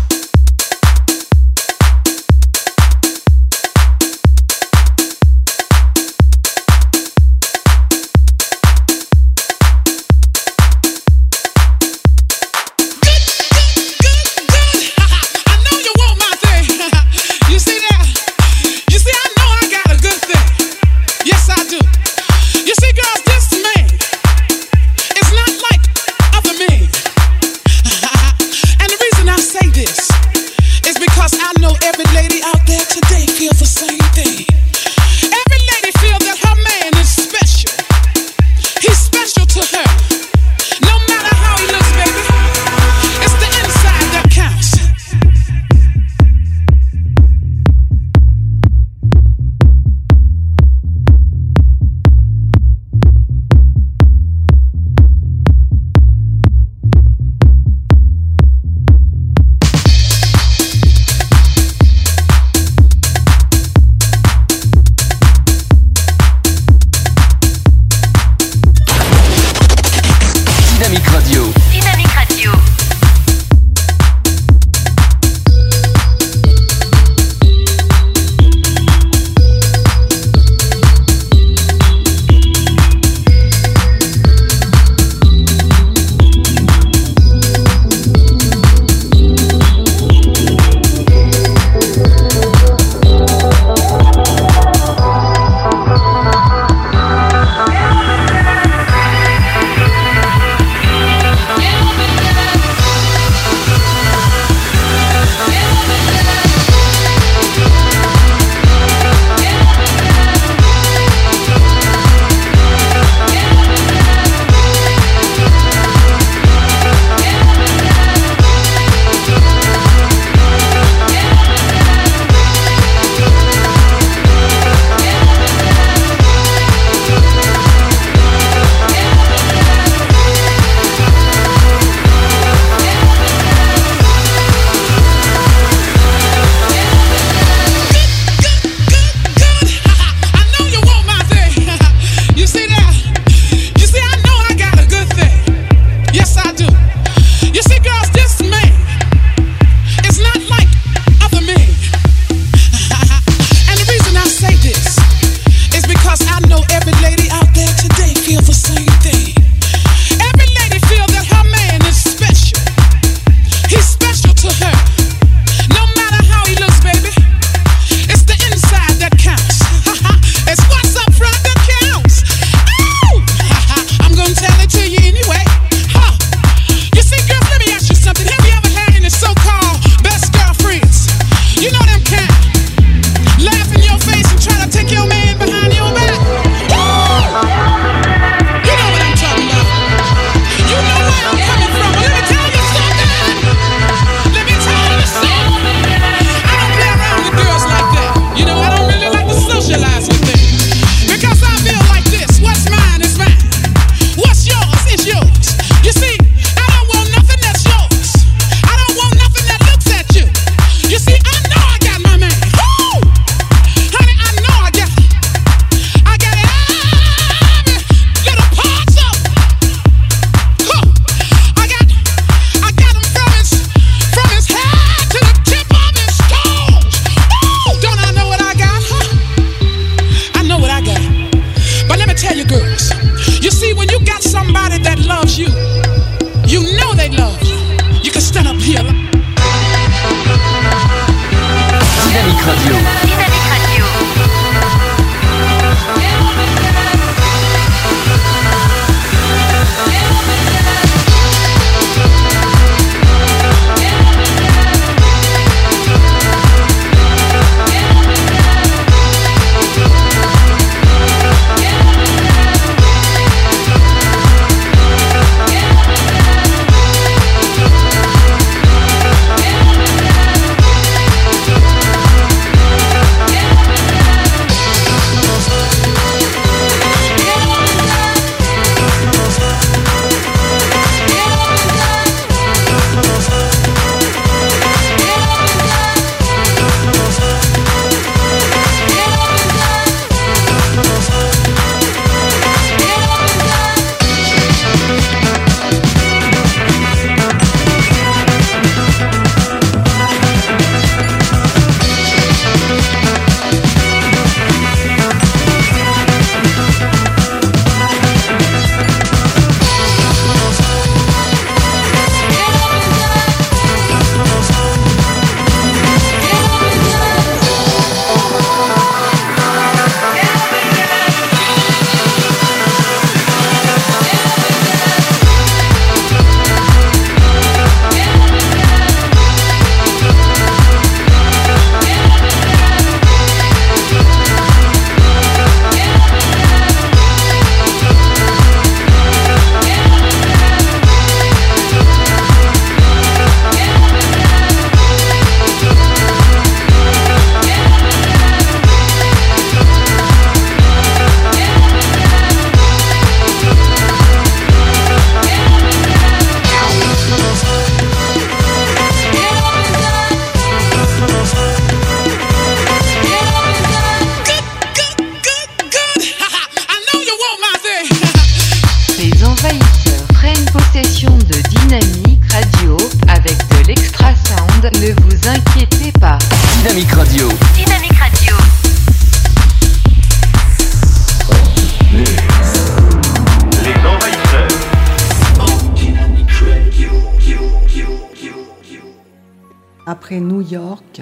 Après 390.09 390.21
New 390.21 390.41
York, 390.41 391.01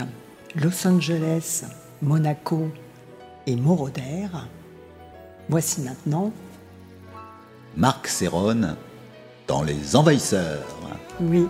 Los 0.55 0.85
Angeles, 0.85 1.63
Monaco 2.01 2.67
et 3.45 3.55
Moroder, 3.55 4.27
voici 5.47 5.79
maintenant, 5.79 6.34
Marc 7.77 8.07
Serron 8.07 8.75
dans 9.47 9.63
Les 9.63 9.95
Envahisseurs. 9.95 10.59
oui, 11.21 11.47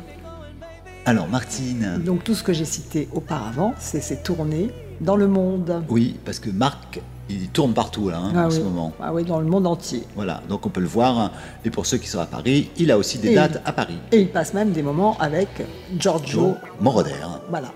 Alors 1.06 1.28
Martine, 1.28 2.00
donc 2.06 2.24
tout 2.24 2.36
ce 2.36 2.44
que 2.44 2.54
j'ai 2.54 2.64
cité 2.64 3.10
auparavant, 3.12 3.74
c'est 3.80 4.02
ces 4.02 4.22
tournées 4.22 4.70
dans 5.02 5.16
le 5.16 5.28
monde. 5.28 5.84
oui, 5.90 6.20
parce 6.26 6.38
que 6.38 6.52
Marc, 6.52 7.02
il 7.30 7.50
tourne 7.50 7.74
partout 7.74 8.10
là, 8.10 8.18
hein, 8.20 8.32
Ah 8.36 8.46
en 8.46 8.50
oui. 8.50 8.56
ce 8.56 8.62
moment. 8.62 8.94
Ah 9.02 9.14
oui, 9.14 9.24
dans 9.26 9.40
le 9.40 9.46
monde 9.48 9.68
entier. 9.68 10.04
Voilà, 10.16 10.42
donc 10.48 10.66
on 10.66 10.70
peut 10.70 10.80
le 10.82 10.88
voir. 10.88 11.32
Et 11.66 11.70
pour 11.70 11.86
ceux 11.86 11.98
qui 11.98 12.08
sont 12.08 12.20
à 12.20 12.26
Paris, 12.26 12.70
il 12.78 12.92
a 12.92 12.98
aussi 12.98 13.18
des 13.18 13.30
Et- 13.32 13.36
dates 13.36 13.62
à 13.66 13.72
Paris. 13.74 13.98
Et 14.12 14.22
il 14.22 14.30
passe 14.30 14.54
même 14.54 14.72
des 14.72 14.82
moments 14.84 15.18
avec 15.20 15.50
Giorgio. 15.98 16.56
Moroder, 16.80 17.12
Voilà. 17.50 17.72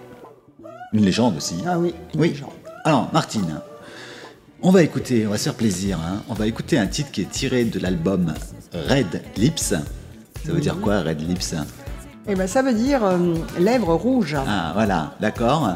une 0.94 1.04
légende 1.06 1.38
aussi. 1.38 1.56
Ah 1.68 1.78
oui, 1.80 1.94
une 2.14 2.22
Oui. 2.22 2.30
légende. 2.30 2.50
Alors, 2.86 3.10
Martine, 3.14 3.60
on 4.62 4.72
va 4.72 4.84
écouter, 4.84 5.26
on 5.28 5.32
va 5.32 5.38
se 5.38 5.44
faire 5.44 5.54
plaisir. 5.56 5.98
hein. 6.00 6.22
On 6.30 6.34
va 6.34 6.48
écouter 6.48 6.78
un 6.78 6.88
titre 6.88 7.12
qui 7.12 7.22
est 7.22 7.30
tiré 7.30 7.64
de 7.66 7.80
l'album 7.80 8.34
Red 8.74 9.22
Lips. 9.38 9.74
Ça 10.46 10.52
veut 10.54 10.60
dire 10.62 10.78
quoi, 10.80 11.02
Red 11.02 11.22
Lips? 11.28 11.56
Eh 12.28 12.36
ben, 12.36 12.48
ça 12.48 12.62
veut 12.62 12.74
dire 12.74 13.04
euh, 13.04 13.18
lèvres 13.60 13.94
rouges. 13.96 14.36
Ah, 14.48 14.72
voilà, 14.74 15.14
d'accord. 15.20 15.76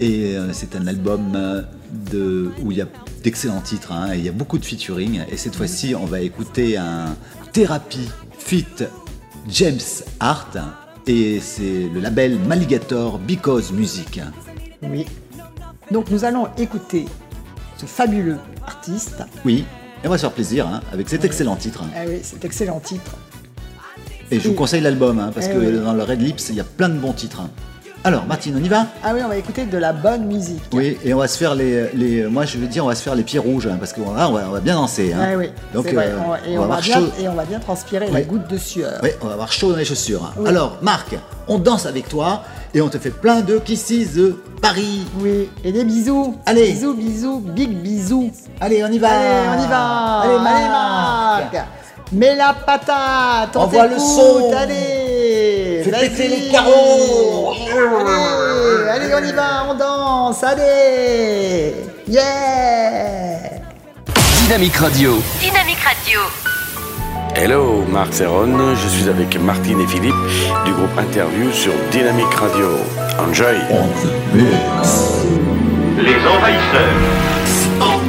Et 0.00 0.36
euh, 0.36 0.52
c'est 0.52 0.74
un 0.74 0.86
album 0.86 1.32
euh, 1.34 1.62
de, 2.10 2.50
où 2.62 2.72
il 2.72 2.78
y 2.78 2.80
a 2.82 2.86
d'excellents 3.22 3.60
titres. 3.60 3.92
hein, 3.92 4.12
et 4.14 4.18
il 4.18 4.24
y 4.24 4.28
a 4.28 4.32
beaucoup 4.32 4.58
de 4.58 4.64
featuring. 4.64 5.20
Et 5.30 5.36
cette 5.36 5.54
fois-ci, 5.54 5.94
on 5.94 6.06
va 6.06 6.20
écouter 6.20 6.76
un 6.76 7.14
Therapy 7.52 8.08
Fit 8.38 8.66
James 9.48 9.78
Hart. 10.20 10.56
Et 11.06 11.40
c'est 11.40 11.88
le 11.92 12.00
label 12.00 12.38
Maligator 12.38 13.18
Because 13.18 13.72
Music. 13.72 14.20
Oui. 14.82 15.06
Donc 15.90 16.10
nous 16.10 16.24
allons 16.24 16.48
écouter 16.58 17.04
ce 17.76 17.86
fabuleux 17.86 18.38
artiste. 18.66 19.22
Oui, 19.44 19.64
et 20.02 20.06
on 20.06 20.10
va 20.10 20.16
se 20.16 20.22
faire 20.22 20.32
plaisir 20.32 20.66
hein, 20.66 20.80
avec 20.92 21.08
cet 21.08 21.24
excellent 21.24 21.56
titre. 21.56 21.82
Ah 21.94 22.02
oui, 22.08 22.20
cet 22.22 22.44
excellent 22.44 22.80
titre. 22.80 23.12
Et 24.30 24.40
je 24.40 24.48
vous 24.48 24.54
conseille 24.54 24.80
l'album, 24.80 25.18
hein, 25.18 25.30
parce 25.34 25.46
Eh 25.50 25.52
que 25.52 25.58
oui. 25.58 25.78
dans 25.84 25.92
le 25.92 26.02
Red 26.04 26.22
Lips, 26.22 26.48
il 26.48 26.54
y 26.54 26.60
a 26.60 26.64
plein 26.64 26.88
de 26.88 26.98
bons 26.98 27.12
titres. 27.12 27.42
Alors, 28.04 28.26
Martine, 28.26 28.56
on 28.60 28.64
y 28.64 28.68
va 28.68 28.86
Ah 29.04 29.12
oui, 29.14 29.20
on 29.24 29.28
va 29.28 29.36
écouter 29.36 29.64
de 29.64 29.78
la 29.78 29.92
bonne 29.92 30.24
musique. 30.26 30.62
Oui, 30.72 30.98
et 31.04 31.14
on 31.14 31.18
va 31.18 31.28
se 31.28 31.38
faire 31.38 31.54
les, 31.54 31.88
les- 31.94 32.24
moi 32.26 32.44
je 32.44 32.58
veux 32.58 32.66
dire, 32.66 32.84
on 32.84 32.88
va 32.88 32.96
se 32.96 33.02
faire 33.02 33.14
les 33.14 33.22
pieds 33.22 33.38
rouges, 33.38 33.68
hein, 33.68 33.76
parce 33.78 33.92
qu'on 33.92 34.10
va, 34.10 34.28
on 34.28 34.32
va, 34.32 34.42
on 34.48 34.50
va 34.50 34.58
bien 34.60 34.74
danser. 34.74 35.12
hein. 35.12 35.20
Ah 35.22 35.36
oui, 35.38 35.50
Donc, 35.72 35.86
vrai. 35.86 36.06
euh, 36.08 36.18
On 36.26 36.30
va- 36.30 36.38
et, 36.48 36.58
on 36.58 36.66
va 36.66 36.80
bien, 36.80 36.94
chaud. 36.96 37.06
et 37.20 37.28
on 37.28 37.34
va 37.34 37.44
bien 37.44 37.60
transpirer 37.60 38.08
la 38.08 38.18
Oui. 38.18 38.24
goutte 38.24 38.48
de 38.48 38.58
sueur. 38.58 38.98
Oui, 39.04 39.10
on 39.20 39.26
va 39.28 39.34
avoir 39.34 39.52
chaud 39.52 39.70
dans 39.70 39.76
les 39.78 39.84
chaussures. 39.84 40.24
hein. 40.24 40.32
Oui. 40.36 40.48
Alors, 40.48 40.78
Marc, 40.82 41.14
on 41.46 41.58
danse 41.60 41.86
avec 41.86 42.08
toi 42.08 42.42
et 42.74 42.80
on 42.80 42.88
te 42.88 42.98
fait 42.98 43.10
plein 43.10 43.40
de 43.40 43.58
Kisses 43.58 44.14
de 44.14 44.36
Paris. 44.60 45.02
Oui, 45.20 45.48
et 45.62 45.70
des 45.70 45.84
bisous. 45.84 46.36
Allez. 46.46 46.72
Bisous, 46.72 46.94
bisous, 46.94 47.38
big 47.38 47.70
bisous. 47.70 48.32
Allez, 48.60 48.82
on 48.82 48.88
y 48.90 48.98
va. 48.98 49.10
Allez, 49.10 49.60
on 49.60 49.64
y 49.64 49.68
va. 49.68 50.18
Allez, 50.22 50.34
Allez, 50.34 50.68
Marc. 50.68 51.56
Mets 52.12 52.36
la 52.36 52.52
patate. 52.52 53.56
On 53.56 53.60
Envoie 53.60 53.84
le 53.86 53.94
t'écoute, 53.94 54.06
son. 54.06 54.50
Allez. 55.82 55.90
Fais 55.90 55.90
vas-y. 55.90 56.08
péter 56.10 56.28
les 56.28 56.48
carreaux. 56.50 57.54
Allez, 58.90 59.04
allez, 59.04 59.14
on 59.14 59.28
y 59.28 59.32
va, 59.32 59.66
on 59.70 59.74
danse. 59.74 60.42
Allez. 60.44 61.74
Yeah. 62.08 63.60
Dynamique 64.44 64.76
Radio. 64.76 65.22
Dynamique 65.40 65.80
Radio. 65.80 66.20
Hello, 67.34 67.84
Marc 67.88 68.12
Serron, 68.12 68.74
je 68.74 68.88
suis 68.88 69.08
avec 69.08 69.40
Martine 69.40 69.80
et 69.80 69.86
Philippe 69.86 70.14
du 70.66 70.72
groupe 70.72 70.98
Interview 70.98 71.50
sur 71.50 71.72
Dynamic 71.90 72.26
Radio. 72.34 72.76
Enjoy! 73.18 73.56
Les 75.96 76.26
envahisseurs. 76.28 76.92
Ooh, 77.80 78.00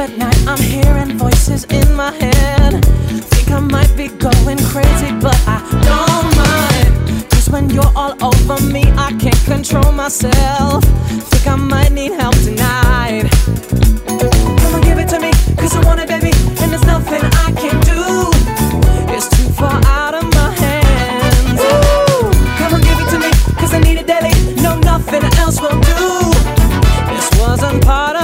at 0.00 0.16
night, 0.16 0.38
I'm 0.48 0.58
hearing 0.58 1.18
voices 1.18 1.64
in 1.64 1.94
my 1.94 2.10
head. 2.12 2.82
Think 3.32 3.50
I 3.50 3.60
might 3.60 3.94
be 3.96 4.08
going 4.08 4.56
crazy, 4.72 5.12
but 5.20 5.36
I 5.46 5.60
don't 5.88 6.30
mind. 6.40 7.30
Cause 7.30 7.50
when 7.50 7.68
you're 7.68 7.92
all 7.94 8.14
over 8.24 8.58
me, 8.64 8.82
I 8.96 9.12
can't 9.20 9.44
control 9.44 9.92
myself. 9.92 10.84
Think 11.30 11.46
I 11.46 11.56
might 11.56 11.92
need 11.92 12.12
help 12.12 12.34
tonight. 12.36 13.28
Come 14.60 14.74
on, 14.74 14.80
give 14.80 14.98
it 14.98 15.08
to 15.10 15.20
me, 15.20 15.32
cause 15.60 15.76
I 15.76 15.84
want 15.84 16.00
it, 16.00 16.08
baby. 16.08 16.32
And 16.60 16.72
there's 16.72 16.86
nothing 16.86 17.22
I 17.44 17.52
can 17.62 17.76
do. 17.92 18.30
It's 19.12 19.28
too 19.28 19.52
far 19.52 19.78
out 19.84 20.14
of 20.14 20.24
my 20.32 20.50
hands. 20.64 21.60
Ooh, 21.60 22.30
come 22.56 22.72
on, 22.74 22.80
give 22.80 22.98
it 23.02 23.10
to 23.12 23.18
me, 23.18 23.30
cause 23.60 23.74
I 23.74 23.80
need 23.80 23.98
it 23.98 24.06
daily. 24.06 24.32
No, 24.62 24.78
nothing 24.80 25.24
else 25.42 25.60
will 25.60 25.78
do. 25.80 26.32
This 27.12 27.28
wasn't 27.38 27.84
part 27.84 28.16
of 28.16 28.19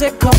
music 0.00 0.29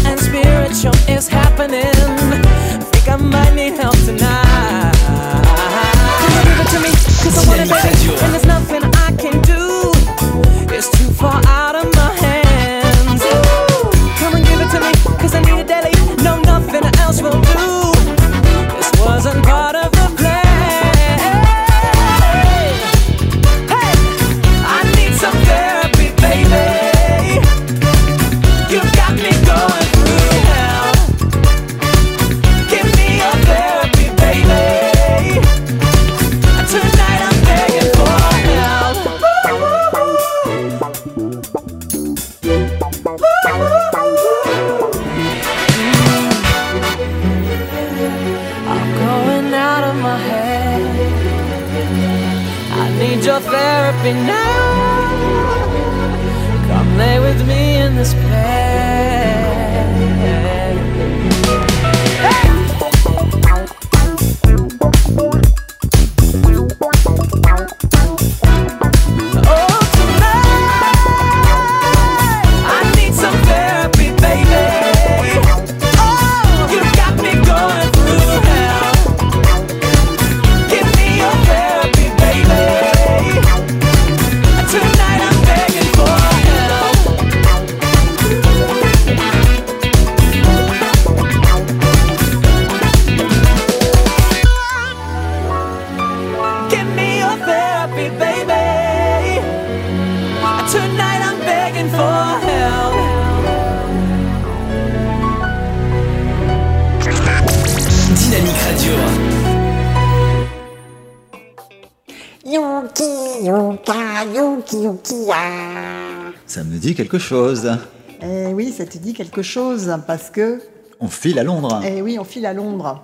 chose. 117.36 117.78
Eh 118.22 118.48
oui, 118.54 118.74
ça 118.74 118.86
te 118.86 118.98
dit 118.98 119.14
quelque 119.14 119.42
chose 119.42 119.90
parce 120.06 120.30
que. 120.30 120.62
On 121.00 121.08
file 121.08 121.40
à 121.40 121.44
Londres. 121.46 121.82
Eh 121.86 122.02
oui, 122.02 122.18
on 122.20 122.26
file 122.26 122.46
à 122.46 122.54
Londres. 122.54 123.02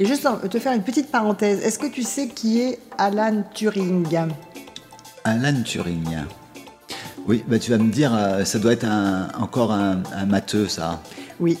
Et 0.00 0.04
juste 0.04 0.26
en- 0.26 0.36
te 0.36 0.58
faire 0.58 0.72
une 0.74 0.82
petite 0.82 1.10
parenthèse, 1.12 1.62
est-ce 1.64 1.78
que 1.78 1.86
tu 1.86 2.02
sais 2.02 2.26
qui 2.26 2.60
est 2.60 2.80
Alan 2.98 3.44
Turing? 3.54 4.04
Alan 5.24 5.62
Turing. 5.64 6.08
Oui, 7.28 7.44
bah 7.46 7.58
tu 7.60 7.70
vas 7.70 7.78
me 7.78 7.90
dire, 7.92 8.12
euh, 8.14 8.44
ça 8.44 8.58
doit 8.58 8.72
être 8.72 8.84
un- 8.84 9.28
encore 9.40 9.70
un, 9.70 10.02
un 10.12 10.26
matheux, 10.26 10.66
ça. 10.66 11.00
Oui. 11.38 11.56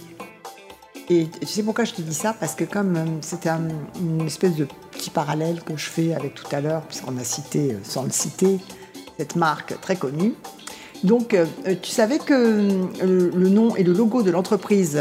Et 1.10 1.28
tu 1.40 1.46
sais 1.46 1.62
pourquoi 1.62 1.84
je 1.84 1.92
te 1.92 2.02
dis 2.02 2.14
ça? 2.14 2.34
Parce 2.38 2.54
que 2.56 2.64
comme 2.64 2.96
euh, 2.96 3.04
c'était 3.20 3.48
un- 3.48 3.68
une 4.00 4.26
espèce 4.26 4.56
de 4.56 4.66
petit 4.90 5.10
parallèle 5.10 5.62
que 5.62 5.76
je 5.76 5.88
fais 5.88 6.14
avec 6.14 6.34
tout 6.34 6.46
à 6.52 6.60
l'heure, 6.60 6.82
puisqu'on 6.82 7.16
a 7.16 7.24
cité, 7.24 7.72
euh, 7.74 7.78
sans 7.84 8.02
le 8.02 8.10
citer, 8.10 8.58
cette 9.18 9.36
marque 9.36 9.80
très 9.80 9.94
connue. 9.96 10.34
Donc, 11.04 11.34
euh, 11.34 11.46
euh, 11.66 11.74
tu 11.80 11.90
savais 11.90 12.18
que 12.18 12.32
euh, 12.34 13.30
le 13.34 13.48
nom 13.48 13.76
et 13.76 13.82
le 13.84 13.92
logo 13.92 14.22
de 14.22 14.30
l'entreprise, 14.30 14.98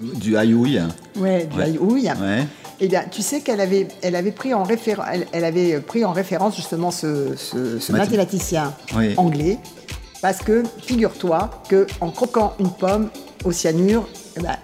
Du 0.00 0.36
haïouille. 0.36 0.80
ouais, 1.16 1.46
du 1.46 1.78
Ouais. 1.78 2.46
Eh 2.80 2.86
bien, 2.86 3.02
tu 3.10 3.22
sais 3.22 3.40
qu'elle 3.40 3.60
avait, 3.60 3.88
elle 4.02 4.14
avait 4.14 4.30
pris 4.30 4.54
en 4.54 4.62
référence, 4.62 5.06
elle, 5.12 5.26
elle 5.32 5.44
avait 5.44 5.80
pris 5.80 6.04
en 6.04 6.12
référence 6.12 6.54
justement 6.54 6.92
ce, 6.92 7.34
ce- 7.36 7.80
ce 7.80 7.90
Mathé- 7.92 7.98
mathématicien 7.98 8.72
Oui. 8.96 9.14
anglais, 9.16 9.58
parce 10.22 10.38
que 10.38 10.62
figure-toi 10.84 11.50
que 11.68 11.88
en 12.00 12.10
croquant 12.10 12.54
une 12.60 12.70
pomme 12.70 13.08
au 13.44 13.50
cyanure, 13.50 14.06
eh 14.36 14.40
ben, 14.40 14.56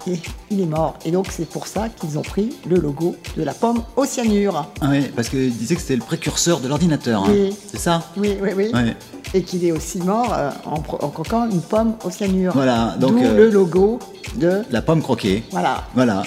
il, 0.51 0.60
est 0.60 0.66
mort. 0.66 0.97
Et 1.05 1.10
donc 1.10 1.26
c'est 1.32 1.48
pour 1.48 1.66
ça 1.66 1.89
qu'ils 1.89 2.16
ont 2.16 2.22
pris 2.22 2.55
le 2.68 2.76
logo 2.76 3.16
de 3.36 3.43
la 3.43 3.52
pomme 3.52 3.82
au 3.97 4.05
cyanure. 4.05 4.70
Ah 4.81 4.86
oui, 4.90 5.10
parce 5.16 5.28
qu'il 5.28 5.52
disait 5.52 5.74
que 5.74 5.81
c'était 5.81 5.97
le 5.97 6.02
précurseur 6.05 6.60
de 6.60 6.68
l'ordinateur. 6.68 7.24
hein. 7.24 7.31
Oui. 7.32 7.56
C'est 7.68 7.81
ça? 7.81 8.05
Oui, 8.16 8.36
oui, 8.40 8.51
oui. 8.56 8.70
Ouais. 8.72 8.94
Et 9.36 9.43
qu'il 9.43 9.65
est 9.65 9.73
aussi 9.73 9.98
mort 9.98 10.32
euh, 10.32 10.51
en, 10.65 10.78
croquant 10.81 11.48
une 11.51 11.61
pomme 11.61 11.94
au 12.05 12.11
cyanure. 12.11 12.52
Voilà, 12.55 12.94
donc, 13.01 13.20
euh, 13.20 13.36
le 13.36 13.51
logo 13.51 13.98
de. 14.36 14.62
La 14.70 14.81
pomme 14.81 15.02
croquée. 15.02 15.43
Voilà. 15.51 15.82
Voilà. 15.94 16.23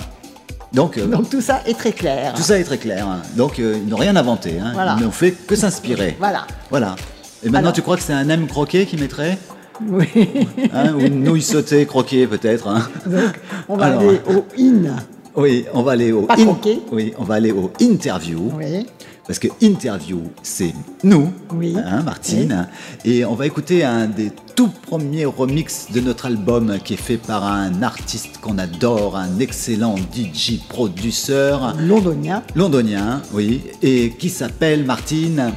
Donc, 0.74 0.98
euh, 0.98 1.08
Donc 1.08 1.30
tout 1.30 1.40
ça 1.40 1.62
est 1.66 1.74
très 1.78 1.94
clair. 1.94 2.34
tout 2.36 2.42
ça 2.42 2.60
est 2.60 2.66
très 2.66 2.78
clair. 2.78 3.08
hein. 3.08 3.22
Donc, 3.38 3.60
ils 3.60 3.88
n'ont 3.88 3.96
rien 3.96 4.16
inventé. 4.18 4.60
hein. 4.60 4.72
Voilà. 4.74 4.98
Ils 5.00 5.06
n'ont 5.06 5.12
fait 5.12 5.32
que 5.32 5.56
s'inspirer. 5.56 6.18
Voilà. 6.20 6.46
Voilà. 6.70 6.96
Et 7.44 7.46
maintenant, 7.46 7.60
Alors- 7.60 7.74
tu 7.74 7.82
crois 7.82 7.96
que 7.96 8.04
c'est 8.04 8.12
un 8.14 8.28
M 8.28 8.46
croqué 8.48 8.86
qui 8.86 8.98
mettrait 8.98 9.38
Oui. 9.88 10.08
Hein, 10.74 10.94
Ou 10.96 11.00
une 11.00 11.24
nouille 11.24 11.42
sautée 11.42 11.86
croquée, 11.86 12.28
peut-être. 12.28 12.68
Donc 13.06 13.40
on 13.70 13.78
va 13.78 13.86
Alors. 13.86 14.02
aller 14.02 14.20
au 14.28 14.44
in. 14.60 14.96
Oui, 15.36 15.66
on 15.74 15.84
va 15.84 15.92
aller 15.94 16.12
au 16.12 16.24
Pas 16.24 16.36
croqué. 16.36 16.82
Oui, 16.92 17.14
on 17.20 17.24
va 17.24 17.36
aller 17.36 17.52
au 17.54 17.72
interview. 17.80 18.52
Oui. 18.58 18.86
Parce 19.28 19.40
que 19.40 19.50
interview, 19.62 20.22
c'est 20.42 20.74
nous, 21.04 21.34
Oui. 21.54 21.76
hein, 21.78 22.02
Martine. 22.04 22.68
Et 23.04 23.26
on 23.26 23.36
va 23.36 23.46
écouter 23.46 23.84
un 23.84 24.08
des 24.08 24.32
tout 24.56 24.70
premiers 24.88 25.26
remix 25.26 25.88
de 25.94 26.00
notre 26.00 26.28
album 26.28 26.78
qui 26.84 26.94
est 26.94 26.98
fait 26.98 27.18
par 27.18 27.44
un 27.46 27.84
artiste 27.84 28.38
qu'on 28.42 28.58
adore, 28.58 29.18
un 29.18 29.38
excellent 29.40 29.96
DJ 29.98 30.60
produceur 30.70 31.76
Londonien. 31.78 32.42
londonien, 32.56 33.22
oui, 33.34 33.62
et 33.82 34.12
qui 34.18 34.30
s'appelle 34.30 34.86
Martine? 34.86 35.52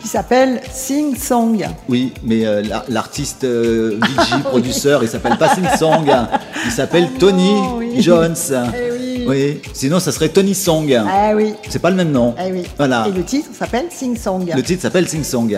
Qui 0.00 0.08
s'appelle 0.08 0.60
Sing 0.70 1.16
Song. 1.16 1.66
Oui, 1.88 2.12
mais 2.22 2.44
euh, 2.46 2.62
l'ar- 2.62 2.84
l'artiste 2.88 3.42
euh, 3.44 3.98
DJ 4.02 4.42
produceur, 4.44 5.02
il 5.02 5.08
s'appelle 5.08 5.38
pas 5.38 5.54
Sing 5.54 5.64
Song, 5.78 6.06
il 6.66 6.70
s'appelle 6.70 7.08
Tony 7.18 7.54
oui. 7.78 8.00
Jones. 8.02 8.34
Eh 8.52 8.93
oui. 9.26 9.60
sinon 9.72 10.00
ça 10.00 10.12
serait 10.12 10.28
Tony 10.28 10.54
Song. 10.54 10.92
Ah 11.08 11.32
oui. 11.34 11.54
C'est 11.68 11.78
pas 11.80 11.90
le 11.90 11.96
même 11.96 12.12
nom. 12.12 12.34
Eh 12.44 12.52
oui. 12.52 12.62
Voilà. 12.76 13.06
Et 13.08 13.12
le 13.12 13.22
titre 13.24 13.48
s'appelle 13.58 13.86
Sing 13.90 14.16
Song. 14.16 14.50
Le 14.54 14.62
titre 14.62 14.82
s'appelle 14.82 15.08
Sing 15.08 15.22
Song. 15.24 15.56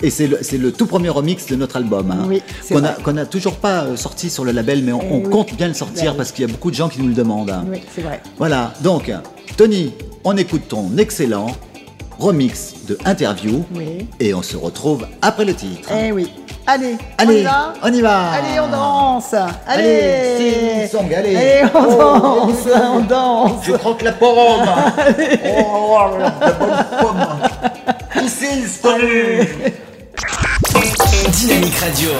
Et 0.00 0.10
c'est 0.10 0.28
le, 0.28 0.70
tout 0.70 0.86
premier 0.86 1.08
remix 1.08 1.46
de 1.46 1.56
notre 1.56 1.76
album. 1.76 2.10
hein, 2.12 2.24
Oui, 2.28 2.40
c'est 2.62 2.74
qu'on 2.74 2.84
a, 2.84 2.92
vrai. 2.92 3.02
qu'on 3.02 3.16
a 3.16 3.26
toujours 3.26 3.56
pas 3.56 3.82
euh, 3.82 3.96
sorti 3.96 4.30
sur 4.30 4.44
le 4.44 4.52
label, 4.52 4.84
mais 4.84 4.92
on, 4.92 5.00
Eh 5.02 5.12
on 5.12 5.18
oui. 5.24 5.30
compte 5.30 5.54
bien 5.56 5.66
le 5.66 5.74
sortir 5.74 6.16
parce 6.16 6.30
qu'il 6.30 6.46
y 6.46 6.48
a 6.48 6.52
beaucoup 6.52 6.70
de 6.70 6.76
gens 6.76 6.88
qui 6.88 7.00
nous 7.02 7.08
le 7.08 7.14
demandent. 7.14 7.50
hein. 7.50 7.64
Oui, 7.68 7.82
c'est 7.96 8.02
vrai. 8.02 8.20
Voilà, 8.36 8.72
donc 8.82 9.10
Tony, 9.56 9.92
on 10.22 10.36
écoute 10.36 10.68
ton 10.68 10.96
excellent 10.98 11.48
remix 12.18 12.74
de 12.86 12.96
Interview 13.04 13.64
Oui. 13.74 14.06
et 14.20 14.34
on 14.34 14.42
se 14.42 14.56
retrouve 14.56 15.06
après 15.20 15.44
le 15.44 15.54
titre. 15.54 15.88
Eh 15.92 16.12
oui. 16.12 16.28
Allez, 16.70 16.98
Allez, 17.16 17.32
on 17.32 17.32
y 17.38 17.42
va 17.44 17.72
on 17.82 17.92
y 17.94 18.02
va. 18.02 18.32
Allez, 18.32 18.60
on 18.60 18.68
danse 18.68 19.32
Allez 19.66 20.36
Allez, 20.36 20.36
Sing 20.36 20.98
Song, 20.98 21.14
allez. 21.14 21.34
Allez, 21.34 21.62
on 21.74 21.80
Oh, 21.80 22.46
danse 22.46 22.68
On 22.92 23.00
danse 23.00 23.64
Je 23.66 23.72
croque 23.72 24.02
la 24.02 24.12
pomme. 24.12 24.68
oh, 25.64 25.98
la 26.18 26.30
bonne 26.52 26.86
pomme. 27.00 28.22
Ici, 28.22 28.66
salut. 28.68 29.48
Dynamique 31.38 31.78
Radio. 31.80 32.10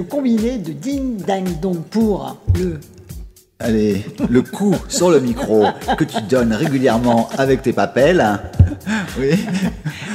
Le 0.00 0.04
combiné 0.04 0.56
de 0.56 0.72
Ding 0.72 1.18
Dang 1.26 1.60
Dong 1.60 1.82
pour 1.90 2.38
le. 2.58 2.80
Allez, 3.58 4.02
le 4.30 4.40
coup 4.40 4.74
sur 4.88 5.10
le 5.10 5.20
micro 5.20 5.66
que 5.98 6.04
tu 6.04 6.22
donnes 6.22 6.54
régulièrement 6.54 7.28
avec 7.36 7.60
tes 7.60 7.74
papels. 7.74 8.24
Oui. 9.18 9.32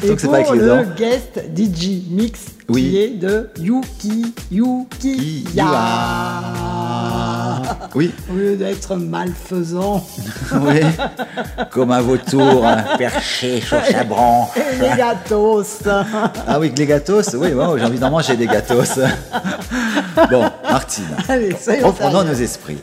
Et 0.04 0.08
Donc 0.08 0.20
c'est 0.20 0.28
pas 0.28 0.38
avec 0.38 0.50
les 0.54 0.58
le 0.58 0.86
guest 0.98 1.40
DJ 1.56 2.10
mix 2.10 2.46
Oui. 2.68 2.82
qui 2.90 2.98
est 2.98 3.10
de 3.10 3.48
Yuki 3.60 4.34
Yuki 4.52 5.46
Ya. 5.54 5.66
Oui, 7.96 8.14
Au 8.32 8.36
lieu 8.36 8.56
d'être 8.56 8.96
malfaisant. 8.96 10.06
oui. 10.62 10.82
Comme 11.72 11.92
un 11.92 12.02
vautour 12.02 12.66
hein, 12.66 12.84
perché 12.98 13.62
sur 13.62 13.84
sa 13.86 14.04
branche. 14.04 14.50
Et 14.58 14.82
les 14.82 14.98
gâtos. 14.98 15.64
Ah 16.48 16.60
oui, 16.60 16.72
les 16.76 16.86
gâteaux, 16.86 17.22
oui, 17.36 17.50
j'ai 17.78 17.86
envie 17.86 18.00
d'en 18.00 18.12
manger 18.12 18.36
des 18.36 18.48
gâteaux. 18.48 18.82
Bon, 20.32 20.44
Martine, 20.64 21.06
Allez, 21.28 21.56
reprenons 21.84 22.24
nos 22.24 22.34
esprits. 22.34 22.78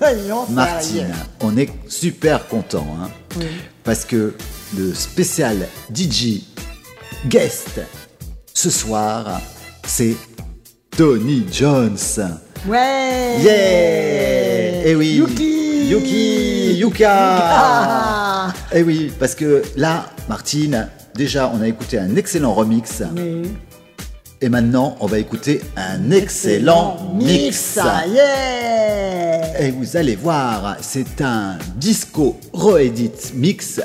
Martine, 0.50 1.12
on 1.40 1.56
est 1.56 1.70
super 1.88 2.46
content 2.46 2.86
hein, 3.02 3.08
Oui. 3.38 3.46
parce 3.84 4.04
que 4.04 4.34
le 4.76 4.94
spécial 4.94 5.56
DJ 5.94 6.42
guest 7.26 7.80
ce 8.54 8.70
soir, 8.70 9.40
c'est 9.86 10.16
Tony 10.96 11.46
Jones. 11.50 11.96
Ouais. 12.66 13.38
Yeah 13.40 14.71
Eh 14.84 14.94
oui 14.96 15.14
Yuki 15.14 15.88
Yuki 15.90 16.74
Yuka 16.78 17.34
Yuka 17.34 18.54
Eh 18.74 18.82
oui, 18.82 19.12
parce 19.18 19.34
que 19.34 19.62
là, 19.76 20.06
Martine, 20.28 20.88
déjà, 21.14 21.52
on 21.54 21.60
a 21.60 21.68
écouté 21.68 21.98
un 21.98 22.16
excellent 22.16 22.54
remix. 22.54 23.02
Oui. 23.16 23.42
Et 24.40 24.48
maintenant, 24.48 24.96
on 25.00 25.06
va 25.06 25.18
écouter 25.20 25.60
un 25.76 26.10
excellent 26.10 27.14
mix. 27.14 27.78
Yeah 28.12 29.60
Et 29.60 29.70
vous 29.70 29.96
allez 29.96 30.16
voir, 30.16 30.76
c'est 30.80 31.20
un 31.20 31.58
disco 31.76 32.40
re-edit 32.52 33.34
mix 33.34 33.80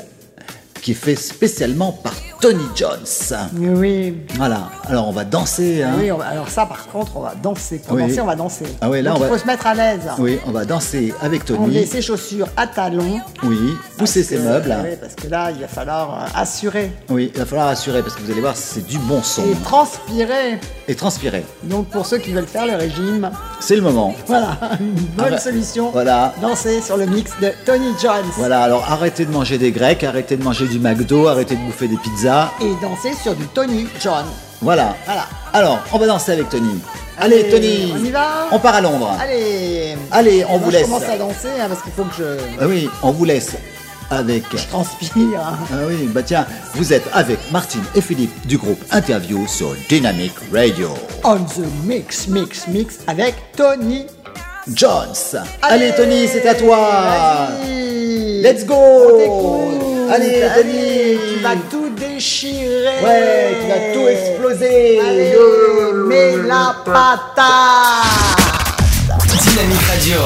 qui 0.82 0.92
est 0.92 0.94
fait 0.94 1.14
spécialement 1.14 1.92
par 1.92 2.14
Tony 2.40 2.64
Jones. 2.76 3.36
Oui. 3.58 4.14
Voilà, 4.36 4.70
alors 4.88 5.08
on 5.08 5.12
va 5.12 5.24
danser. 5.24 5.82
Hein. 5.82 5.94
Oui, 5.98 6.12
on 6.12 6.18
va- 6.18 6.26
alors 6.26 6.48
ça 6.48 6.66
par 6.66 6.86
contre, 6.86 7.16
on 7.16 7.20
va 7.22 7.34
danser. 7.42 7.78
Pour 7.84 7.96
Oui. 7.96 8.02
danser, 8.06 8.20
on 8.20 8.26
va 8.26 8.36
danser. 8.36 8.64
Ah 8.80 8.88
ouais, 8.88 9.02
là, 9.02 9.10
Donc, 9.10 9.18
on 9.18 9.24
il 9.24 9.28
va- 9.28 9.32
faut 9.34 9.42
se 9.42 9.46
mettre 9.46 9.66
à 9.66 9.74
l'aise. 9.74 10.02
Oui, 10.18 10.38
on 10.46 10.52
va 10.52 10.64
danser 10.64 11.12
avec 11.20 11.42
Enlever 11.50 11.64
Tony. 11.64 11.86
ses 11.88 12.00
chaussures 12.00 12.46
à 12.56 12.68
talons. 12.68 13.18
Oui, 13.42 13.58
pousser 13.96 14.22
ses 14.22 14.38
meubles. 14.38 14.72
oui, 14.84 14.90
parce 15.00 15.16
que 15.16 15.26
là, 15.26 15.50
il 15.50 15.60
va 15.60 15.66
falloir 15.66 16.14
euh, 16.14 16.40
assurer 16.40 16.92
Oui, 17.08 17.32
il 17.34 17.38
va 17.40 17.44
falloir 17.44 17.68
assurer 17.68 18.02
parce 18.02 18.14
que 18.14 18.22
vous 18.22 18.30
allez 18.30 18.40
voir, 18.40 18.54
c'est 18.56 18.86
du 18.86 18.98
bon 18.98 19.20
son. 19.20 19.42
et 19.42 19.54
transpirer. 19.64 20.60
Et 20.86 20.94
transpirer. 20.94 21.44
Donc 21.64 21.88
pour 21.88 22.06
ceux 22.06 22.18
qui 22.18 22.32
veulent 22.32 22.46
faire 22.46 22.66
le 22.66 22.76
régime, 22.76 23.30
C'est 23.58 23.74
le 23.74 23.82
moment. 23.82 24.14
voilà, 24.28 24.56
une 24.80 24.92
bonne 24.94 25.26
Ah 25.26 25.30
bah, 25.32 25.38
solution. 25.38 25.90
Voilà. 25.90 26.32
Danser 26.40 26.82
sur 26.82 26.96
le 26.96 27.06
mix 27.06 27.32
de 27.42 27.50
Tony 27.66 27.88
Jones. 28.00 28.12
Voilà, 28.36 28.62
alors 28.62 28.84
arrêtez 28.88 29.24
de 29.26 29.32
manger 29.32 29.58
des 29.58 29.72
grecs, 29.72 30.04
arrêtez 30.04 30.36
de 30.36 30.44
manger 30.44 30.68
du 30.68 30.78
McDo, 30.78 31.26
arrêtez 31.26 31.56
de 31.56 31.60
bouffer 31.62 31.88
des 31.88 31.96
pizzas. 31.96 32.27
Et 32.60 32.72
danser 32.82 33.14
sur 33.14 33.34
du 33.34 33.46
Tony 33.48 33.86
John. 34.00 34.24
Voilà. 34.60 34.94
Voilà. 35.06 35.26
Alors, 35.52 35.78
on 35.92 35.98
va 35.98 36.06
danser 36.06 36.32
avec 36.32 36.48
Tony. 36.48 36.80
Allez, 37.18 37.48
Tony 37.50 37.92
On 37.94 38.04
y 38.04 38.10
va 38.10 38.48
On 38.52 38.58
part 38.58 38.74
à 38.76 38.80
Londres. 38.80 39.16
Allez 39.20 39.96
Allez, 40.10 40.44
on 40.44 40.50
Moi, 40.50 40.58
vous 40.58 40.70
je 40.70 40.76
laisse. 40.76 40.86
commence 40.86 41.02
à 41.04 41.16
danser 41.16 41.48
hein, 41.60 41.66
parce 41.68 41.82
qu'il 41.82 41.92
faut 41.92 42.04
que 42.04 42.14
je 42.18 42.36
Ah 42.60 42.66
oui, 42.66 42.88
on 43.02 43.10
vous 43.12 43.24
laisse 43.24 43.56
avec. 44.10 44.44
transpire. 44.70 45.40
Ah 45.40 45.76
oui, 45.88 46.08
bah 46.14 46.22
tiens, 46.22 46.46
vous 46.74 46.92
êtes 46.92 47.04
avec 47.12 47.38
Martine 47.52 47.82
et 47.94 48.00
Philippe 48.00 48.46
du 48.46 48.56
groupe 48.56 48.80
Interview 48.90 49.46
sur 49.46 49.74
Dynamic 49.88 50.32
Radio. 50.52 50.90
On 51.24 51.36
the 51.36 51.64
mix, 51.84 52.26
mix, 52.28 52.66
mix 52.68 52.98
avec 53.06 53.34
Tony 53.56 54.06
Jones. 54.74 55.36
Allez, 55.62 55.92
Tony, 55.96 56.28
c'est 56.28 56.46
à 56.46 56.54
toi. 56.54 57.48
Let's 57.62 58.64
go 58.66 58.74
On 58.74 59.18
t'écoute. 59.18 60.12
Allez, 60.12 60.42
Tony 60.54 61.18
Tu 61.34 61.42
vas 61.42 61.56
tout 61.70 61.90
déchirer 61.90 63.02
Ouais, 63.02 63.56
tu 63.60 63.68
vas 63.68 63.92
tout 63.92 64.08
exploser 64.08 65.00
Allez, 65.00 65.34
mets 66.06 66.36
la 66.46 66.74
patate 66.84 67.44
Dynamique 69.50 69.86
Radio. 69.88 70.16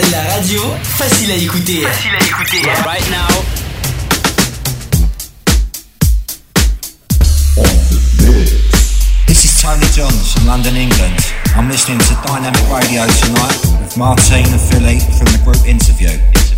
La, 0.00 0.18
la 0.18 0.34
radio 0.34 0.62
facile 0.82 1.32
à 1.32 1.36
écouter. 1.36 1.82
Facile 1.82 2.10
à 2.20 2.24
écouter. 2.24 2.62
Right 2.84 3.10
now. 3.10 3.26
This 9.26 9.44
is 9.44 9.62
Tony 9.62 9.86
Johns 9.94 10.32
from 10.32 10.46
London, 10.46 10.76
England. 10.76 11.45
I'm 11.56 11.68
listening 11.68 11.98
to 11.98 12.14
Dynamic 12.26 12.60
Radio 12.68 13.06
tonight 13.06 13.56
with 13.80 13.96
Martine 13.96 14.46
and 14.46 14.60
Philly 14.60 15.00
from 15.00 15.32
the 15.32 15.40
group 15.42 15.66
Interview. 15.66 16.55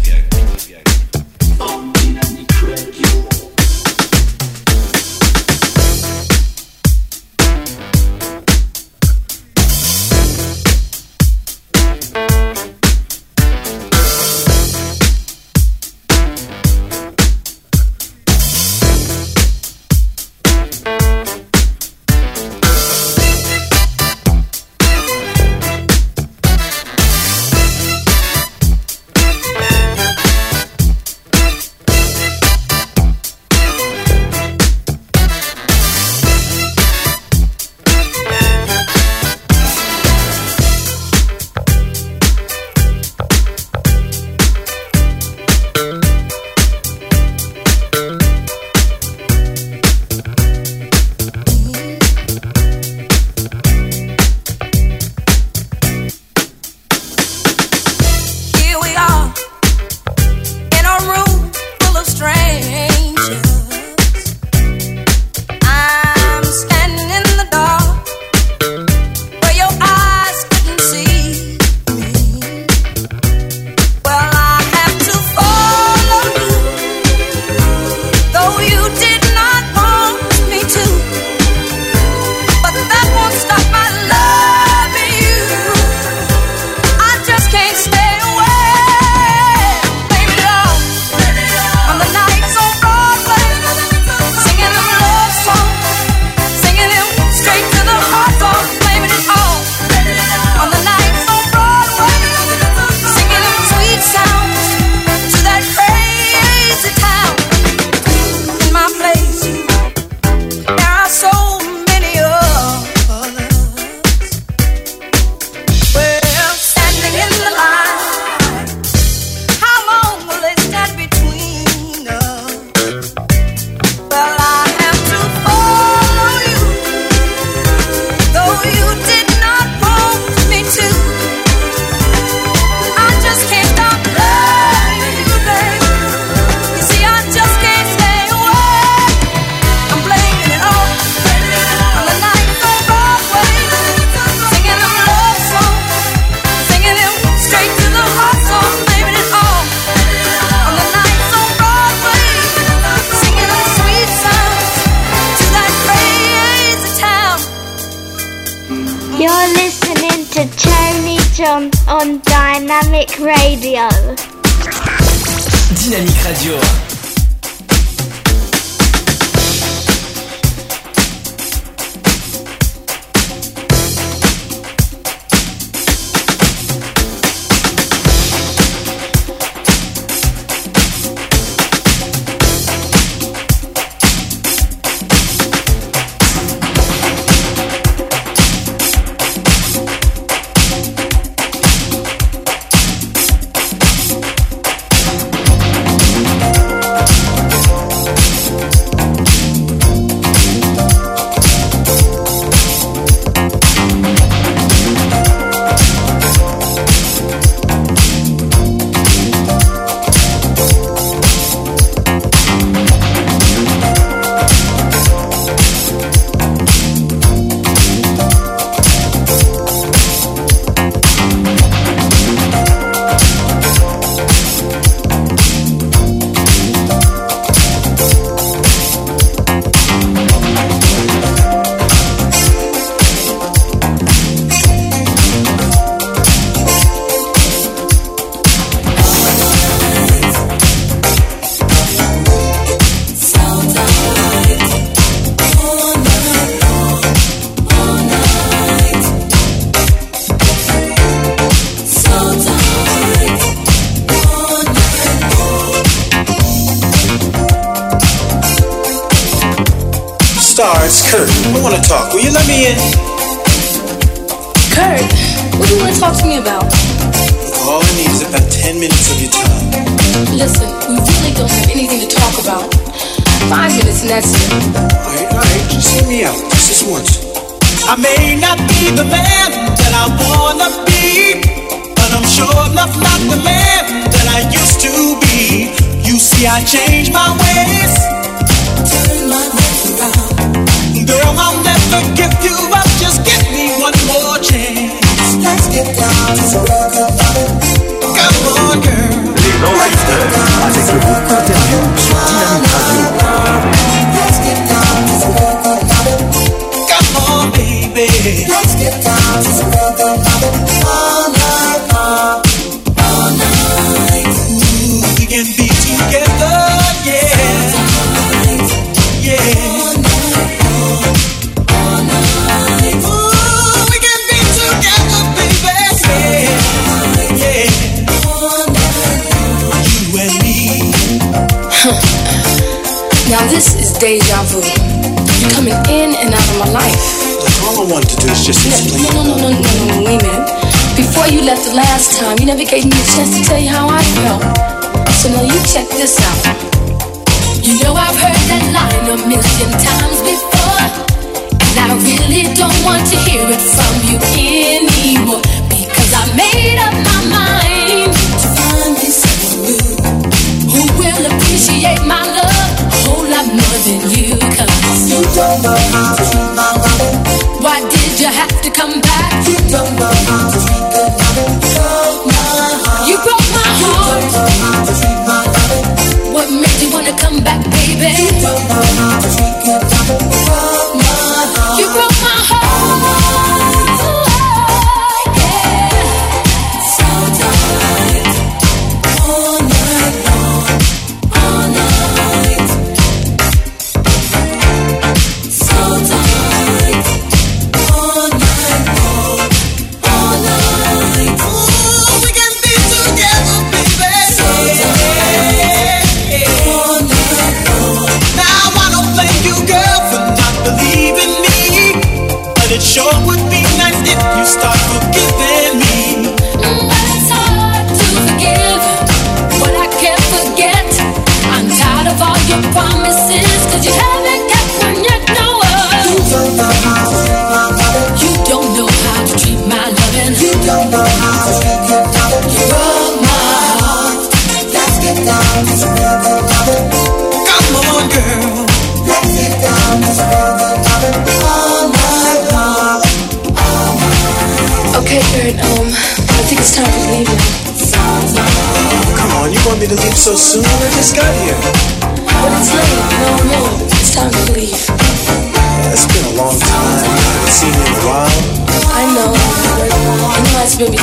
baby. 460.79 460.95
I 460.95 461.03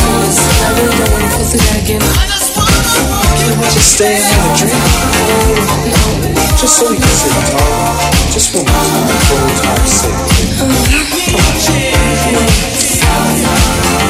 really 0.80 0.96
don't 0.96 1.12
wanna 1.12 1.28
go 1.36 1.44
that 1.44 1.76
again. 1.84 2.00
Can't 2.00 3.60
we 3.60 3.68
just 3.76 4.00
stay 4.00 4.16
and 4.16 4.24
have 4.24 4.48
a 4.48 4.56
drink? 4.56 4.72
No, 6.32 6.48
just 6.56 6.80
so 6.80 6.88
we 6.90 6.96
can 6.96 7.12
sit 7.12 7.36
and 7.36 7.44
talk. 7.52 8.16
Just 8.32 8.56
one 8.56 8.64
more 8.64 8.80
hard 9.68 9.84
sip. 9.84 10.16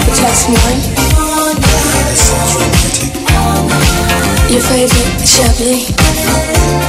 Would 0.06 0.14
you 0.14 0.22
like 0.22 0.38
some 0.38 0.54
wine? 0.54 0.86
That 2.06 2.14
sounds 2.14 2.54
romantic. 2.62 3.26
Your 4.54 4.62
favorite 4.62 5.18
Chablis? 5.26 5.90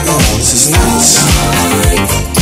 Oh, 0.07 0.21
this 0.37 0.53
is 0.53 0.69
nice. 0.71 2.36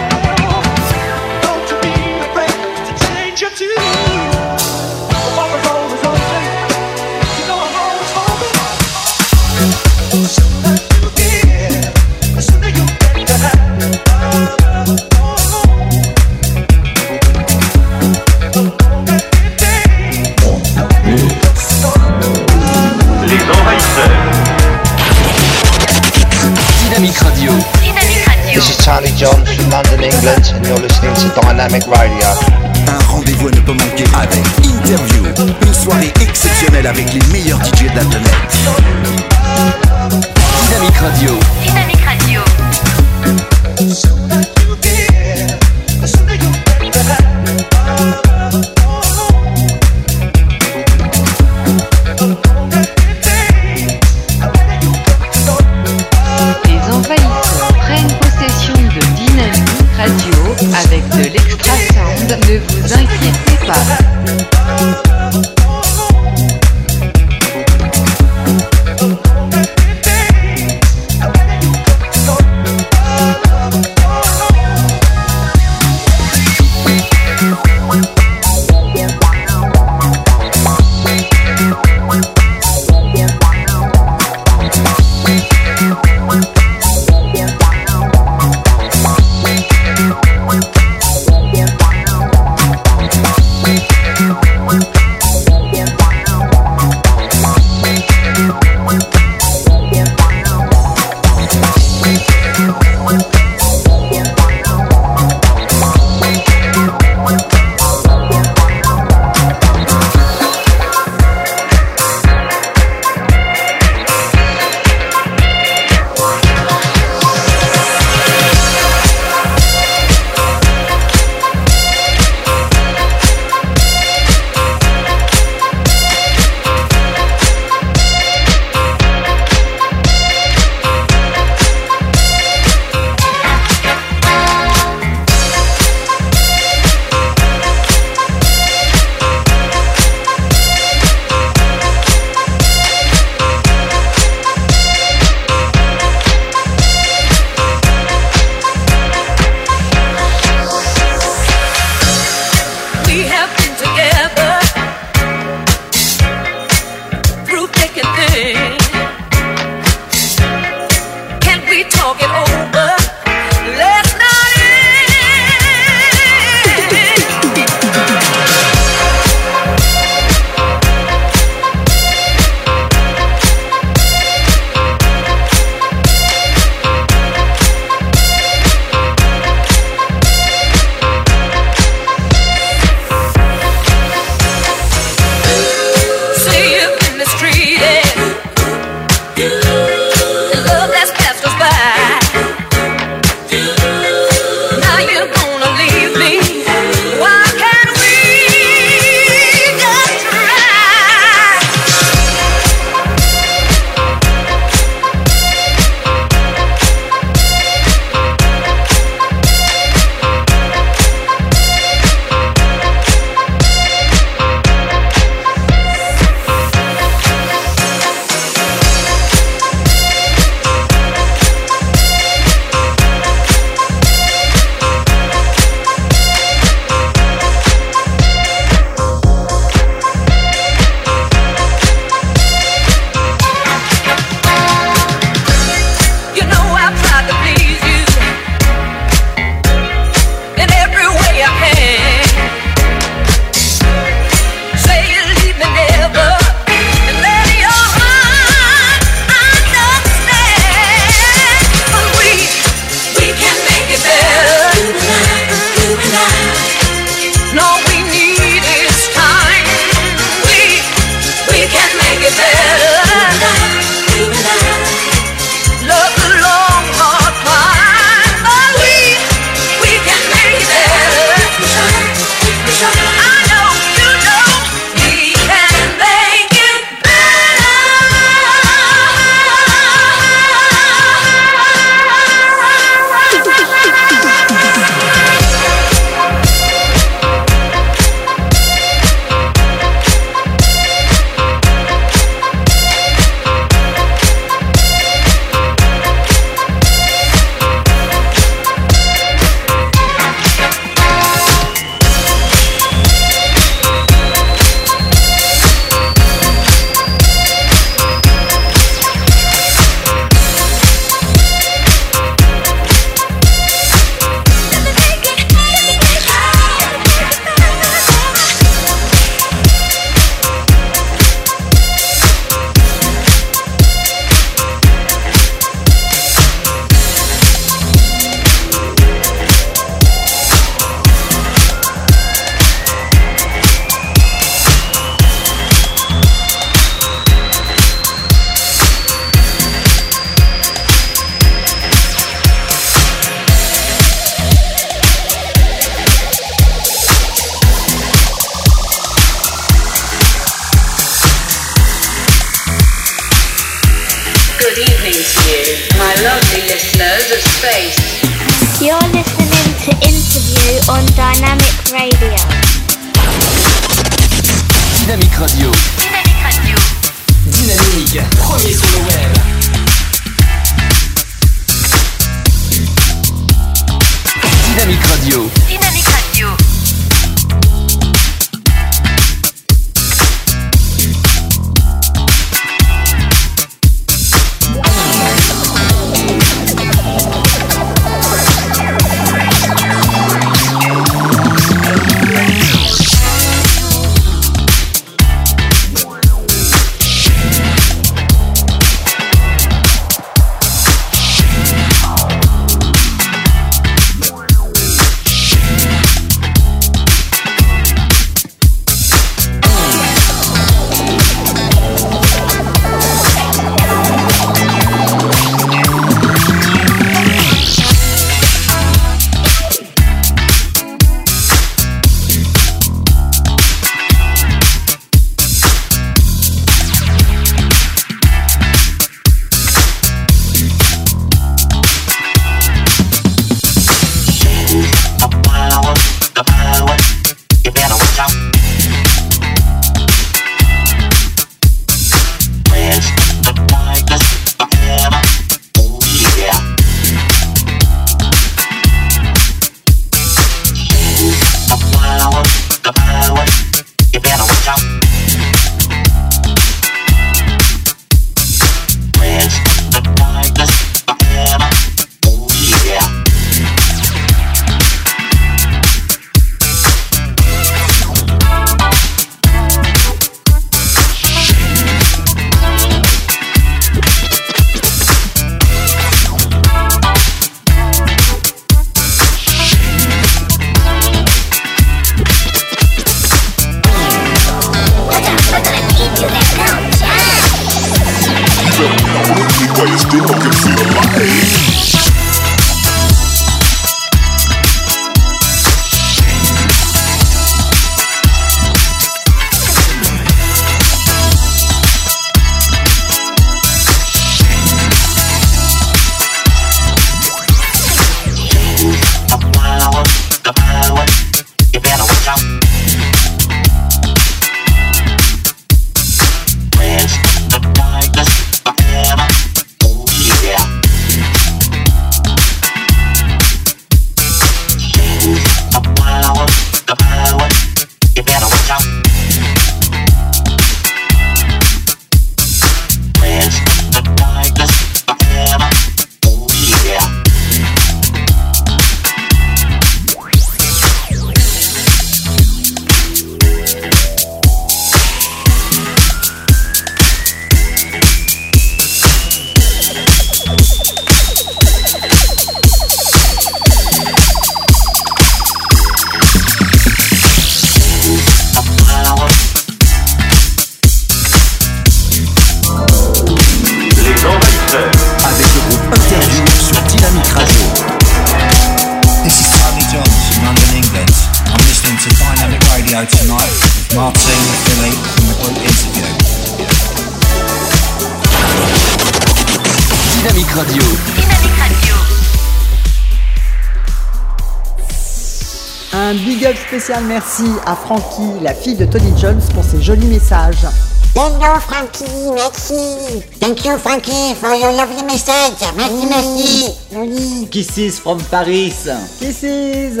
Merci 587.38 587.52
à 587.66 587.74
Frankie, 587.76 588.42
la 588.42 588.54
fille 588.54 588.74
de 588.74 588.84
Tony 588.84 589.12
Jones, 589.18 589.40
pour 589.54 589.64
ses 589.64 589.80
jolis 589.82 590.06
messages. 590.06 590.66
Hello 591.14 591.58
Frankie, 591.60 592.04
merci. 592.34 593.22
Thank 593.40 593.64
you 593.64 593.76
Frankie 593.78 594.34
for 594.40 594.54
your 594.54 594.72
lovely 594.72 595.02
message. 595.04 595.58
Merci, 595.76 596.06
merci. 596.08 596.64
Joli. 596.92 597.48
Kisses 597.50 597.98
from 597.98 598.18
Paris. 598.30 598.74
Kisses 599.18 600.00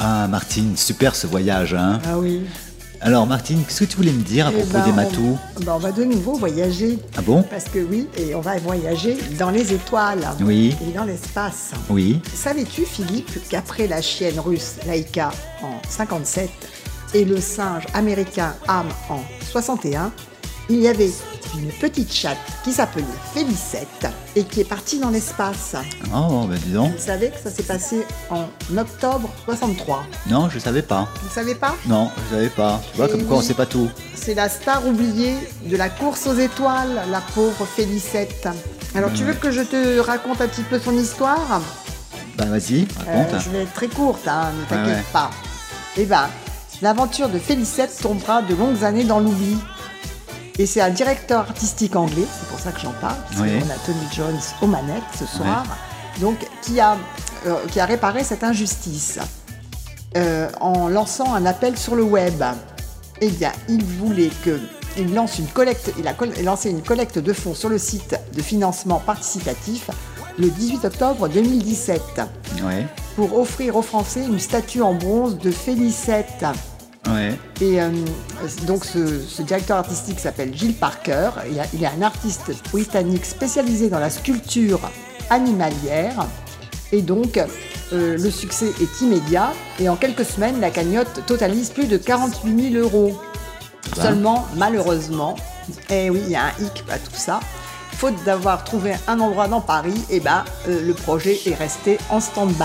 Ah, 0.00 0.26
Martine, 0.28 0.76
super 0.76 1.14
ce 1.16 1.26
voyage, 1.26 1.74
hein 1.74 2.00
Ah 2.06 2.18
oui. 2.18 2.42
Alors, 3.00 3.26
Martine, 3.26 3.62
qu'est-ce 3.64 3.80
que 3.80 3.84
tu 3.84 3.96
voulais 3.96 4.10
me 4.12 4.22
dire 4.22 4.46
à 4.48 4.50
Eh 4.52 4.56
propos 4.56 4.72
ben, 4.72 4.84
des 4.84 4.90
on- 4.90 4.94
matous 4.94 5.38
ben, 5.60 5.72
on 5.74 5.78
va 5.78 5.92
de 5.92 6.04
nouveau 6.04 6.34
voyager. 6.34 6.98
Ah 7.16 7.22
bon? 7.22 7.42
Parce 7.48 7.64
que 7.64 7.78
oui, 7.78 8.08
et 8.16 8.34
on 8.34 8.40
va 8.40 8.56
voyager 8.58 9.16
dans 9.38 9.50
les 9.50 9.72
étoiles. 9.72 10.26
Oui. 10.40 10.74
Et 10.88 10.92
dans 10.96 11.04
l'espace. 11.04 11.70
Oui. 11.88 12.20
Savais-tu, 12.42 12.84
Philippe, 12.86 13.30
qu'après 13.48 13.88
la 13.88 14.00
chienne 14.00 14.38
russe 14.38 14.74
Laika 14.86 15.30
en 15.60 15.80
57 15.88 16.48
et 17.14 17.24
le 17.24 17.40
singe 17.40 17.84
américain 17.94 18.54
Ham 18.68 18.86
en 19.10 19.18
61, 19.50 20.12
il 20.70 20.80
y 20.80 20.86
avait 20.86 21.10
une 21.56 21.72
petite 21.80 22.12
chatte 22.12 22.38
qui 22.62 22.72
s'appelait 22.72 23.02
Félicette 23.34 24.06
et 24.36 24.44
qui 24.44 24.60
est 24.60 24.64
partie 24.68 25.00
dans 25.00 25.10
l'espace? 25.10 25.74
Oh, 26.14 26.44
ben 26.48 26.56
dis 26.64 26.72
donc. 26.72 26.92
Vous 26.92 27.04
savez 27.06 27.30
que 27.30 27.38
ça 27.42 27.50
s'est 27.50 27.64
passé 27.64 28.06
en 28.30 28.44
octobre 28.76 29.28
63. 29.46 30.04
Non, 30.30 30.48
je 30.48 30.60
savais 30.60 30.82
pas. 30.82 31.08
Vous 31.24 31.34
savez 31.34 31.56
pas? 31.56 31.74
Non, 31.86 32.08
je 32.30 32.36
savais 32.36 32.50
pas. 32.50 32.80
Tu 32.92 32.98
vois, 32.98 33.08
Et 33.08 33.10
comme 33.10 33.24
quoi 33.24 33.38
on 33.38 33.40
oui. 33.40 33.46
sait 33.46 33.54
pas 33.54 33.66
tout. 33.66 33.88
C'est 34.14 34.34
la 34.34 34.48
star 34.48 34.86
oubliée 34.86 35.34
de 35.64 35.76
la 35.76 35.88
course 35.88 36.26
aux 36.28 36.36
étoiles, 36.38 37.02
la 37.10 37.20
pauvre 37.34 37.66
Félicette. 37.66 38.46
Alors 38.94 39.12
tu 39.12 39.24
veux 39.24 39.34
que 39.34 39.50
je 39.50 39.62
te 39.62 39.98
raconte 39.98 40.40
un 40.40 40.46
petit 40.48 40.62
peu 40.62 40.78
son 40.78 40.96
histoire? 40.96 41.60
Bah 42.38 42.44
vas-y, 42.46 42.86
Euh. 43.08 43.38
Je 43.40 43.50
vais 43.50 43.62
être 43.64 43.72
très 43.74 43.88
courte, 43.88 44.26
hein, 44.28 44.52
ne 44.58 44.64
t'inquiète 44.64 44.96
Ouais, 44.96 45.04
pas. 45.12 45.30
Eh 45.96 46.04
ben, 46.06 46.28
l'aventure 46.82 47.28
de 47.28 47.38
Félicette 47.38 47.98
tombera 48.00 48.42
de 48.42 48.54
longues 48.54 48.84
années 48.84 49.04
dans 49.04 49.18
l'oubli. 49.18 49.58
Et 50.60 50.66
c'est 50.66 50.80
un 50.80 50.90
directeur 50.90 51.40
artistique 51.40 51.94
anglais, 51.96 52.24
c'est 52.40 52.48
pour 52.48 52.58
ça 52.60 52.70
que 52.72 52.80
j'en 52.80 52.92
parle, 53.00 53.16
parce 53.28 53.40
Oui. 53.40 53.58
qu'on 53.60 53.70
a 53.70 53.74
Tony 53.84 54.06
Jones 54.14 54.38
aux 54.62 54.66
manettes 54.66 55.02
ce 55.18 55.26
soir, 55.26 55.64
donc 56.20 56.36
qui 56.62 56.80
a, 56.80 56.96
euh, 57.46 57.54
qui 57.70 57.78
a 57.80 57.86
réparé 57.86 58.24
cette 58.24 58.42
injustice 58.44 59.18
euh, 60.16 60.48
en 60.60 60.88
lançant 60.88 61.34
un 61.34 61.44
appel 61.46 61.76
sur 61.76 61.94
le 61.94 62.02
web. 62.02 62.42
Eh 63.20 63.30
bien, 63.30 63.52
il 63.68 63.84
voulait 63.84 64.30
que 64.44 64.60
il 64.96 65.14
lance 65.14 65.38
une 65.38 65.46
collecte, 65.46 65.92
il 65.98 66.08
a 66.08 66.14
lancé 66.42 66.70
une 66.70 66.82
collecte 66.82 67.18
de 67.20 67.32
fonds 67.32 67.54
sur 67.54 67.68
le 67.68 67.78
site 67.78 68.16
de 68.34 68.42
financement 68.42 68.98
participatif 69.04 69.90
le 70.38 70.48
18 70.48 70.84
octobre 70.84 71.28
2017 71.28 72.00
Ouais. 72.64 72.86
pour 73.16 73.38
offrir 73.38 73.76
aux 73.76 73.82
Français 73.82 74.24
une 74.24 74.38
statue 74.38 74.82
en 74.82 74.94
bronze 74.94 75.38
de 75.38 75.50
Félicette. 75.50 76.44
Ouais. 77.08 77.32
Et 77.60 77.80
euh, 77.80 77.90
donc 78.66 78.84
ce, 78.84 79.20
ce 79.20 79.42
directeur 79.42 79.78
artistique 79.78 80.20
s'appelle 80.20 80.54
Gilles 80.54 80.74
Parker. 80.74 81.30
Il, 81.50 81.58
a- 81.58 81.64
il 81.72 81.82
est 81.82 81.86
un 81.86 82.02
artiste 82.02 82.50
britannique 82.70 83.24
spécialisé 83.24 83.88
dans 83.88 83.98
la 83.98 84.10
sculpture 84.10 84.80
animalière. 85.30 86.26
Et 86.92 87.02
donc 87.02 87.38
euh, 87.92 88.16
le 88.18 88.30
succès 88.30 88.72
est 88.80 89.00
immédiat. 89.00 89.52
Et 89.80 89.88
en 89.88 89.96
quelques 89.96 90.24
semaines, 90.24 90.60
la 90.60 90.70
cagnotte 90.70 91.24
totalise 91.26 91.70
plus 91.70 91.86
de 91.86 91.96
48 91.96 92.72
000 92.72 92.82
euros. 92.84 93.18
Ben. 93.96 94.02
Seulement, 94.02 94.46
malheureusement, 94.56 95.34
et 95.90 96.10
oui, 96.10 96.20
il 96.26 96.30
y 96.30 96.36
a 96.36 96.44
un 96.44 96.62
hic 96.62 96.84
à 96.90 96.98
tout 96.98 97.10
ça. 97.14 97.40
Faute 97.98 98.14
d'avoir 98.24 98.62
trouvé 98.62 98.92
un 99.08 99.18
endroit 99.18 99.48
dans 99.48 99.60
Paris, 99.60 100.04
et 100.08 100.20
ben, 100.20 100.44
euh, 100.68 100.86
le 100.86 100.94
projet 100.94 101.36
est 101.46 101.54
resté 101.56 101.98
en 102.10 102.20
stand-by. 102.20 102.62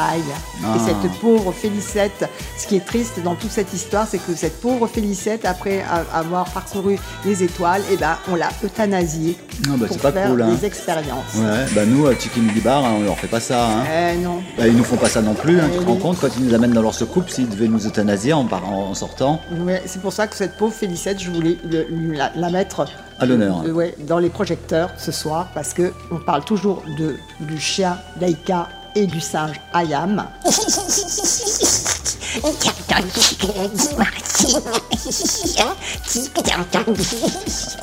Ah. 0.64 0.76
Et 0.76 0.80
cette 0.88 1.12
pauvre 1.22 1.52
Félicette, 1.52 2.30
ce 2.56 2.68
qui 2.68 2.76
est 2.76 2.86
triste 2.86 3.20
dans 3.24 3.34
toute 3.34 3.50
cette 3.50 3.74
histoire, 3.74 4.06
c'est 4.08 4.20
que 4.20 4.36
cette 4.36 4.62
pauvre 4.62 4.86
Félicette, 4.86 5.45
après 5.45 5.84
avoir 6.14 6.45
parcouru 6.52 7.00
les 7.26 7.42
étoiles, 7.42 7.82
et 7.92 7.98
ben, 7.98 8.16
on 8.32 8.36
l'a 8.36 8.50
euthanasiée 8.64 9.36
Ah 9.66 9.70
bah, 9.76 9.88
pour 9.88 9.98
pas 9.98 10.12
faire 10.12 10.30
cool, 10.30 10.44
hein. 10.44 10.50
des 10.53 10.68
expériences. 10.68 11.34
Ouais, 11.36 11.66
bah 11.74 11.88
nous, 11.88 12.06
à 12.06 12.14
Tiki 12.14 12.40
Midi 12.40 12.60
Bar, 12.62 12.86
hein, 12.86 12.94
on 13.00 13.02
leur 13.03 13.18
fait 13.18 13.26
pas 13.28 13.40
ça. 13.40 13.66
Hein. 13.70 13.84
Eh 14.14 14.18
non. 14.18 14.40
Bah, 14.56 14.68
ils 14.68 14.78
nous 14.78 14.84
font 14.84 14.98
pas 14.98 15.10
ça 15.10 15.24
non 15.24 15.34
plus, 15.34 15.60
hein, 15.60 15.68
tu 15.72 15.80
te 15.80 15.82
Eh 15.82 15.86
rends 15.88 15.94
oui. 15.94 16.00
compte, 16.00 16.20
quand 16.22 16.30
ils 16.38 16.45
nous 16.45 16.53
amènent 16.53 16.74
dans 16.74 16.84
leur 16.84 16.94
secoupe, 16.94 17.32
s'ils 17.32 17.50
devaient 17.50 17.68
nous 17.68 17.88
euthanasier 17.88 18.34
en, 18.34 18.48
en 18.52 18.94
sortant, 18.94 19.42
Ouais, 19.66 19.82
c'est 19.88 20.00
pour 20.00 20.14
ça 20.14 20.28
que 20.28 20.36
cette 20.36 20.58
pauvre 20.58 20.76
Félicette, 20.76 21.20
je 21.20 21.32
voulais 21.32 21.58
le- 21.68 21.88
la 22.36 22.50
mettre 22.52 22.86
à 23.19 23.25
l'honneur. 23.25 23.64
euh, 23.66 23.72
ouais, 23.72 23.95
dans 24.00 24.19
les 24.19 24.30
projecteurs 24.30 24.90
ce 24.98 25.11
soir 25.11 25.48
parce 25.53 25.74
que 25.74 25.93
on 26.11 26.17
parle 26.17 26.43
toujours 26.45 26.83
de, 26.98 27.17
du 27.42 27.59
chien 27.59 27.98
Laika 28.19 28.67
et 28.95 29.08
du 29.08 29.19
singe 29.19 29.59
Ayam. 29.74 30.25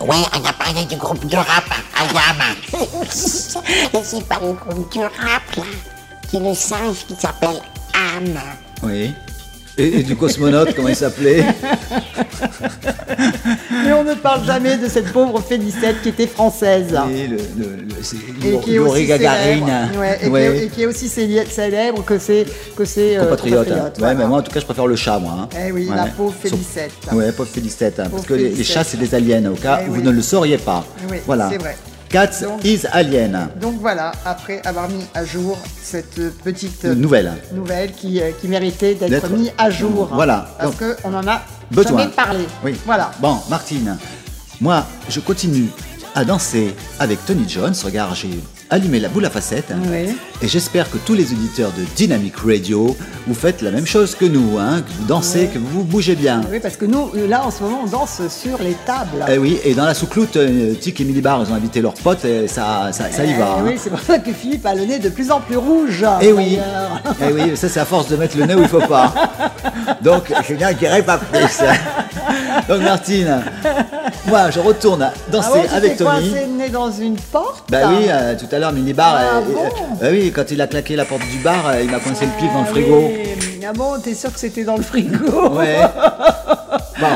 Ouais, 0.00 0.17
on 0.34 0.44
a 0.44 0.52
parlé 0.52 0.84
du 0.86 0.97
groupe 0.97 1.25
de 1.26 1.36
rap 1.36 1.65
Ayam. 1.97 2.36
Mais 3.92 4.02
c'est 4.05 4.25
pas 4.26 4.41
le 4.42 4.52
groupe 4.52 4.92
du 4.92 5.00
rap, 5.00 5.57
là. 5.57 5.62
C'est 6.31 6.39
le 6.41 6.55
singe 6.55 7.07
qui 7.07 7.15
s'appelle 7.17 7.60
Am. 7.94 8.39
Oui. 8.83 9.12
Et, 9.81 10.00
et 10.00 10.02
du 10.02 10.15
cosmonaute, 10.17 10.75
comment 10.75 10.89
il 10.89 10.97
s'appelait 10.97 11.42
Mais 13.84 13.92
on 13.92 14.05
ne 14.05 14.15
parle 14.15 14.44
jamais 14.44 14.76
de 14.76 14.89
cette 14.89 15.12
pauvre 15.12 15.41
Félicette 15.41 16.02
qui 16.02 16.10
était 16.10 16.26
française. 16.26 16.94
Et 17.15 17.26
le, 17.26 17.36
le, 17.36 17.65
le- 17.76 18.55
Et 18.57 18.60
qui 18.60 18.75
est 18.75 18.78
aussi 18.78 19.07
Gagarin. 19.07 19.36
célèbre, 19.36 19.99
ouais, 20.00 20.18
et, 20.23 20.28
Ouais. 20.28 20.41
Qui 20.41 20.47
est, 20.59 20.65
et 20.65 20.68
qui 20.68 20.83
est 20.83 20.86
aussi 20.86 21.09
célé- 21.09 21.47
célèbre 21.47 22.05
que 22.05 22.18
c'est 22.18 22.44
que 22.76 22.84
c'est 22.84 23.17
euh, 23.17 23.33
hein. 23.34 23.91
Ouais, 24.00 24.15
mais 24.15 24.26
moi 24.26 24.39
en 24.39 24.42
tout 24.42 24.52
cas 24.52 24.60
je 24.60 24.65
préfère 24.67 24.86
le 24.86 24.97
chat 24.97 25.18
moi. 25.18 25.33
hein. 25.42 25.49
Eh 25.67 25.73
oui, 25.73 25.89
la 25.94 26.07
pauvre 26.07 26.34
Sauf- 26.42 26.50
Félicette. 26.50 26.92
Ouais, 27.12 27.33
pauvre 27.33 27.49
Félicette. 27.49 28.00
hein, 28.00 28.09
parce 28.10 28.26
que 28.26 28.34
les, 28.34 28.62
chats 28.65 28.84
c'est 28.84 28.99
des 28.99 29.15
aliens 29.15 29.44
au 29.50 29.55
cas 29.55 29.81
Eh 29.83 29.89
où 29.89 29.92
oui. 29.92 29.99
vous 29.99 30.05
ne 30.05 30.10
le 30.10 30.23
sauriez 30.23 30.59
pas. 30.59 30.84
Oui, 31.10 31.17
voilà. 31.26 31.49
c'est 31.50 31.59
vrai. 31.59 31.76
Cats 32.11 32.41
Donc- 32.43 32.65
is 32.65 32.87
alien. 32.93 33.49
Donc 33.61 33.77
voilà, 33.81 34.11
après 34.25 34.61
avoir 34.67 34.89
mis 34.89 35.05
à 35.15 35.25
jour 35.25 35.57
cette 35.81 36.21
petite 36.43 36.85
Nouvelle. 36.85 37.33
nouvelle 37.55 37.93
qui, 37.93 38.21
euh, 38.21 38.33
qui 38.41 38.49
méritait 38.49 38.97
d'être 38.97 39.29
mise 39.31 39.53
à 39.57 39.71
jour. 39.71 40.09
Voilà. 40.13 40.49
Parce 40.59 40.77
Donc, 40.77 40.97
qu'on 41.03 41.15
en 41.15 41.27
a 41.29 41.41
Besoin. 41.71 42.01
jamais 42.01 42.11
parlé. 42.13 42.45
Oui. 42.65 42.75
Voilà. 42.85 43.13
Bon, 43.21 43.39
Martine, 43.49 43.97
moi 44.61 44.85
je 45.09 45.21
continue 45.21 45.69
à 46.17 46.25
danser 46.25 46.75
avec 46.99 47.25
Tony 47.25 47.49
Jones. 47.49 47.75
Regarde, 47.85 48.17
j'ai 48.17 48.41
allumé 48.71 49.01
la 49.01 49.09
boule 49.09 49.25
à 49.25 49.31
facettes. 49.31 49.73
Oui. 49.91 50.17
Et 50.43 50.49
j'espère 50.49 50.91
que 50.91 50.97
tous 50.99 51.15
les 51.15 51.33
auditeurs 51.33 51.71
de 51.77 51.83
Dynamic 51.97 52.35
Radio, 52.37 52.97
vous 53.27 53.35
faites 53.35 53.61
la 53.63 53.71
même 53.71 53.87
chose 53.87 54.15
que 54.15 54.25
nous, 54.25 54.59
hein, 54.59 54.81
que 54.83 54.91
vous 54.99 55.05
dansez, 55.07 55.41
Ouais. 55.41 55.51
que 55.53 55.59
vous 55.59 55.83
bougez 55.85 56.15
bien. 56.15 56.41
Oui, 56.51 56.61
parce 56.61 56.77
que 56.77 56.87
nous, 56.87 57.11
là, 57.29 57.45
en 57.45 57.51
ce 57.51 57.63
moment, 57.63 57.81
on 57.85 57.87
danse 57.89 58.21
sur 58.29 58.59
les 58.63 58.77
tables. 58.87 59.25
Eh 59.29 59.39
oui, 59.39 59.59
et 59.65 59.75
dans 59.75 59.85
la 59.85 59.93
soucloute, 59.95 60.37
euh, 60.37 60.75
Tic 60.75 61.01
et 61.01 61.05
Milly 61.05 61.21
Bar, 61.21 61.43
ils 61.47 61.53
ont 61.53 61.57
invité 61.57 61.81
leurs 61.83 61.95
potes 61.95 62.25
et 62.25 62.47
ça, 62.49 62.89
ça, 62.93 63.11
ça 63.11 63.25
y 63.25 63.33
Eh 63.33 63.39
va. 63.39 63.55
hein. 63.59 63.63
Oui, 63.67 63.75
c'est 63.77 63.91
pour 63.91 64.01
ça 64.01 64.19
que 64.19 64.33
Philippe 64.33 64.65
a 64.65 64.75
le 64.75 64.85
nez 64.85 64.99
de 64.99 65.09
plus 65.09 65.31
en 65.31 65.41
plus 65.41 65.57
rouge. 65.57 66.05
Eh 66.23 66.33
oui, 66.33 66.59
eh 67.21 67.33
oui, 67.33 67.57
ça 67.57 67.69
c'est 67.69 67.81
à 67.81 67.85
force 67.85 68.09
de 68.09 68.17
mettre 68.17 68.37
le 68.39 68.45
nez 68.47 68.55
où 68.55 68.63
il 68.63 68.69
faut 68.69 68.81
pas. 68.81 69.13
Donc 70.03 70.33
je 70.49 70.55
n'en 70.55 70.73
dirai 70.73 71.03
pas 71.03 71.19
plus. 71.19 71.59
Donc 72.69 72.83
Martine, 72.83 73.43
moi 74.27 74.51
je 74.51 74.61
retourne 74.61 75.11
danser 75.31 75.49
Ah 75.65 75.69
tu 75.69 75.75
avec 75.75 75.99
le 76.01 76.57
nez 76.57 76.69
dans 76.69 76.91
une 76.91 77.17
porte 77.17 77.65
Bah 77.71 77.79
oui, 77.89 78.07
euh, 78.09 78.35
tout 78.39 78.47
à 78.55 78.59
l'heure 78.59 78.60
Mini 78.73 78.93
Bar, 78.93 79.17
Ah 79.19 79.37
euh, 79.39 79.41
bon 79.41 79.65
euh, 79.65 79.69
bah 80.01 80.07
oui, 80.11 80.31
quand 80.35 80.45
il 80.51 80.61
a 80.61 80.67
claqué 80.67 80.95
la 80.97 81.05
porte 81.05 81.23
du 81.31 81.39
bar, 81.39 81.67
euh, 81.69 81.83
il 81.83 81.91
m'a 81.91 81.99
coincé 81.99 82.27
le 82.27 82.33
pif 82.39 82.53
dans 82.53 82.61
le 82.61 82.67
Ah 82.69 82.71
frigo. 82.71 82.97
oui. 83.09 83.57
Ah 83.67 83.73
bon, 83.73 83.99
t'es 84.03 84.15
sûr 84.15 84.33
que 84.33 84.39
c'était 84.41 84.65
dans 84.65 84.77
le 84.77 84.83
frigo 84.83 85.49
Ouais. 85.51 85.77
Bon, 87.01 87.07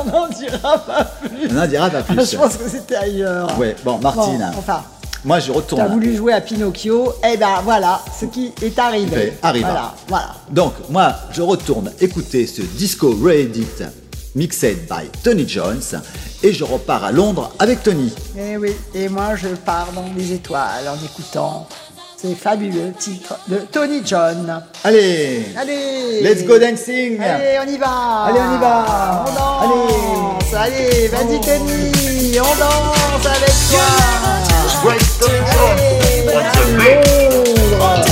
on 0.00 0.04
n'en 0.04 0.28
dira 0.28 0.78
pas 0.78 1.04
plus. 1.04 1.48
on 1.50 1.54
n'en 1.54 1.66
dira 1.66 1.90
pas 1.90 2.02
plus. 2.02 2.30
Je 2.32 2.36
pense 2.36 2.56
que 2.56 2.68
c'était 2.68 2.94
ailleurs. 2.96 3.58
Ouais, 3.58 3.74
bon 3.84 3.98
Martine, 3.98 4.38
Bon, 4.52 4.58
enfin, 4.58 4.82
moi 5.24 5.40
je 5.40 5.48
t'as 5.48 5.56
retourne. 5.58 5.86
voulu 5.88 6.14
jouer 6.16 6.32
à 6.32 6.40
Pinocchio, 6.40 7.12
eh 7.28 7.36
ben 7.36 7.60
voilà, 7.64 8.00
ce 8.18 8.26
qui 8.26 8.52
est 8.62 8.78
arrivé. 8.78 9.16
Fait, 9.16 9.38
arrive. 9.42 9.64
Voilà, 9.64 9.92
voilà. 10.06 10.28
Donc, 10.50 10.74
moi, 10.88 11.14
je 11.32 11.42
retourne 11.42 11.90
écouter 12.00 12.46
ce 12.46 12.62
disco 12.62 13.10
Reddit 13.22 13.66
mixed 14.34 14.88
by 14.88 15.08
Tony 15.22 15.46
Jones 15.48 16.00
et 16.42 16.52
je 16.52 16.64
repars 16.64 17.04
à 17.04 17.12
Londres 17.12 17.50
avec 17.58 17.82
Tony. 17.82 18.12
Eh 18.36 18.56
oui, 18.56 18.74
et 18.94 19.08
moi 19.08 19.36
je 19.36 19.48
pars 19.48 19.92
dans 19.94 20.08
les 20.16 20.32
étoiles 20.32 20.88
en 20.88 20.96
écoutant 21.04 21.66
ces 22.20 22.34
fabuleux 22.34 22.92
titres 22.98 23.38
de 23.46 23.58
Tony 23.70 24.02
John. 24.04 24.62
Allez 24.82 25.46
Allez. 25.56 26.20
Let's 26.20 26.44
go 26.44 26.58
dancing. 26.58 27.20
Allez, 27.20 27.58
on 27.64 27.68
y 27.68 27.78
va. 27.78 28.24
Allez, 28.24 28.40
on 28.40 28.56
y 28.56 28.60
va. 28.60 29.24
On 29.28 29.34
danse. 29.34 30.54
Allez, 30.54 31.08
vas-y 31.08 31.40
Tony, 31.40 32.40
on 32.40 32.56
danse 32.58 33.26
avec 33.26 33.54
toi. 33.70 33.86
Allez, 35.60 35.98
Londres 37.76 38.04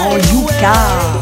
En 0.00 0.16
Yuka 0.16 1.21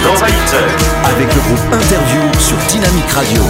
avec 0.00 1.28
le 1.34 1.40
groupe 1.42 1.60
Interview 1.72 2.22
sur 2.38 2.56
Dynamic 2.68 3.04
Radio. 3.12 3.42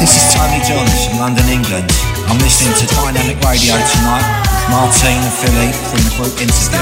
This 0.00 0.16
is 0.16 0.32
Tony 0.34 0.60
Johns 0.66 1.06
from 1.08 1.20
London, 1.20 1.46
England. 1.50 1.92
I'm 2.28 2.38
listening 2.38 2.72
to 2.74 2.86
Dynamic 2.94 3.36
Radio 3.44 3.74
tonight 3.74 4.24
with 4.42 4.70
Martine 4.70 5.20
and 5.20 5.32
Philly 5.32 5.72
from 5.90 6.00
the 6.00 6.10
group 6.16 6.40
Interview. 6.40 6.80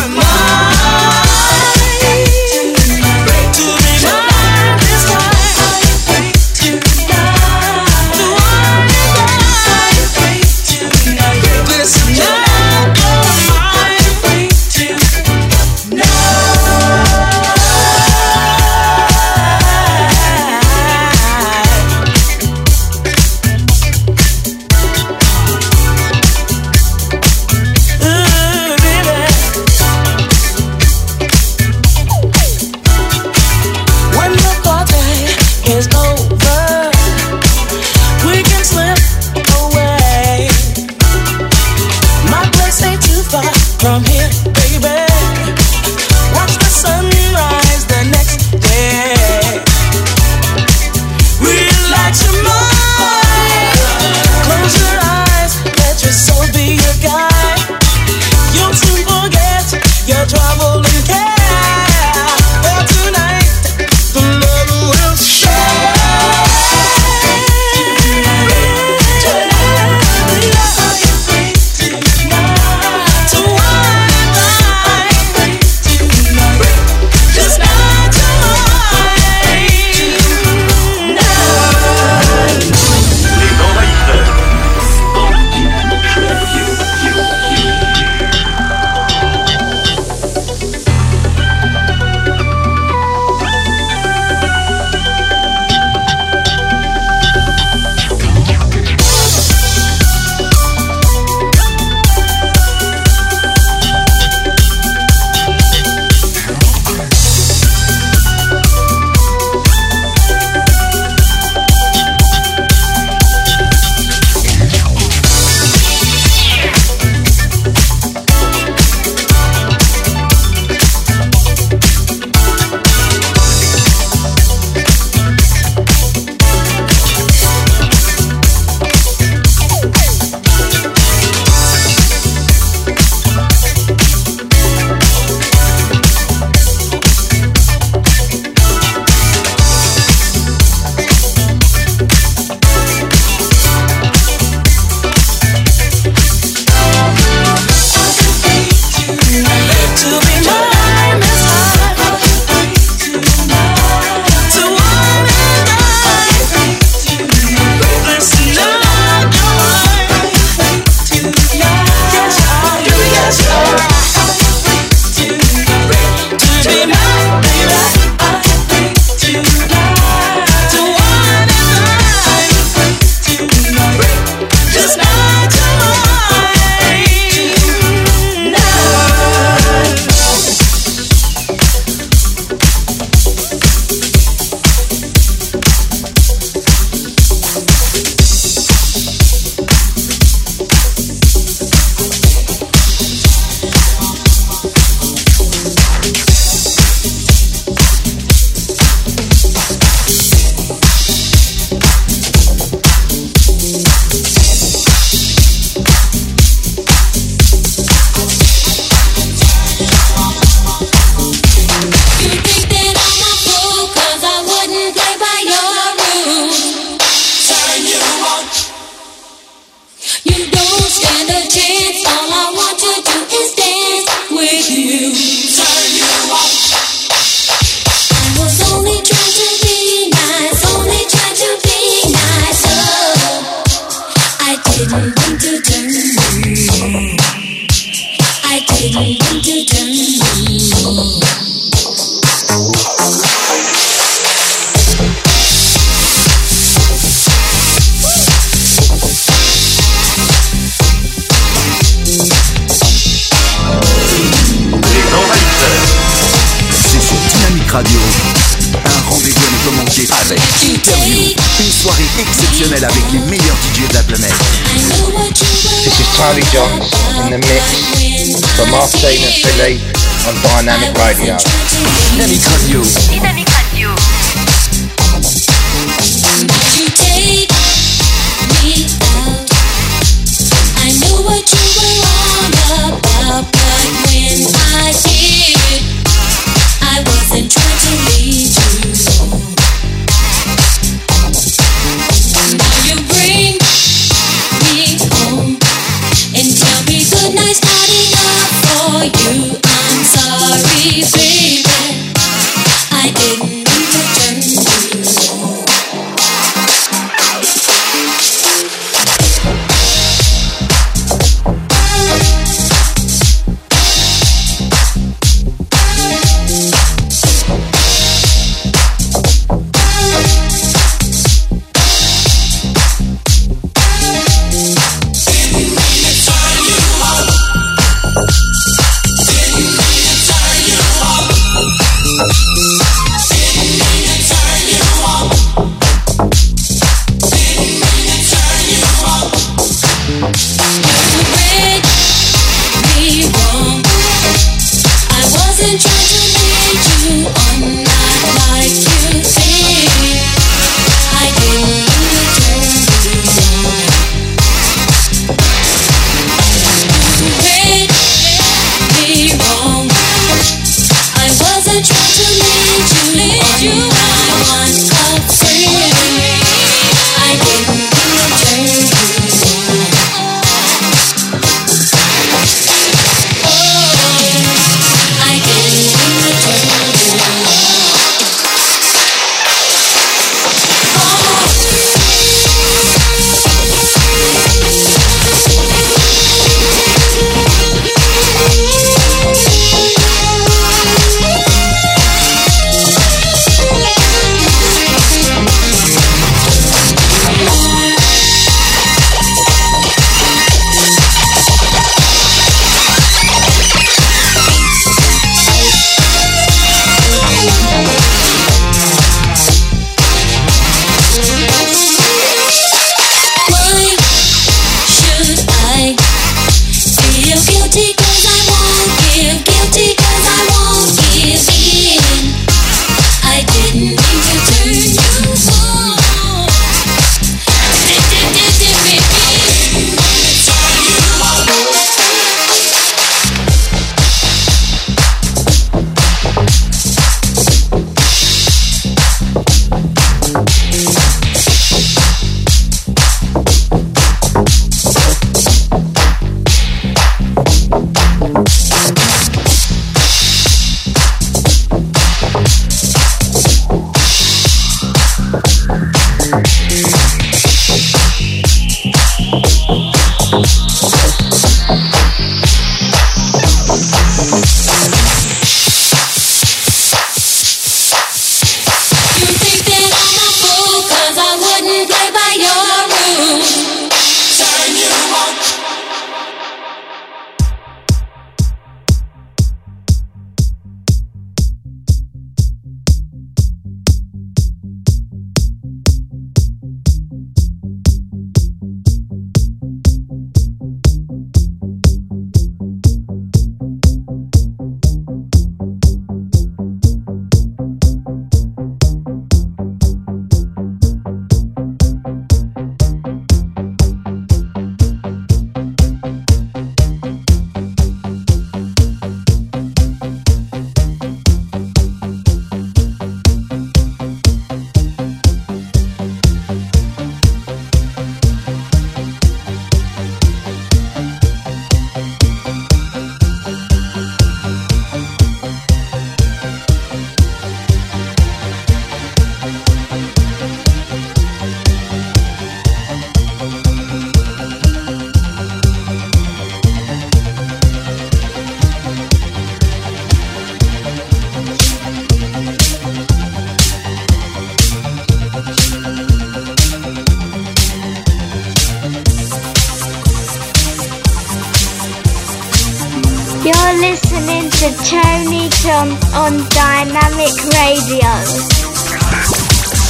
Dynamic 556.76 557.32
Radio. 557.55 558.08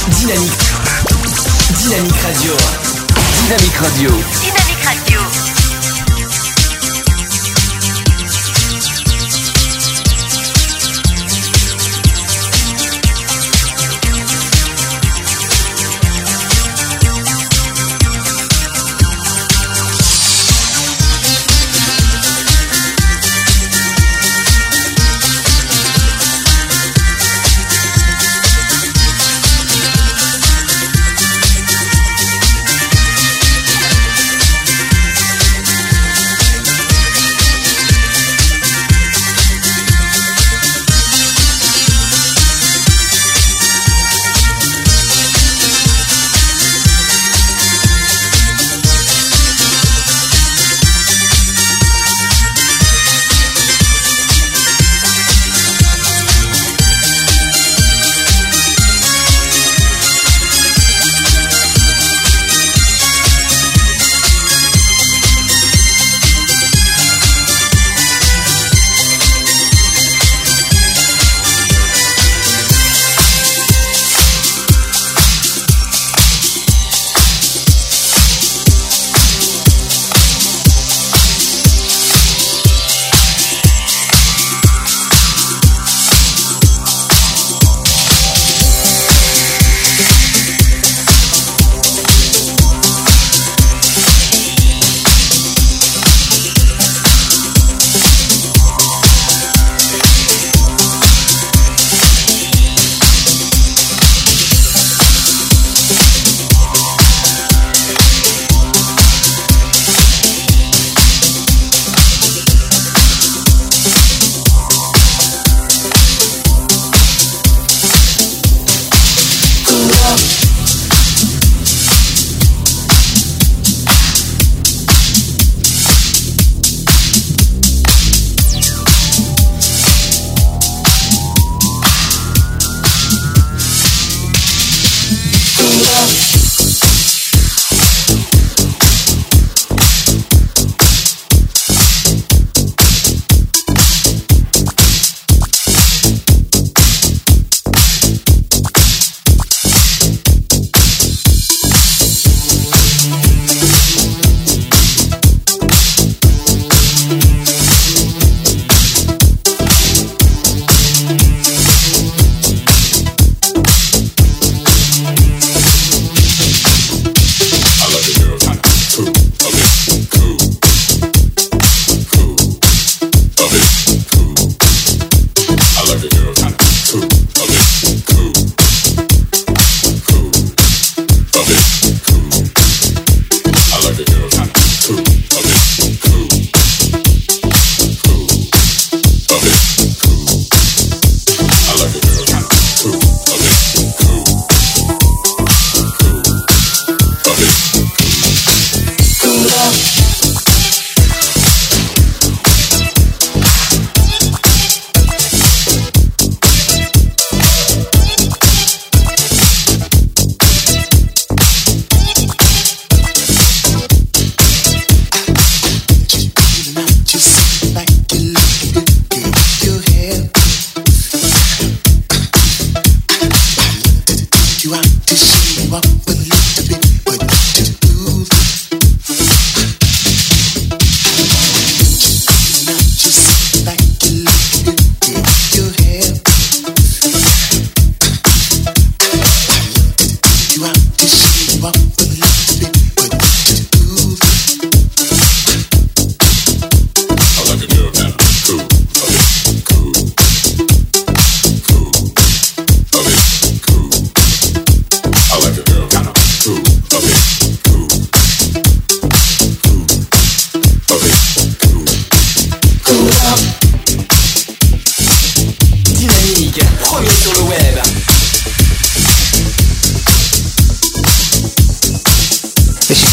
Dynamique. 0.09 0.67
Dynamique 1.83 2.21
Radio. 2.21 2.55
Dynamique 3.43 3.77
Radio. 3.77 4.36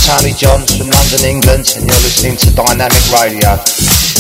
Tony 0.05 0.35
Johns 0.35 0.77
from 0.77 0.91
London, 0.91 1.25
England, 1.25 1.73
and 1.77 1.89
you're 1.89 2.03
listening 2.05 2.37
to 2.37 2.55
Dynamic 2.55 3.01
Radio. 3.11 4.14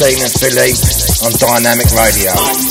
Martine 0.00 0.22
and 0.22 0.32
Philippe 0.32 0.80
on 1.26 1.32
Dynamic 1.32 1.92
Radio. 1.92 2.69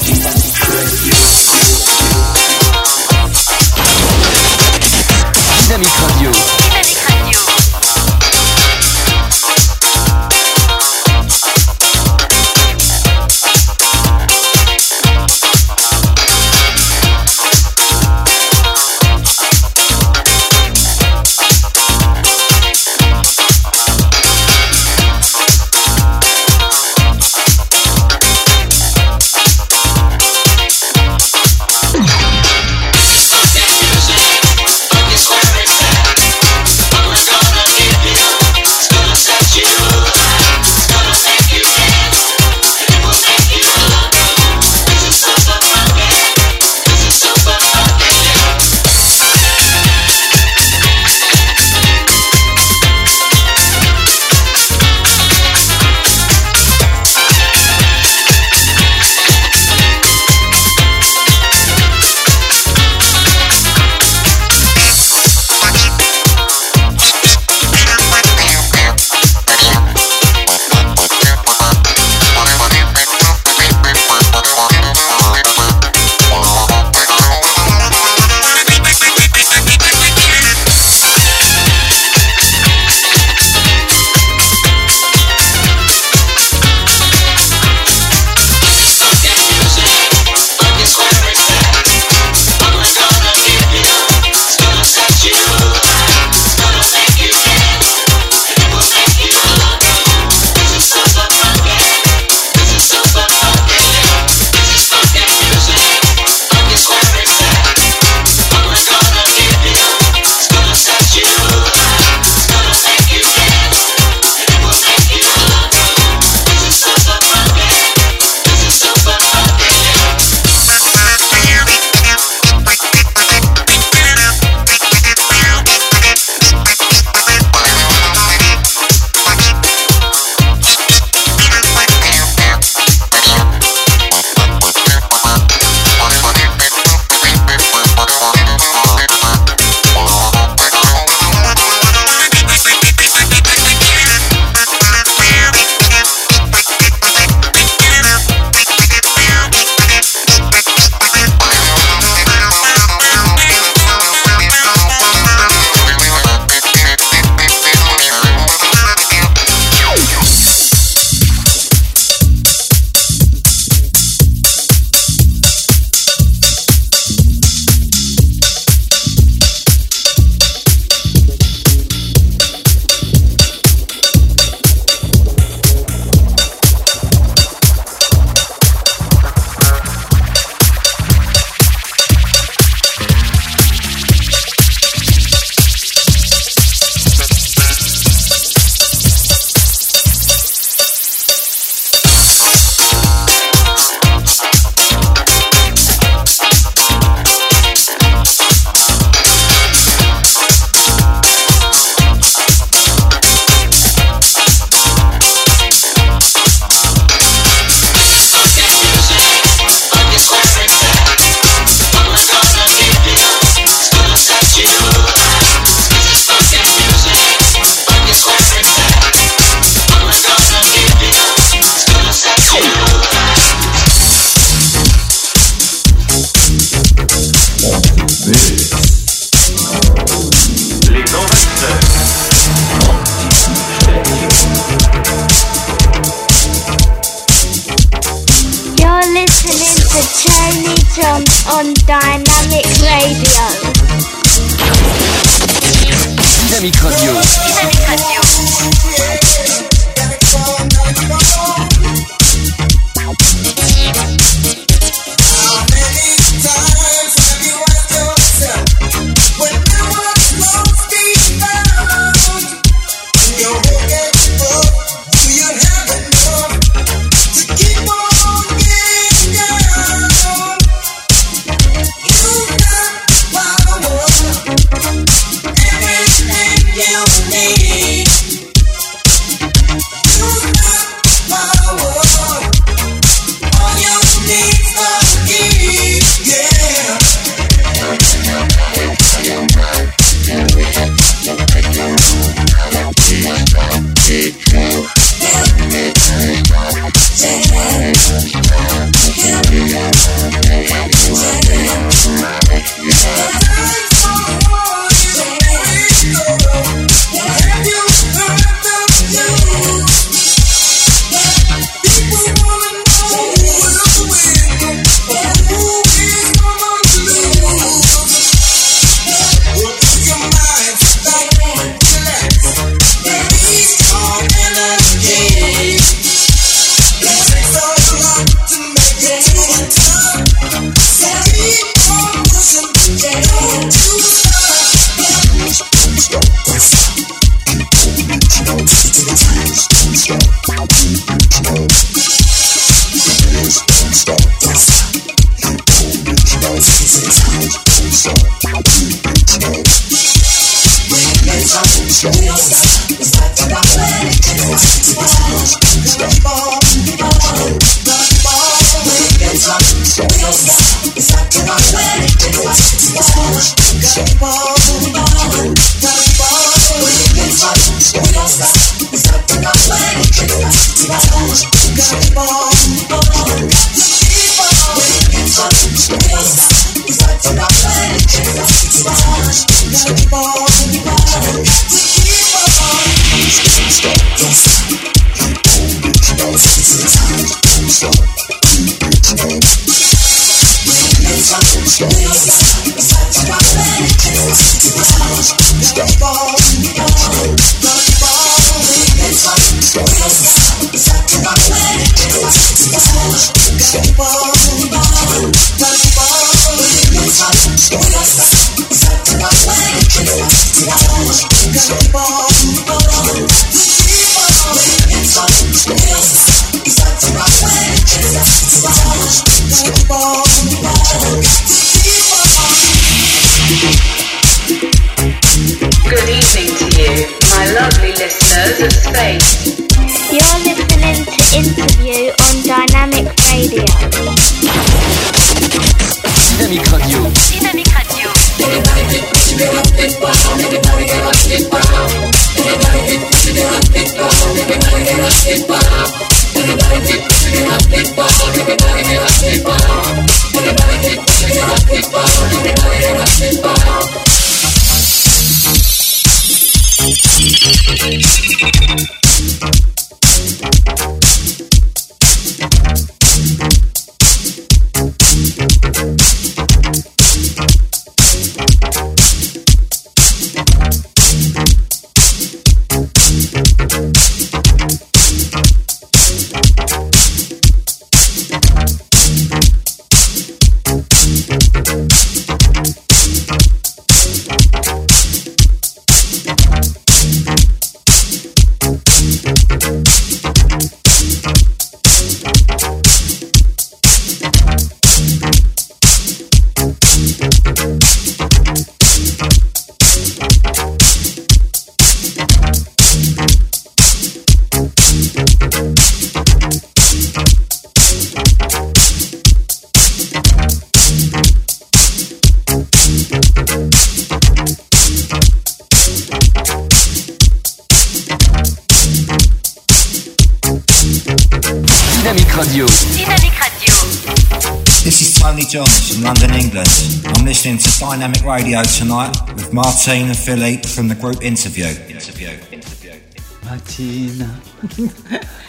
Johns 525.49 525.93
from 525.93 526.03
London, 526.03 526.31
England. 526.35 526.67
I'm 527.05 527.25
listening 527.25 527.57
to 527.57 527.79
Dynamic 527.79 528.23
Radio 528.23 528.61
tonight 528.63 529.15
with 529.33 529.51
Martine 529.51 530.07
and 530.07 530.15
Philippe 530.17 530.67
from 530.67 530.87
the 530.87 530.95
group 530.95 531.23
Interview. 531.23 531.65
Interview. 531.87 532.29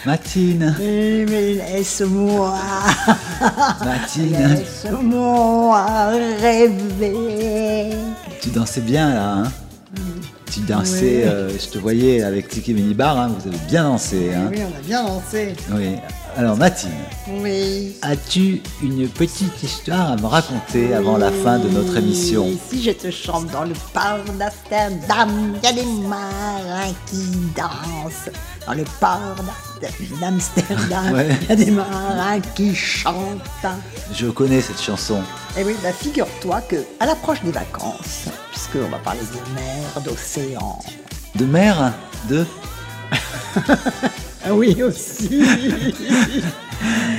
Matine. 0.05 0.75
Eh, 0.79 1.25
mais 1.29 1.53
laisse-moi. 1.53 2.57
Matine. 3.85 4.55
Laisse-moi 4.55 5.85
rêver. 6.41 7.93
Tu 8.41 8.49
dansais 8.49 8.81
bien 8.81 9.13
là, 9.13 9.33
hein 9.33 9.51
Tu 10.51 10.61
dansais, 10.61 11.01
Oui. 11.01 11.23
euh, 11.25 11.49
je 11.59 11.67
te 11.69 11.77
voyais 11.77 12.23
avec 12.23 12.47
Tiki 12.47 12.73
Minibar, 12.73 13.17
hein, 13.19 13.31
vous 13.37 13.47
avez 13.47 13.57
bien 13.69 13.83
dansé. 13.83 14.33
Hein 14.33 14.49
Oui, 14.51 14.59
on 14.63 14.75
a 14.77 14.81
bien 14.81 15.03
dansé. 15.03 15.53
oui. 15.73 15.95
Alors 16.37 16.55
Matine, 16.55 16.89
Oui. 17.27 17.95
as-tu 18.01 18.61
une 18.81 19.07
petite 19.09 19.61
histoire 19.63 20.11
à 20.11 20.15
me 20.15 20.25
raconter 20.25 20.93
avant 20.93 21.17
la 21.17 21.29
fin 21.31 21.59
de 21.59 21.67
notre 21.69 21.97
émission 21.97 22.47
si 22.69 22.81
je 22.81 22.91
te 22.91 23.11
chante 23.11 23.47
dans 23.47 23.65
le 23.65 23.73
port 23.93 24.23
d'Amsterdam, 24.39 25.55
il 25.61 25.63
y 25.63 25.67
a 25.67 25.73
des 25.73 25.85
marins 26.07 26.93
qui 27.07 27.25
dansent. 27.55 28.29
Dans 28.65 28.73
le 28.73 28.83
port 28.99 29.35
d'Amster- 29.81 30.19
d'Amsterdam, 30.21 31.11
Ouais. 31.13 31.27
il 31.41 31.49
y 31.49 31.51
a 31.51 31.55
des 31.55 31.71
marins 31.71 32.39
qui 32.55 32.73
chantent. 32.75 33.41
Je 34.13 34.27
connais 34.27 34.61
cette 34.61 34.81
chanson. 34.81 35.21
Et 35.57 35.63
oui, 35.65 35.75
bah 35.83 35.91
figure-toi 35.91 36.61
que 36.61 36.77
à 37.01 37.07
l'approche 37.07 37.41
des 37.43 37.51
vacances, 37.51 38.25
puisqu'on 38.51 38.89
va 38.89 38.97
parler 38.99 39.19
de 39.19 39.53
mer, 39.53 40.01
d'océan. 40.05 40.79
De 41.35 41.45
mer 41.45 41.93
De 42.29 42.45
Ah 44.43 44.53
oui, 44.53 44.81
aussi. 44.81 45.29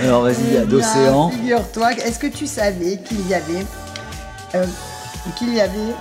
Alors 0.03 0.23
vas-y, 0.23 0.43
bien, 0.51 0.65
d'océan. 0.65 1.31
Figure-toi, 1.31 1.93
est-ce 1.93 2.19
que 2.19 2.27
tu 2.27 2.47
savais 2.47 2.99
qu'il 3.07 3.27
y 3.29 3.35
avait. 3.35 3.65
euh, 4.55 4.67
qu'il 5.39 5.55
y 5.55 5.61
avait 5.61 5.95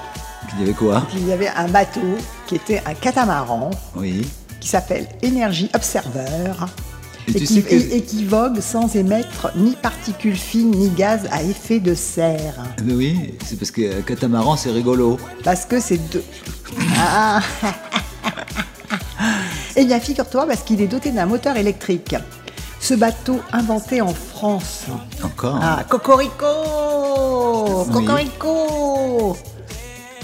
Il 0.56 0.60
y 0.62 0.64
avait 0.64 0.74
quoi? 0.74 1.04
Qu'il 1.12 1.28
y 1.28 1.32
avait 1.32 1.50
un 1.50 1.68
bateau 1.68 2.02
qui 2.48 2.56
était 2.56 2.82
un 2.88 2.94
catamaran 2.96 3.70
Oui. 3.96 4.28
qui 4.60 4.68
s'appelle 4.68 5.08
Energy 5.24 5.70
Observer 5.76 6.26
Et 7.28 7.32
et, 7.32 7.34
tu 7.36 7.40
qui, 7.46 7.54
sais 7.54 7.62
que- 7.62 7.74
et- 7.76 7.98
et 7.98 8.02
qui 8.02 8.26
vogue 8.26 8.60
sans 8.60 8.96
émettre 8.96 9.52
ni 9.56 9.76
particules 9.76 10.36
fines 10.36 10.72
ni 10.72 10.90
gaz 10.90 11.28
à 11.32 11.44
effet 11.44 11.80
de 11.80 11.94
serre. 11.94 12.56
Mais 12.84 12.94
oui, 12.94 13.36
c'est 13.46 13.60
parce 13.60 13.70
que 13.72 13.82
euh, 13.84 14.02
catamaran 14.02 14.58
c'est 14.58 14.72
rigolo. 14.72 15.20
Parce 15.44 15.66
que 15.66 15.80
c'est 15.80 16.00
deux. 16.12 16.24
Ah. 16.98 17.42
Eh 19.76 19.86
bien, 19.86 20.00
figure-toi, 20.00 20.46
parce 20.48 20.62
qu'il 20.64 20.82
est 20.82 20.88
doté 20.88 21.12
d'un 21.12 21.26
moteur 21.26 21.56
électrique. 21.58 22.16
Ce 22.80 22.94
bateau 22.94 23.40
inventé 23.54 24.02
en 24.02 24.14
France. 24.14 24.86
Encore 25.24 25.60
Ah, 25.62 25.84
Cocorico 25.88 26.46
Oui. 27.88 27.94
Cocorico 27.94 29.38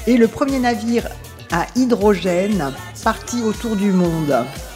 Et 0.07 0.17
le 0.17 0.27
premier 0.27 0.59
navire 0.59 1.07
à 1.51 1.65
hydrogène 1.75 2.73
parti 3.03 3.41
autour 3.43 3.75
du 3.75 3.91
monde. 3.91 4.35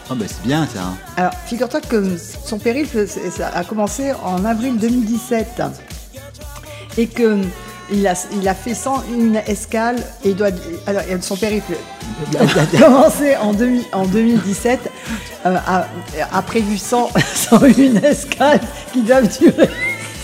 Ah 0.09 0.15
bah 0.15 0.25
c'est 0.27 0.43
bien 0.43 0.65
ça. 0.67 0.93
Alors, 1.17 1.33
figure-toi 1.45 1.81
que 1.81 2.17
son 2.17 2.59
périple 2.59 3.07
ça 3.07 3.47
a 3.53 3.63
commencé 3.63 4.13
en 4.23 4.45
avril 4.45 4.77
2017 4.77 5.61
et 6.97 7.07
que 7.07 7.39
il 7.91 8.07
a, 8.07 8.13
il 8.33 8.47
a 8.47 8.55
fait 8.55 8.73
101 8.73 9.35
escales 9.47 9.97
et 10.23 10.29
il 10.29 10.35
doit, 10.35 10.49
alors, 10.87 11.03
son 11.21 11.35
périple 11.35 11.73
a 12.39 12.77
commencé 12.79 13.35
en, 13.37 13.53
2000 13.53 13.83
en 13.91 14.05
2017, 14.05 14.79
euh, 15.45 15.57
a, 15.67 15.87
a 16.31 16.41
prévu 16.41 16.77
100, 16.77 17.09
101 17.33 17.95
escales 18.03 18.61
qui 18.93 19.01
doivent 19.01 19.27
durer 19.37 19.69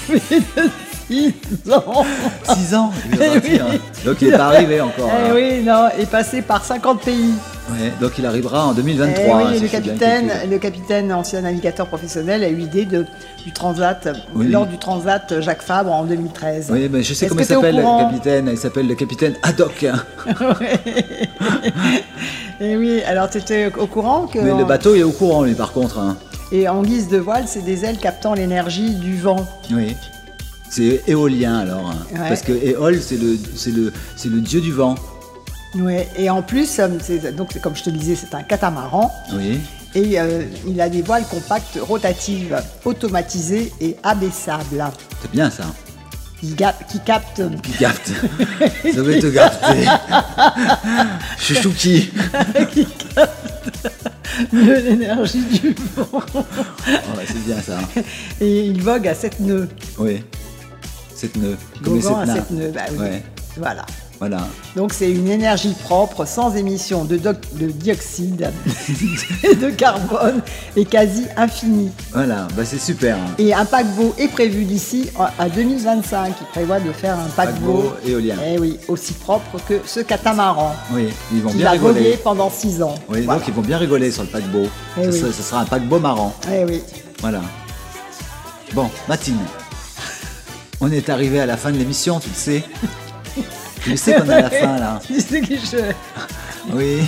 plus 0.07 0.19
de 0.19 0.69
6 1.09 1.71
ans. 1.71 2.05
6 2.43 2.75
ans 2.75 2.91
il 3.11 3.21
Eh 3.21 3.39
oui. 3.43 3.81
Donc 4.05 4.17
il 4.21 4.29
n'est 4.29 4.37
pas 4.37 4.47
arrivé 4.47 4.81
encore. 4.81 5.09
Eh 5.11 5.29
hein. 5.29 5.31
oui, 5.33 5.63
non, 5.63 5.87
et 5.97 6.05
passé 6.05 6.41
par 6.41 6.63
50 6.63 7.01
pays. 7.01 7.33
Ouais, 7.69 7.91
donc 7.99 8.13
il 8.17 8.25
arrivera 8.25 8.65
en 8.67 8.71
Eh 8.71 8.75
2023. 8.77 9.25
oui, 9.37 9.43
hein, 9.43 9.51
et 9.51 9.57
si 9.57 9.63
le 9.63 9.67
capitaine, 9.67 10.31
le 10.49 10.57
capitaine, 10.57 11.11
ancien 11.11 11.41
navigateur 11.41 11.87
professionnel, 11.87 12.43
a 12.43 12.49
eu 12.49 12.55
l'idée 12.55 12.85
de, 12.85 13.05
du 13.45 13.51
transat, 13.51 14.07
Oui. 14.35 14.47
lors 14.47 14.65
du 14.65 14.77
transat 14.77 15.41
Jacques 15.41 15.61
Fabre 15.61 15.91
en 15.91 16.05
2013. 16.05 16.69
Oui, 16.71 16.87
mais 16.91 17.03
je 17.03 17.13
sais 17.13 17.27
comment 17.27 17.41
il 17.41 17.45
s'appelle 17.45 17.75
le 17.75 17.81
capitaine. 17.83 18.49
Il 18.51 18.57
s'appelle 18.57 18.87
le 18.87 18.95
capitaine 18.95 19.33
Haddock. 19.43 19.85
Et 22.59 22.75
oui, 22.75 23.01
alors 23.05 23.29
tu 23.29 23.37
étais 23.37 23.71
au 23.77 23.85
courant 23.87 24.27
que. 24.27 24.39
Mais 24.39 24.57
le 24.57 24.65
bateau 24.65 24.95
il 24.95 25.01
est 25.01 25.03
au 25.03 25.11
courant 25.11 25.43
lui 25.43 25.53
par 25.53 25.73
contre. 25.73 25.99
hein. 25.99 26.17
Et 26.51 26.67
en 26.67 26.81
guise 26.81 27.07
de 27.09 27.17
voile, 27.17 27.43
c'est 27.47 27.63
des 27.63 27.83
ailes 27.85 27.97
captant 27.97 28.33
l'énergie 28.33 28.95
du 28.95 29.17
vent. 29.17 29.45
Oui. 29.71 29.95
C'est 30.69 31.03
éolien 31.07 31.59
alors. 31.59 31.91
hein. 31.91 31.97
Ouais. 32.13 32.29
Parce 32.29 32.41
que 32.41 32.51
Éole 32.53 32.99
c'est 33.01 33.17
le, 33.17 33.37
le, 33.73 33.93
c'est 34.15 34.29
le 34.29 34.39
dieu 34.41 34.59
du 34.61 34.71
vent. 34.71 34.95
Ouais. 35.75 36.07
Et 36.17 36.29
en 36.29 36.41
plus, 36.41 36.79
euh, 36.79 36.87
donc 37.35 37.59
comme 37.61 37.75
je 37.75 37.83
te 37.83 37.89
disais, 37.89 38.15
c'est 38.15 38.33
un 38.35 38.43
catamaran. 38.43 39.11
Oui. 39.33 39.59
Et 39.95 40.19
euh, 40.19 40.43
il 40.67 40.79
a 40.81 40.89
des 40.89 41.01
voiles 41.01 41.25
compactes 41.25 41.77
rotatives, 41.81 42.55
automatisées 42.85 43.71
et 43.81 43.95
abaissables, 44.03 44.85
C'est 45.21 45.31
bien 45.31 45.49
ça. 45.49 45.63
qui, 46.39 46.53
ga- 46.53 46.75
qui. 46.89 46.99
Qui 46.99 46.99
capte. 46.99 48.11
Ça 48.93 49.01
va 49.01 49.19
te 49.19 49.27
garder. 49.27 49.85
Chouchouki. 51.39 52.11
qui 52.73 52.85
captent 52.85 53.91
mieux 54.53 54.79
l'énergie 54.79 55.41
du 55.45 55.75
vent. 55.95 56.07
Oh, 56.13 57.19
c'est 57.25 57.45
bien 57.45 57.61
ça. 57.61 57.79
Et 58.39 58.65
il 58.67 58.81
vogue 58.81 59.07
à 59.07 59.15
7 59.15 59.39
nœuds. 59.39 59.67
Oui. 59.97 60.23
Sept 61.15 61.35
nœuds. 61.37 61.57
Comme 61.83 61.95
les 61.97 62.07
à 62.07 62.25
nains. 62.25 62.35
7 62.35 62.51
nœuds, 62.51 62.71
bah 62.73 62.81
oui. 62.91 62.97
Ouais. 62.99 63.23
Voilà. 63.57 63.85
Voilà. 64.19 64.47
Donc 64.75 64.93
c'est 64.93 65.11
une 65.11 65.27
énergie 65.27 65.75
propre, 65.83 66.25
sans 66.25 66.55
émission 66.55 67.05
de, 67.05 67.17
doc- 67.17 67.37
de 67.53 67.67
dioxyde 67.67 68.49
et 69.43 69.55
de 69.55 69.69
carbone, 69.69 70.41
et 70.75 70.85
quasi 70.85 71.25
infinie. 71.37 71.91
Voilà. 72.13 72.47
Bah, 72.55 72.63
c'est 72.65 72.79
super. 72.79 73.15
hein. 73.17 73.35
Et 73.37 73.53
un 73.53 73.65
paquebot 73.65 74.15
est 74.17 74.27
prévu 74.29 74.63
d'ici 74.63 75.09
à 75.37 75.49
2025. 75.49 76.33
Il 76.41 76.47
prévoit 76.47 76.79
de 76.79 76.91
faire 76.91 77.17
un 77.19 77.27
paquebot, 77.35 77.73
Paquebot 77.83 77.93
éolien. 78.07 78.35
eh 78.47 78.57
oui, 78.57 78.79
aussi 78.87 79.13
propre 79.13 79.59
que 79.67 79.81
ce 79.85 79.99
catamaran. 79.99 80.75
Oui. 80.93 81.09
Ils 81.31 81.41
vont 81.41 81.51
qui 81.51 81.57
bien 81.57 81.65
va 81.65 81.71
rigoler. 81.73 82.17
pendant 82.23 82.49
6 82.49 82.81
ans. 82.81 82.95
Oui, 83.09 83.21
Voilà. 83.21 83.39
donc 83.39 83.47
ils 83.47 83.53
vont 83.53 83.61
bien 83.61 83.77
rigoler 83.77 84.09
sur 84.11 84.23
le 84.23 84.29
paquebot. 84.29 84.67
Eh 84.99 85.03
ce, 85.03 85.09
oui. 85.11 85.19
sera, 85.19 85.31
ce 85.31 85.43
sera 85.43 85.61
un 85.61 85.65
paquebot 85.65 85.99
marrant. 85.99 86.33
Eh 86.51 86.65
oui. 86.65 86.81
Voilà. 87.21 87.41
Bon, 88.73 88.89
Matine. 89.07 89.37
On 90.81 90.91
est 90.91 91.09
arrivé 91.09 91.39
à 91.39 91.45
la 91.45 91.55
fin 91.57 91.71
de 91.71 91.77
l'émission, 91.77 92.19
tu 92.19 92.29
le 92.29 92.35
sais. 92.35 92.63
Tu 93.87 93.97
sais 93.97 94.13
qu'on 94.15 94.25
est 94.29 94.33
à 94.33 94.41
la 94.41 94.49
fin 94.49 94.77
là. 94.79 94.99
Tu 95.07 95.19
sais 95.21 95.41
que 95.41 95.55
je... 95.55 95.77
Oui. 96.73 97.03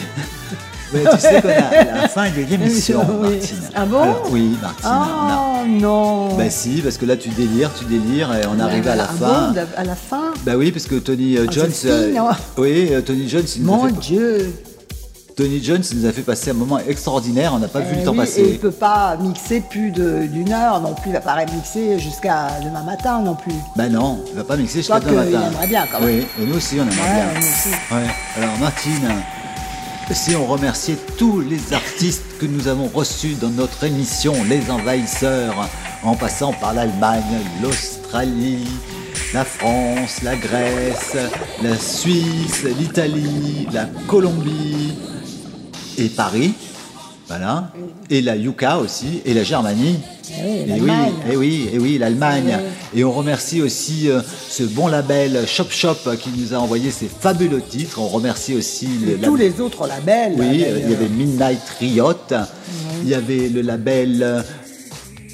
Mais 0.94 1.04
tu 1.12 1.20
sais 1.20 1.42
qu'on 1.42 1.50
est 1.50 1.56
à 1.56 2.02
la 2.02 2.08
fin 2.08 2.30
de 2.30 2.42
l'émission, 2.50 3.02
Oui. 3.22 3.30
Martine. 3.38 3.58
Ah 3.76 3.86
bon 3.86 4.02
Alors, 4.02 4.28
Oui, 4.32 4.58
Martine. 4.62 4.90
Oh 4.92 5.68
non 5.68 6.36
Bah 6.38 6.50
si, 6.50 6.82
parce 6.82 6.98
que 6.98 7.06
là 7.06 7.16
tu 7.18 7.30
délires, 7.30 7.72
tu 7.78 7.86
délires 7.86 8.34
et 8.34 8.46
on 8.48 8.58
est 8.58 8.62
arrivé 8.64 8.90
à 8.90 8.96
la 8.96 9.04
Ah 9.04 9.14
fin. 9.14 9.52
bon, 9.52 9.62
à 9.78 9.84
la 9.84 9.96
fin 9.96 10.34
Bah 10.46 10.54
oui, 10.58 10.72
parce 10.72 10.86
que 10.86 10.96
Tony 10.96 11.38
euh, 11.38 11.46
Ah, 11.48 11.52
Jones. 11.52 11.72
fini, 11.72 12.18
hein. 12.18 12.30
oui, 12.58 12.90
euh, 12.92 13.02
Tony 13.02 13.28
Jones, 13.30 13.44
il 13.56 13.62
a 13.62 13.66
Mon 13.66 13.86
fait- 13.88 13.92
Dieu 14.00 14.54
Tony 15.40 15.64
Jones 15.64 15.84
nous 15.96 16.06
a 16.06 16.12
fait 16.12 16.22
passer 16.22 16.50
un 16.50 16.54
moment 16.54 16.80
extraordinaire. 16.86 17.54
On 17.54 17.60
n'a 17.60 17.70
pas 17.70 17.80
vu 17.80 17.92
Eh 17.94 18.00
le 18.00 18.04
temps 18.04 18.12
oui, 18.12 18.18
passer. 18.18 18.42
Et 18.42 18.50
il 18.52 18.60
peut 18.60 18.72
pas 18.72 19.16
mixer 19.16 19.62
plus 19.62 19.90
d'une 19.90 20.52
heure 20.52 20.82
non 20.82 20.94
plus. 20.94 21.12
Il 21.12 21.14
va 21.14 21.22
pas 21.22 21.46
mixer 21.46 21.98
jusqu'à 21.98 22.60
demain 22.62 22.84
matin 22.84 23.22
non 23.22 23.36
plus. 23.36 23.54
Bah 23.78 23.88
non, 23.88 24.20
il 24.28 24.36
va 24.36 24.44
pas 24.44 24.58
mixer 24.58 24.80
jusqu'à 24.80 25.00
demain 25.00 25.24
il 25.26 25.32
matin. 25.32 25.48
aimerait 25.50 25.68
bien, 25.68 25.86
quand 25.90 26.02
même. 26.02 26.10
Oui, 26.10 26.28
et 26.42 26.46
nous 26.46 26.58
aussi 26.58 26.76
on 26.78 26.82
aimerait 26.82 26.98
Ouais, 26.98 27.32
bien. 27.32 27.40
nous 27.40 27.48
aussi. 27.48 27.70
Ouais. 27.70 28.44
Alors 28.44 28.58
Martine, 28.60 29.10
si 30.12 30.36
on 30.36 30.46
remerciait 30.46 30.98
tous 31.18 31.40
les 31.40 31.72
artistes 31.74 32.26
que 32.42 32.46
nous 32.46 32.68
avons 32.68 32.90
reçus 32.94 33.36
dans 33.40 33.48
notre 33.50 33.86
émission 33.86 34.34
Les 34.50 34.70
Envahisseurs, 34.70 35.70
en 36.04 36.16
passant 36.16 36.52
par 36.52 36.74
l'Allemagne, 36.74 37.24
l'Australie, 37.64 38.68
la 39.34 39.46
France, 39.46 40.22
la 40.22 40.36
Grèce, 40.36 41.16
la 41.64 41.78
Suisse, 41.78 42.66
l'Italie, 42.78 43.70
la 43.72 43.86
Colombie 44.06 44.96
et 46.00 46.10
Paris. 46.10 46.54
Voilà. 47.28 47.72
Et 48.10 48.22
la 48.22 48.36
Yuka 48.36 48.80
aussi, 48.80 49.22
et 49.24 49.36
la 49.36 49.44
Germanie. 49.44 50.00
Eh 50.32 50.72
oui, 50.72 50.72
Et 50.72 50.82
oui, 50.82 50.92
et 51.32 51.38
oui, 51.38 51.70
et 51.74 51.80
oui, 51.80 51.98
l'Allemagne. 52.00 52.58
Eh 52.94 53.00
Et 53.00 53.04
on 53.04 53.12
remercie 53.12 53.62
aussi 53.62 54.10
euh, 54.10 54.22
ce 54.50 54.64
bon 54.64 54.88
label 54.88 55.46
Shop 55.48 55.70
Shop 55.70 55.96
euh, 56.08 56.16
qui 56.16 56.32
nous 56.36 56.56
a 56.56 56.58
envoyé 56.58 56.90
ces 56.90 57.08
fabuleux 57.08 57.62
titres. 57.62 58.00
On 58.00 58.08
remercie 58.08 58.56
aussi 58.56 58.88
le 59.06 59.14
Et 59.14 59.18
tous 59.20 59.36
les 59.36 59.62
autres 59.62 59.88
labels. 59.88 60.34
Oui, 60.38 60.64
euh, 60.66 60.80
il 60.84 60.90
y 60.90 60.94
avait 60.94 61.08
Midnight 61.08 61.62
Riot. 61.80 62.14
Il 63.04 63.10
y 63.10 63.14
avait 63.14 63.48
le 63.48 63.62
label 63.62 64.24
euh, 64.24 64.42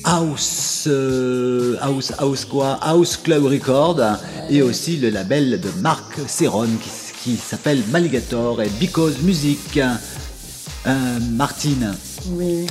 House, 0.04 0.84
euh, 0.88 1.78
House, 1.82 2.12
House 2.18 2.44
quoi 2.44 2.78
House 2.82 3.16
Club 3.16 3.46
Record. 3.46 4.02
Et 4.50 4.62
aussi 4.62 4.98
le 4.98 5.10
label 5.12 5.62
de 5.62 5.70
Marc 5.82 6.20
Serron 6.28 6.68
qui, 6.84 6.90
qui 7.24 7.38
s'appelle 7.38 7.82
Maligator 7.90 8.62
et 8.62 8.70
Because 8.82 9.22
Music. 9.24 9.80
Euh, 10.88 11.20
Martine, 11.32 11.96
Oui. 12.32 12.68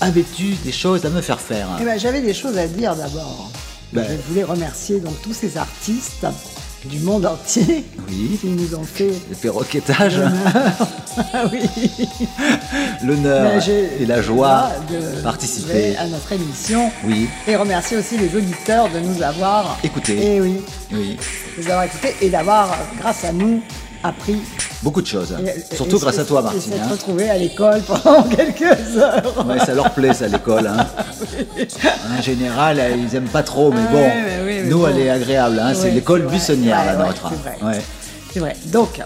avais-tu 0.00 0.54
des 0.64 0.72
choses 0.72 1.04
à 1.04 1.10
me 1.10 1.20
faire 1.20 1.40
faire 1.40 1.68
Eh 1.80 1.84
ben, 1.84 1.98
J'avais 1.98 2.20
des 2.22 2.32
choses 2.34 2.56
à 2.56 2.66
dire 2.66 2.94
d'abord. 2.96 3.50
Ben. 3.92 4.04
Je 4.08 4.28
voulais 4.28 4.44
remercier 4.44 5.00
donc 5.00 5.20
tous 5.22 5.32
ces 5.34 5.56
artistes 5.56 6.26
du 6.84 7.00
monde 7.00 7.26
entier 7.26 7.84
Oui. 8.08 8.38
qui 8.40 8.46
nous 8.46 8.74
ont 8.74 8.84
fait 8.84 9.10
Le 9.28 9.34
perroquetage, 9.36 10.20
Ah 11.34 11.44
oui. 11.52 11.60
l'honneur 13.04 13.50
Ben, 13.66 13.72
et 14.00 14.06
la 14.06 14.22
joie 14.22 14.70
de 14.90 15.16
de 15.16 15.22
participer. 15.22 15.96
à 15.96 16.06
notre 16.06 16.32
émission 16.32 16.90
Oui, 17.04 17.28
et 17.46 17.56
remercier 17.56 17.96
aussi 17.96 18.16
les 18.16 18.34
auditeurs 18.34 18.88
de 18.90 19.00
nous 19.00 19.20
avoir 19.22 19.78
Écoutés. 19.82 20.36
Et 20.36 20.40
oui, 20.40 20.56
oui. 20.92 21.16
de 21.56 21.62
nous 21.62 21.68
avoir 21.68 21.84
écoutés 21.84 22.14
et 22.22 22.30
d'avoir, 22.30 22.76
grâce 22.98 23.24
à 23.24 23.32
nous, 23.32 23.60
appris. 24.02 24.36
Beaucoup 24.82 25.02
de 25.02 25.06
choses. 25.06 25.34
et- 25.44 25.74
Surtout 25.74 25.96
et- 25.96 26.00
grâce 26.00 26.18
à 26.18 26.24
toi, 26.24 26.40
Martine. 26.42 26.60
s'être 26.60 26.82
hein. 26.84 26.88
retrouvés 26.92 27.28
à 27.30 27.36
l'école 27.36 27.80
pendant 27.82 28.22
quelques 28.36 28.96
heures. 28.96 29.44
Ouais, 29.46 29.58
ça 29.58 29.74
leur 29.74 29.90
plaît, 29.90 30.14
ça, 30.14 30.28
l'école. 30.28 30.66
hein. 30.68 30.86
En 32.18 32.22
général, 32.22 32.78
euh, 32.78 32.90
ils 32.96 33.14
aiment 33.16 33.28
pas 33.28 33.42
trop, 33.42 33.70
mais 33.72 33.82
bon, 33.90 34.08
mais 34.44 34.62
nous, 34.64 34.78
bon. 34.80 34.88
elle 34.88 34.98
est 35.00 35.10
agréable. 35.10 35.58
hein. 35.60 35.72
C'est 35.74 35.90
l'école 35.90 36.22
buissonnière, 36.26 36.84
la 36.84 36.96
nôtre. 36.96 37.30
c'est 37.30 37.42
vrai. 37.64 37.72
Ouais. 37.76 37.82
C'est 38.32 38.40
vrai. 38.40 38.56
Donc, 38.66 39.00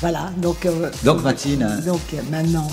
voilà. 0.00 0.30
Donc, 0.38 0.66
euh, 0.66 0.90
Donc, 1.04 1.22
Martine, 1.22 1.66
donc 1.86 2.00
euh, 2.14 2.18
maintenant, 2.30 2.66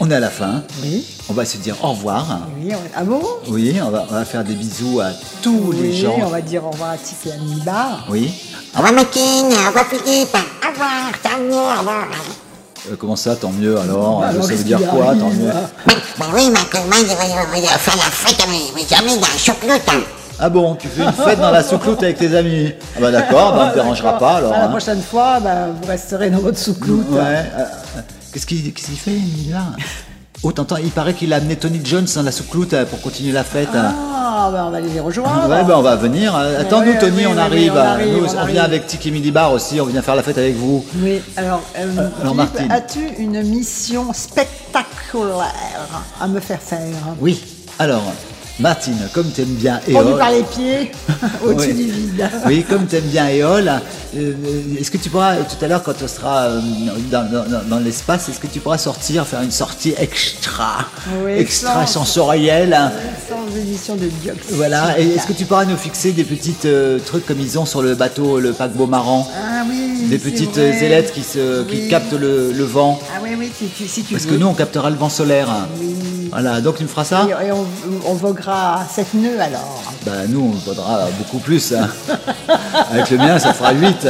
on 0.00 0.10
est 0.10 0.14
à 0.14 0.20
la 0.20 0.30
fin. 0.30 0.62
Oui. 0.82 1.04
On 1.28 1.32
va 1.32 1.44
se 1.44 1.56
dire 1.58 1.76
au 1.82 1.88
revoir. 1.90 2.40
oui, 2.60 2.72
on- 2.74 2.78
ah 2.96 3.04
bon? 3.04 3.22
Oui, 3.48 3.76
on 3.84 3.90
va, 3.90 4.04
on 4.10 4.14
va 4.14 4.24
faire 4.24 4.44
des 4.44 4.54
bisous 4.54 5.00
à 5.00 5.10
tous 5.42 5.72
les 5.72 5.88
Oui, 5.88 5.96
gens. 5.96 6.16
on 6.22 6.26
va 6.28 6.40
dire 6.40 6.64
au 6.64 6.70
revoir 6.70 6.90
à 6.90 6.94
à 6.94 7.36
Minibar. 7.38 8.06
Oui. 8.10 8.32
Au 8.74 8.78
revoir 8.78 8.92
Martine, 8.92 9.46
au 9.46 9.66
revoir 9.68 9.86
Philippe, 9.86 10.34
au 10.36 10.68
revoir, 10.72 11.12
tant 11.22 11.38
mieux 11.40 11.80
alors. 11.80 12.06
Euh, 12.90 12.96
comment 12.98 13.16
ça, 13.16 13.34
tant 13.36 13.50
mieux 13.50 13.78
alors 13.78 14.20
Bah, 14.20 14.32
Ça 14.42 14.54
veut 14.54 14.64
dire 14.64 14.80
quoi, 14.90 15.06
arrive, 15.08 15.20
tant 15.22 15.30
mieux 15.30 15.46
là 15.46 15.70
Bah 16.18 16.26
oui, 16.34 16.50
ma 16.50 16.60
commande, 16.64 17.06
va 17.06 17.78
faire 17.78 17.96
la 17.96 18.02
fête 18.02 18.42
à 18.42 18.46
mes, 18.46 18.72
mes 18.74 18.96
amis 18.96 19.18
dans 19.18 19.26
la 19.26 19.38
choucroute. 19.38 19.82
hein. 19.88 20.00
Ah 20.38 20.48
bon, 20.48 20.74
tu 20.74 20.88
fais 20.88 21.02
une 21.04 21.12
fête 21.12 21.38
dans 21.40 21.52
la 21.52 21.62
soucroute 21.62 22.02
avec 22.02 22.18
tes 22.18 22.34
amis? 22.36 22.72
Ah 22.96 23.00
bah 23.00 23.10
d'accord, 23.12 23.54
bah, 23.54 23.66
on 23.66 23.68
ne 23.70 23.74
dérangera 23.74 24.18
pas 24.18 24.32
alors. 24.38 24.50
La 24.50 24.64
hein. 24.64 24.68
prochaine 24.68 25.00
fois, 25.00 25.38
bah, 25.40 25.68
vous 25.80 25.86
resterez 25.88 26.28
dans 26.30 26.40
votre 26.40 26.58
soucloute. 26.58 27.08
Ouais. 27.10 27.20
euh, 27.20 27.60
euh, 27.98 28.00
Qu'est-ce 28.34 28.46
qu'il 28.46 28.72
fait, 28.98 29.20
là 29.48 29.62
Oh, 30.42 30.50
t'entends, 30.50 30.76
il 30.76 30.90
paraît 30.90 31.14
qu'il 31.14 31.32
a 31.32 31.36
amené 31.36 31.54
Tony 31.54 31.80
Jones 31.84 32.08
dans 32.16 32.22
la 32.24 32.32
soucloute 32.32 32.72
euh, 32.72 32.84
pour 32.84 33.00
continuer 33.00 33.30
la 33.30 33.44
fête. 33.44 33.68
Ah, 33.72 34.50
bah, 34.52 34.64
on 34.66 34.70
va 34.70 34.80
les 34.80 34.98
rejoindre. 34.98 35.48
Ouais, 35.48 35.62
bah 35.62 35.76
on 35.78 35.82
va 35.82 35.94
venir. 35.94 36.34
Euh, 36.34 36.60
Attends-nous, 36.60 36.94
Tony, 36.98 37.18
oui, 37.18 37.26
on, 37.32 37.38
arrive. 37.38 37.72
oui, 37.72 37.78
on 37.78 37.78
arrive, 37.78 38.16
Nous, 38.18 38.24
on 38.24 38.34
on, 38.34 38.38
arrive. 38.38 38.54
vient 38.54 38.64
avec 38.64 38.88
Tiki 38.88 39.12
Midi 39.12 39.30
Bar 39.30 39.52
aussi, 39.52 39.80
on 39.80 39.86
vient 39.86 40.02
faire 40.02 40.16
la 40.16 40.24
fête 40.24 40.36
avec 40.36 40.56
vous. 40.56 40.84
Oui, 40.96 41.22
alors, 41.36 41.62
euh, 41.78 42.08
alors, 42.20 42.36
as-tu 42.70 43.08
une 43.18 43.40
mission 43.44 44.12
spectaculaire 44.12 45.54
à 46.20 46.26
me 46.26 46.40
faire 46.40 46.60
faire? 46.60 46.80
Oui. 47.20 47.40
Alors, 47.78 48.02
Martine, 48.60 48.96
comme 49.12 49.26
t'aimes 49.32 49.46
bien 49.56 49.80
Tendu 49.84 49.96
Éole. 50.10 50.18
par 50.18 50.30
les 50.30 50.44
pieds, 50.44 50.92
au-dessus 51.44 51.70
Oui. 51.70 51.74
du 51.74 51.90
vide. 51.90 52.30
Oui, 52.46 52.62
comme 52.68 52.86
t'aimes 52.86 53.02
bien 53.06 53.26
Éole, 53.28 53.68
euh, 54.16 54.32
est-ce 54.78 54.92
que 54.92 54.96
tu 54.96 55.10
pourras, 55.10 55.34
tout 55.38 55.62
à 55.64 55.66
l'heure, 55.66 55.82
quand 55.82 55.94
on 56.00 56.06
sera 56.06 56.42
euh, 56.44 56.60
dans, 57.10 57.24
dans- 57.28 57.48
dans- 57.50 57.64
dans 57.68 57.78
l'espace, 57.80 58.28
est-ce 58.28 58.38
que 58.38 58.46
tu 58.46 58.60
pourras 58.60 58.78
sortir, 58.78 59.26
faire 59.26 59.42
une 59.42 59.50
sortie 59.50 59.92
extra, 59.98 60.86
Oui, 61.24 61.32
extra 61.32 61.84
sans- 61.84 62.04
sensorielle 62.04 62.78
Sans 63.28 63.56
émission 63.60 63.96
de 63.96 64.06
dioxyde. 64.22 64.52
Voilà, 64.54 65.00
et 65.00 65.08
est-ce 65.08 65.26
que 65.26 65.32
tu 65.32 65.46
pourras 65.46 65.64
nous 65.64 65.76
fixer 65.76 66.12
des 66.12 66.22
petits 66.24 66.54
euh, 66.64 67.00
trucs 67.04 67.26
comme 67.26 67.40
ils 67.40 67.58
ont 67.58 67.66
sur 67.66 67.82
le 67.82 67.96
bateau, 67.96 68.38
le 68.38 68.52
paquebot 68.52 68.86
marrant 68.86 69.28
Ah 69.36 69.64
oui, 69.68 70.06
des 70.08 70.18
petites 70.18 70.52
vrai. 70.58 70.80
ailettes 70.84 71.12
qui, 71.12 71.24
se, 71.24 71.64
qui 71.64 71.76
Oui. 71.82 71.88
captent 71.88 72.12
le, 72.12 72.52
le 72.52 72.64
vent. 72.64 73.00
Ah 73.12 73.18
oui, 73.20 73.30
oui, 73.36 73.50
si 73.58 73.66
tu, 73.66 73.88
si 73.88 74.04
tu 74.04 74.14
Parce 74.14 74.26
veux. 74.26 74.36
que 74.36 74.40
nous, 74.40 74.46
on 74.46 74.54
captera 74.54 74.90
le 74.90 74.96
vent 74.96 75.08
solaire. 75.08 75.48
Voilà, 76.30 76.60
donc 76.60 76.76
tu 76.76 76.82
me 76.84 76.88
feras 76.88 77.04
ça 77.04 77.26
Et, 77.42 77.46
et 77.46 77.52
on, 77.52 77.66
on 78.06 78.14
voguera 78.14 78.80
à 78.80 78.86
7 78.88 79.14
nœuds 79.14 79.40
alors. 79.40 79.82
Bah 80.06 80.12
nous, 80.28 80.52
on 80.54 80.68
vaudra 80.68 81.06
beaucoup 81.18 81.38
plus. 81.38 81.72
hein. 81.72 81.88
Avec 82.90 83.10
le 83.10 83.18
mien, 83.18 83.38
ça 83.38 83.52
fera 83.54 83.72
8. 83.72 84.08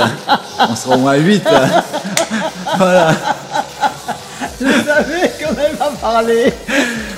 On 0.69 0.77
sera 0.77 0.97
au 0.97 0.99
moins 0.99 1.15
8. 1.15 1.43
Voilà. 2.77 3.13
Je 4.61 4.67
savais 4.67 5.33
qu'on 5.41 5.55
allait 5.59 5.77
pas 5.77 5.91
parler. 6.01 6.53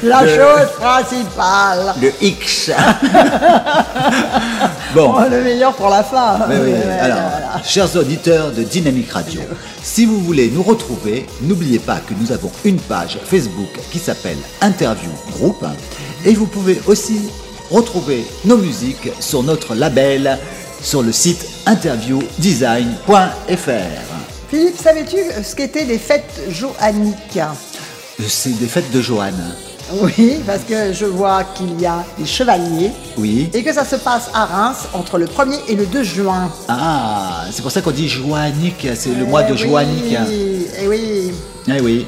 La 0.07 0.21
chose 0.27 0.69
principale. 0.79 1.95
Le 2.01 2.13
X. 2.21 2.71
Bon. 4.95 5.13
Oh, 5.15 5.21
le 5.31 5.43
meilleur 5.43 5.75
pour 5.75 5.91
la 5.91 6.03
fin. 6.03 6.39
Mais 6.49 6.57
oui, 6.59 6.73
alors, 7.01 7.19
voilà. 7.19 7.63
chers 7.63 7.95
auditeurs 7.97 8.51
de 8.53 8.63
Dynamique 8.63 9.11
Radio, 9.13 9.43
si 9.83 10.07
vous 10.07 10.19
voulez 10.21 10.49
nous 10.49 10.63
retrouver, 10.63 11.27
n'oubliez 11.43 11.79
pas 11.81 11.97
que 11.97 12.15
nous 12.19 12.33
avons 12.33 12.51
une 12.65 12.81
page 12.81 13.19
Facebook 13.23 13.69
qui 13.93 13.99
s'appelle 13.99 14.39
Interview 14.63 15.11
Group 15.33 15.63
et 16.25 16.33
vous 16.33 16.47
pouvez 16.47 16.81
aussi 16.87 17.29
retrouver 17.71 18.25
nos 18.47 18.57
musiques 18.57 19.11
sur 19.21 19.43
notre 19.43 19.75
label 19.75 20.39
sur 20.83 21.03
le 21.03 21.13
site 21.13 21.47
interviewdesign.fr. 21.67 23.69
Philippe, 24.49 24.79
savais-tu 24.83 25.19
ce 25.45 25.55
qu'étaient 25.55 25.85
les 25.85 25.99
fêtes 25.99 26.41
johanniques? 26.49 27.39
C'est 28.27 28.59
des 28.59 28.69
fêtes 28.69 28.91
de 28.93 29.03
Johanne. 29.03 29.55
Oui, 30.03 30.41
parce 30.47 30.63
que 30.65 30.93
je 30.93 31.05
vois 31.05 31.45
qu'il 31.55 31.81
y 31.81 31.87
a 31.87 32.05
des 32.19 32.27
chevaliers 32.27 32.91
Oui. 33.17 33.49
et 33.55 33.63
que 33.63 33.73
ça 33.73 33.85
se 33.85 33.97
passe 33.97 34.29
à 34.35 34.45
Reims 34.47 34.89
entre 34.93 35.17
le 35.19 35.27
1er 35.27 35.59
et 35.69 35.75
le 35.77 35.87
2 35.87 36.03
juin. 36.03 36.51
Ah, 36.69 37.45
c'est 37.53 37.63
pour 37.63 37.71
ça 37.71 37.81
qu'on 37.83 37.93
dit 37.93 38.09
Joannique, 38.09 38.87
c'est 38.97 39.15
le 39.15 39.25
mois 39.25 39.45
de 39.45 39.55
Eh. 39.55 40.25
Oui, 40.29 40.67
eh 40.83 40.89
oui. 40.89 41.33
Eh 41.69 41.81
oui, 41.81 42.07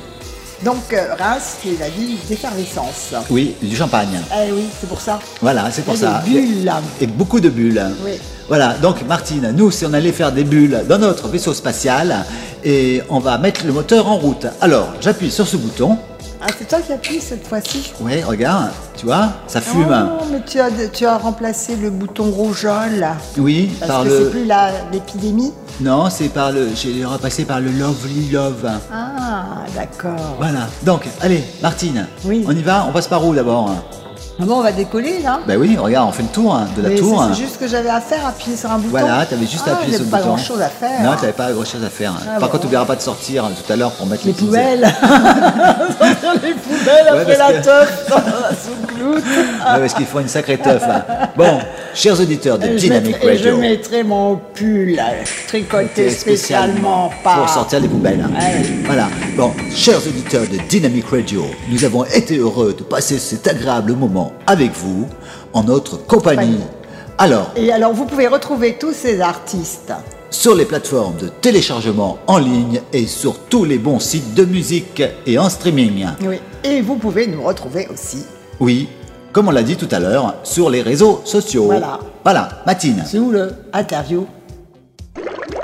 Donc 0.65 0.93
euh, 0.93 1.15
Reims, 1.19 1.57
c'est 1.63 1.79
la 1.79 1.89
ville 1.89 2.17
d'effervescence. 2.29 3.15
oui, 3.31 3.55
du 3.63 3.77
champagne. 3.77 4.21
Eh 4.33 4.51
oui, 4.53 4.65
c'est 4.81 4.89
pour 4.89 5.01
ça. 5.01 5.21
Voilà, 5.41 5.71
c'est 5.71 5.83
pour 5.85 5.95
Et 5.95 5.99
ça. 5.99 6.23
des 6.27 6.31
bulles. 6.41 6.73
Et 7.01 7.07
beaucoup 7.07 7.39
de 7.39 7.49
bulles. 7.49 7.85
Oui. 8.05 8.13
Voilà, 8.49 8.75
donc 8.81 9.07
Martine, 9.07 9.53
nous, 9.55 9.71
si 9.71 9.85
on 9.85 9.93
allait 9.93 10.13
faire 10.13 10.33
des 10.33 10.45
bulles 10.45 10.83
dans 10.89 10.99
notre 10.99 11.29
vaisseau 11.29 11.53
spatial, 11.53 12.25
et 12.65 13.03
on 13.11 13.19
va 13.19 13.37
mettre 13.39 13.67
le 13.67 13.73
moteur 13.73 14.09
en 14.09 14.17
route. 14.17 14.47
Alors, 14.61 14.89
j'appuie 15.01 15.31
sur 15.31 15.47
ce 15.47 15.57
bouton. 15.57 15.99
Ah, 16.41 16.47
c'est 16.57 16.67
toi 16.69 16.79
qui 16.81 16.93
appuies 16.93 17.21
cette 17.21 17.47
fois-ci? 17.47 17.93
Oui, 18.01 18.23
regarde, 18.23 18.71
tu 18.97 19.07
vois, 19.07 19.31
ça 19.49 19.61
fume. 19.61 20.09
Oh, 20.21 20.25
mais 20.31 20.41
tu 20.47 20.61
as, 20.61 20.71
tu 20.93 21.05
as 21.05 21.19
remplacé 21.19 21.75
le 21.77 21.91
bouton 21.91 22.31
rougeole. 22.31 23.07
Oui, 23.37 23.71
Parce 23.81 23.91
par 23.91 24.05
que 24.05 24.09
le. 24.09 24.19
c'est 24.25 24.31
plus 24.31 24.45
la- 24.47 24.71
l'épidémie. 24.93 25.53
Non, 25.81 26.09
c'est 26.11 26.29
par 26.29 26.53
le. 26.53 26.69
J'ai 26.75 27.05
repassé 27.05 27.45
par 27.45 27.59
le 27.61 27.71
Lovely 27.73 28.31
Love. 28.31 28.71
Ah, 28.93 29.65
d'accord. 29.75 30.37
Voilà. 30.39 30.69
Donc, 30.85 31.03
allez, 31.21 31.43
Martine. 31.61 32.07
Oui. 32.25 32.45
On 32.47 32.53
y 32.53 32.63
va 32.63 32.87
On 32.89 32.93
passe 32.93 33.09
par 33.09 33.25
où 33.27 33.35
d'abord? 33.35 33.71
Ah 34.41 34.45
bon, 34.45 34.59
on 34.59 34.63
va 34.63 34.71
décoller 34.71 35.19
là? 35.21 35.41
Ben 35.49 35.57
oui, 35.59 35.77
regarde, 35.77 36.09
on 36.09 36.13
fait 36.13 36.23
le 36.23 36.29
tour 36.29 36.55
hein, 36.55 36.69
de 36.77 36.83
la 36.83 36.91
Mais 36.91 36.95
tour. 36.95 37.27
c'est- 37.33 37.41
juste 37.41 37.55
ce 37.55 37.59
que 37.59 37.67
j'avais 37.67 37.89
à 37.89 38.01
faire, 38.01 38.25
appuyer 38.25 38.57
sur 38.57 38.71
un 38.71 38.77
bouton. 38.79 38.91
Voilà, 38.91 39.27
t'avais 39.27 39.47
juste 39.47 39.65
ah, 39.67 39.73
appuyé 39.73 39.97
sur 39.97 40.05
le 40.05 40.11
pas 40.11 40.19
bouton. 40.19 40.29
grand 40.29 40.39
chose 40.39 40.63
à 40.63 40.69
faire. 40.69 41.03
Non, 41.03 41.17
t'avais 41.21 41.33
pas 41.33 41.51
grand 41.51 41.65
chose 41.65 41.83
à 41.85 41.91
faire. 41.91 42.13
Ah 42.21 42.25
Par 42.25 42.41
bon. 42.43 42.47
contre, 42.47 42.61
t'oublieras 42.63 42.85
pas 42.85 42.95
de 42.95 43.01
sortir 43.01 43.45
hein, 43.47 43.51
tout 43.67 43.73
à 43.73 43.75
l'heure 43.75 43.91
pour 43.91 44.07
mettre 44.07 44.25
Les 44.27 44.33
petites- 44.33 44.47
poubelles. 44.47 44.85
Sortir 45.99 46.33
les 46.41 46.53
poubelles 46.55 47.09
après 47.09 47.37
la 47.37 47.53
que- 47.53 47.65
teuf 47.65 48.07
dans 48.11 48.17
la 48.17 48.51
soucloute. 48.55 49.25
Ouais, 49.27 49.81
parce 49.81 49.95
qu'il 49.95 50.07
faut 50.07 50.21
une 50.21 50.29
sacrée 50.29 50.59
teuf. 50.59 50.85
Bon, 51.37 51.59
chers 51.95 52.21
auditeurs 52.21 52.59
de 52.61 52.67
je, 52.69 52.73
Dynamic 52.75 53.15
mettrai, 53.15 53.35
et 53.35 53.39
je 53.39 53.49
Radio, 53.49 53.59
mettrai 53.61 54.03
mon 54.05 54.37
pull 54.55 55.01
tricoté 55.49 56.11
spécialement 56.11 57.11
par. 57.25 57.39
pour 57.41 57.49
sortir 57.49 57.81
les 57.81 57.89
poubelles. 57.89 58.25
hein. 58.25 58.31
Ouais. 58.39 58.63
Voilà. 58.87 59.09
Bon, 59.37 59.51
chers 59.75 59.99
auditeurs 60.07 60.43
de 60.43 60.59
Dynamic 60.69 61.07
Radio, 61.11 61.45
nous 61.69 61.85
avons 61.85 62.05
été 62.05 62.37
heureux 62.39 62.73
de 62.79 62.85
passer 62.85 63.19
cet 63.19 63.49
agréable 63.49 63.95
moment 63.95 64.28
avec 64.47 64.73
vous, 64.73 65.07
en 65.53 65.65
notre 65.65 65.97
compagnie. 66.07 66.61
Alors, 67.19 67.51
Et 67.57 67.73
alors, 67.73 67.93
vous 67.93 68.05
pouvez 68.05 68.29
retrouver 68.29 68.77
tous 68.79 68.93
ces 68.93 69.21
artistes. 69.21 69.93
sur 70.31 70.55
les 70.55 70.65
plateformes 70.67 71.17
de 71.17 71.29
téléchargement 71.29 72.19
en 72.27 72.39
ligne 72.39 72.81
et 72.93 73.07
sur 73.07 73.39
tous 73.49 73.65
les 73.65 73.79
bons 73.79 73.99
sites 73.99 74.35
de 74.35 74.45
musique 74.45 75.03
et 75.27 75.39
en 75.39 75.49
streaming. 75.49 76.07
Oui. 76.23 76.39
Et 76.65 76.81
vous 76.83 76.97
pouvez 76.97 77.27
nous 77.27 77.43
retrouver 77.43 77.89
aussi. 77.93 78.25
Oui, 78.61 78.89
comme 79.33 79.49
on 79.49 79.51
l'a 79.53 79.63
dit 79.63 79.77
tout 79.77 79.89
à 79.91 79.99
l'heure, 79.99 80.35
sur 80.45 80.69
les 80.71 80.83
réseaux 80.83 81.23
sociaux. 81.25 81.65
Voilà. 81.67 81.99
Voilà, 82.25 82.49
Matine. 82.67 83.03
Sous 83.07 83.31
le 83.31 83.53
interview. 83.73 84.27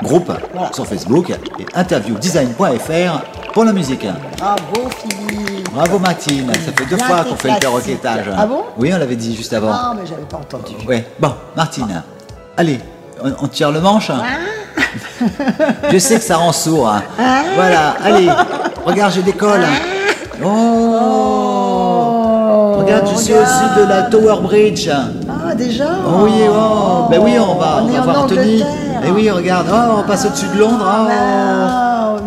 Groupe 0.03 0.31
sur 0.73 0.85
Facebook 0.85 1.29
et 1.59 1.65
interviewdesign.fr 1.73 3.51
pour 3.53 3.63
la 3.65 3.71
musique. 3.73 4.05
Bravo, 4.37 4.89
Philippe. 4.99 5.54
Bravo 5.75 5.99
Matine, 5.99 6.49
ça 6.53 6.71
fait 6.71 6.85
deux 6.89 6.97
fois 6.97 7.23
qu'on 7.25 7.35
fait 7.35 7.51
le 7.51 7.59
perroquetage. 7.59 8.25
Ah 8.37 8.45
bon? 8.45 8.61
Oui, 8.77 8.91
on 8.93 8.97
l'avait 8.97 9.17
dit 9.17 9.35
juste 9.35 9.51
avant. 9.53 9.71
Ah, 9.73 9.93
mais 9.95 10.05
j'avais 10.07 10.21
pas 10.23 10.37
entendu. 10.37 10.73
Ouais, 10.87 11.05
bon, 11.19 11.33
Martine, 11.55 12.01
allez, 12.55 12.79
on, 13.21 13.33
on 13.43 13.47
tire 13.47 13.71
le 13.71 13.81
manche 13.81 14.09
Je 15.91 15.97
sais 15.97 16.15
que 16.17 16.23
ça 16.23 16.37
rend 16.37 16.53
sourd. 16.53 16.87
hein. 16.89 17.01
Voilà, 17.55 17.95
allez, 18.03 18.29
regarde, 18.85 19.13
je 19.13 19.21
décolle. 19.21 19.65
Oh, 20.43 20.45
Regarde, 22.77 23.07
je 23.13 23.17
suis 23.21 23.33
au-dessus 23.33 23.75
de 23.77 23.83
la 23.89 24.03
Tower 24.03 24.41
Bridge. 24.43 24.89
Ah, 24.89 25.55
déjà? 25.55 25.87
Oh 26.07 26.21
oui, 26.23 26.33
oh, 26.49 27.07
ben 27.09 27.19
oui, 27.21 27.33
on 27.39 27.55
va, 27.55 27.79
On 27.81 27.85
on 27.85 27.87
va 27.91 28.01
voir 28.01 28.27
Tony. 28.27 28.61
Et 29.05 29.11
oui, 29.11 29.29
regarde, 29.31 29.67
oh, 29.71 29.99
on 29.99 30.03
passe 30.07 30.25
au-dessus 30.25 30.47
de 30.53 30.59
Londres. 30.59 30.85
Oh. 30.87 31.09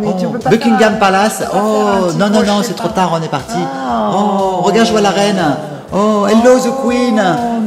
Mais 0.01 0.09
tu 0.19 0.27
peux 0.27 0.39
pas 0.39 0.51
Buckingham 0.51 0.99
Palace. 0.99 1.43
Oh, 1.55 2.13
non, 2.19 2.29
non, 2.31 2.43
non, 2.45 2.63
c'est 2.63 2.75
trop 2.75 2.89
tard, 2.89 3.11
on 3.19 3.23
est 3.23 3.29
parti. 3.29 3.57
Ah. 3.59 4.11
Oh, 4.15 4.63
regarde, 4.63 4.87
je 4.87 4.93
vois 4.93 5.01
la 5.01 5.11
reine. 5.11 5.43
Oh, 5.93 6.27
hello 6.29 6.59
the 6.59 6.71
Queen. 6.87 7.23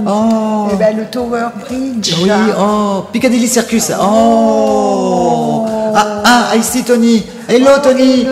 Oh. 0.07 0.67
Eh 0.71 0.75
ben, 0.75 0.95
le 0.95 1.05
Tower 1.05 1.47
Bridge. 1.67 2.13
Oui, 2.21 2.29
oh, 2.59 3.05
Piccadilly 3.11 3.47
Circus. 3.47 3.91
Oh. 3.99 5.65
Ah, 5.95 6.21
ah, 6.23 6.55
I 6.55 6.61
see 6.63 6.83
Tony. 6.83 7.23
Hello 7.49 7.71
Tony. 7.83 8.25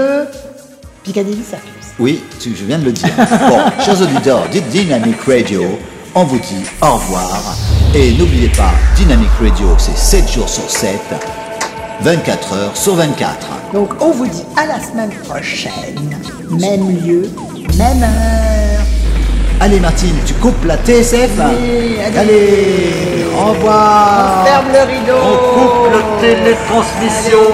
Piccadilly 1.03 1.43
Circus. 1.43 1.69
Oui, 1.99 2.23
tu- 2.39 2.55
je 2.55 2.63
viens 2.65 2.77
de 2.79 2.85
le 2.85 2.91
dire. 2.91 3.09
Bon, 3.49 3.59
chers 3.83 3.99
auditeurs 4.01 4.43
de 4.53 4.59
Dynamic 4.59 5.17
Radio, 5.27 5.63
on 6.15 6.23
vous 6.23 6.37
dit 6.39 6.63
au 6.81 6.93
revoir. 6.93 7.41
Et 7.93 8.11
n'oubliez 8.13 8.49
pas, 8.49 8.71
Dynamic 8.95 9.29
Radio, 9.41 9.67
c'est 9.77 9.97
7 9.97 10.31
jours 10.31 10.47
sur 10.47 10.69
7, 10.69 10.99
24 12.01 12.53
heures 12.53 12.77
sur 12.77 12.95
24. 12.95 13.47
Donc, 13.73 13.89
on 14.01 14.11
vous 14.11 14.27
dit 14.27 14.43
à 14.55 14.65
la 14.65 14.79
semaine 14.79 15.11
prochaine. 15.27 16.17
Même 16.49 16.97
lieu, 17.05 17.29
même 17.77 18.03
heure. 18.03 18.81
Allez 19.61 19.79
Martine, 19.81 20.15
tu 20.25 20.33
coupes 20.35 20.63
la 20.65 20.77
TSF 20.77 21.31
Oui, 21.37 21.97
allez. 22.05 22.17
Allez, 22.17 23.25
au 23.37 23.49
revoir. 23.51 24.41
On 24.41 24.45
ferme 24.45 24.67
le 24.71 24.79
rideau. 24.93 25.19
On 25.21 25.59
coupe 25.59 25.91
la 25.93 26.21
télétransmission, 26.21 27.45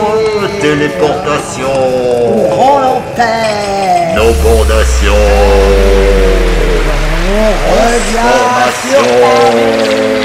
téléportation, 0.61 1.74
Grand 2.51 2.80
l'antenne. 2.80 4.15
nos 4.15 4.33
fondations. 4.35 5.25
On 7.27 7.74
revient 7.74 8.45
sur 8.88 9.03
Et 10.22 10.25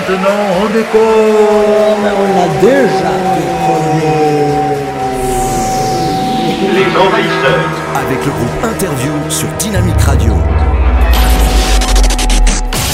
maintenant, 0.00 0.28
on 0.62 0.66
décolle. 0.72 2.06
On 2.18 2.28
l'a 2.36 2.48
déjà 2.60 3.12
Les 6.74 6.90
envahisseurs. 6.96 7.68
Avec 7.96 8.24
le 8.24 8.32
groupe 8.32 8.64
Interview 8.64 9.12
sur 9.28 9.48
Dynamic 9.58 10.00
Radio. 10.00 10.34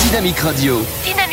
Dynamique 0.08 0.38
Radio. 0.38 0.82
Dynamique 1.04 1.14
Radio. 1.14 1.25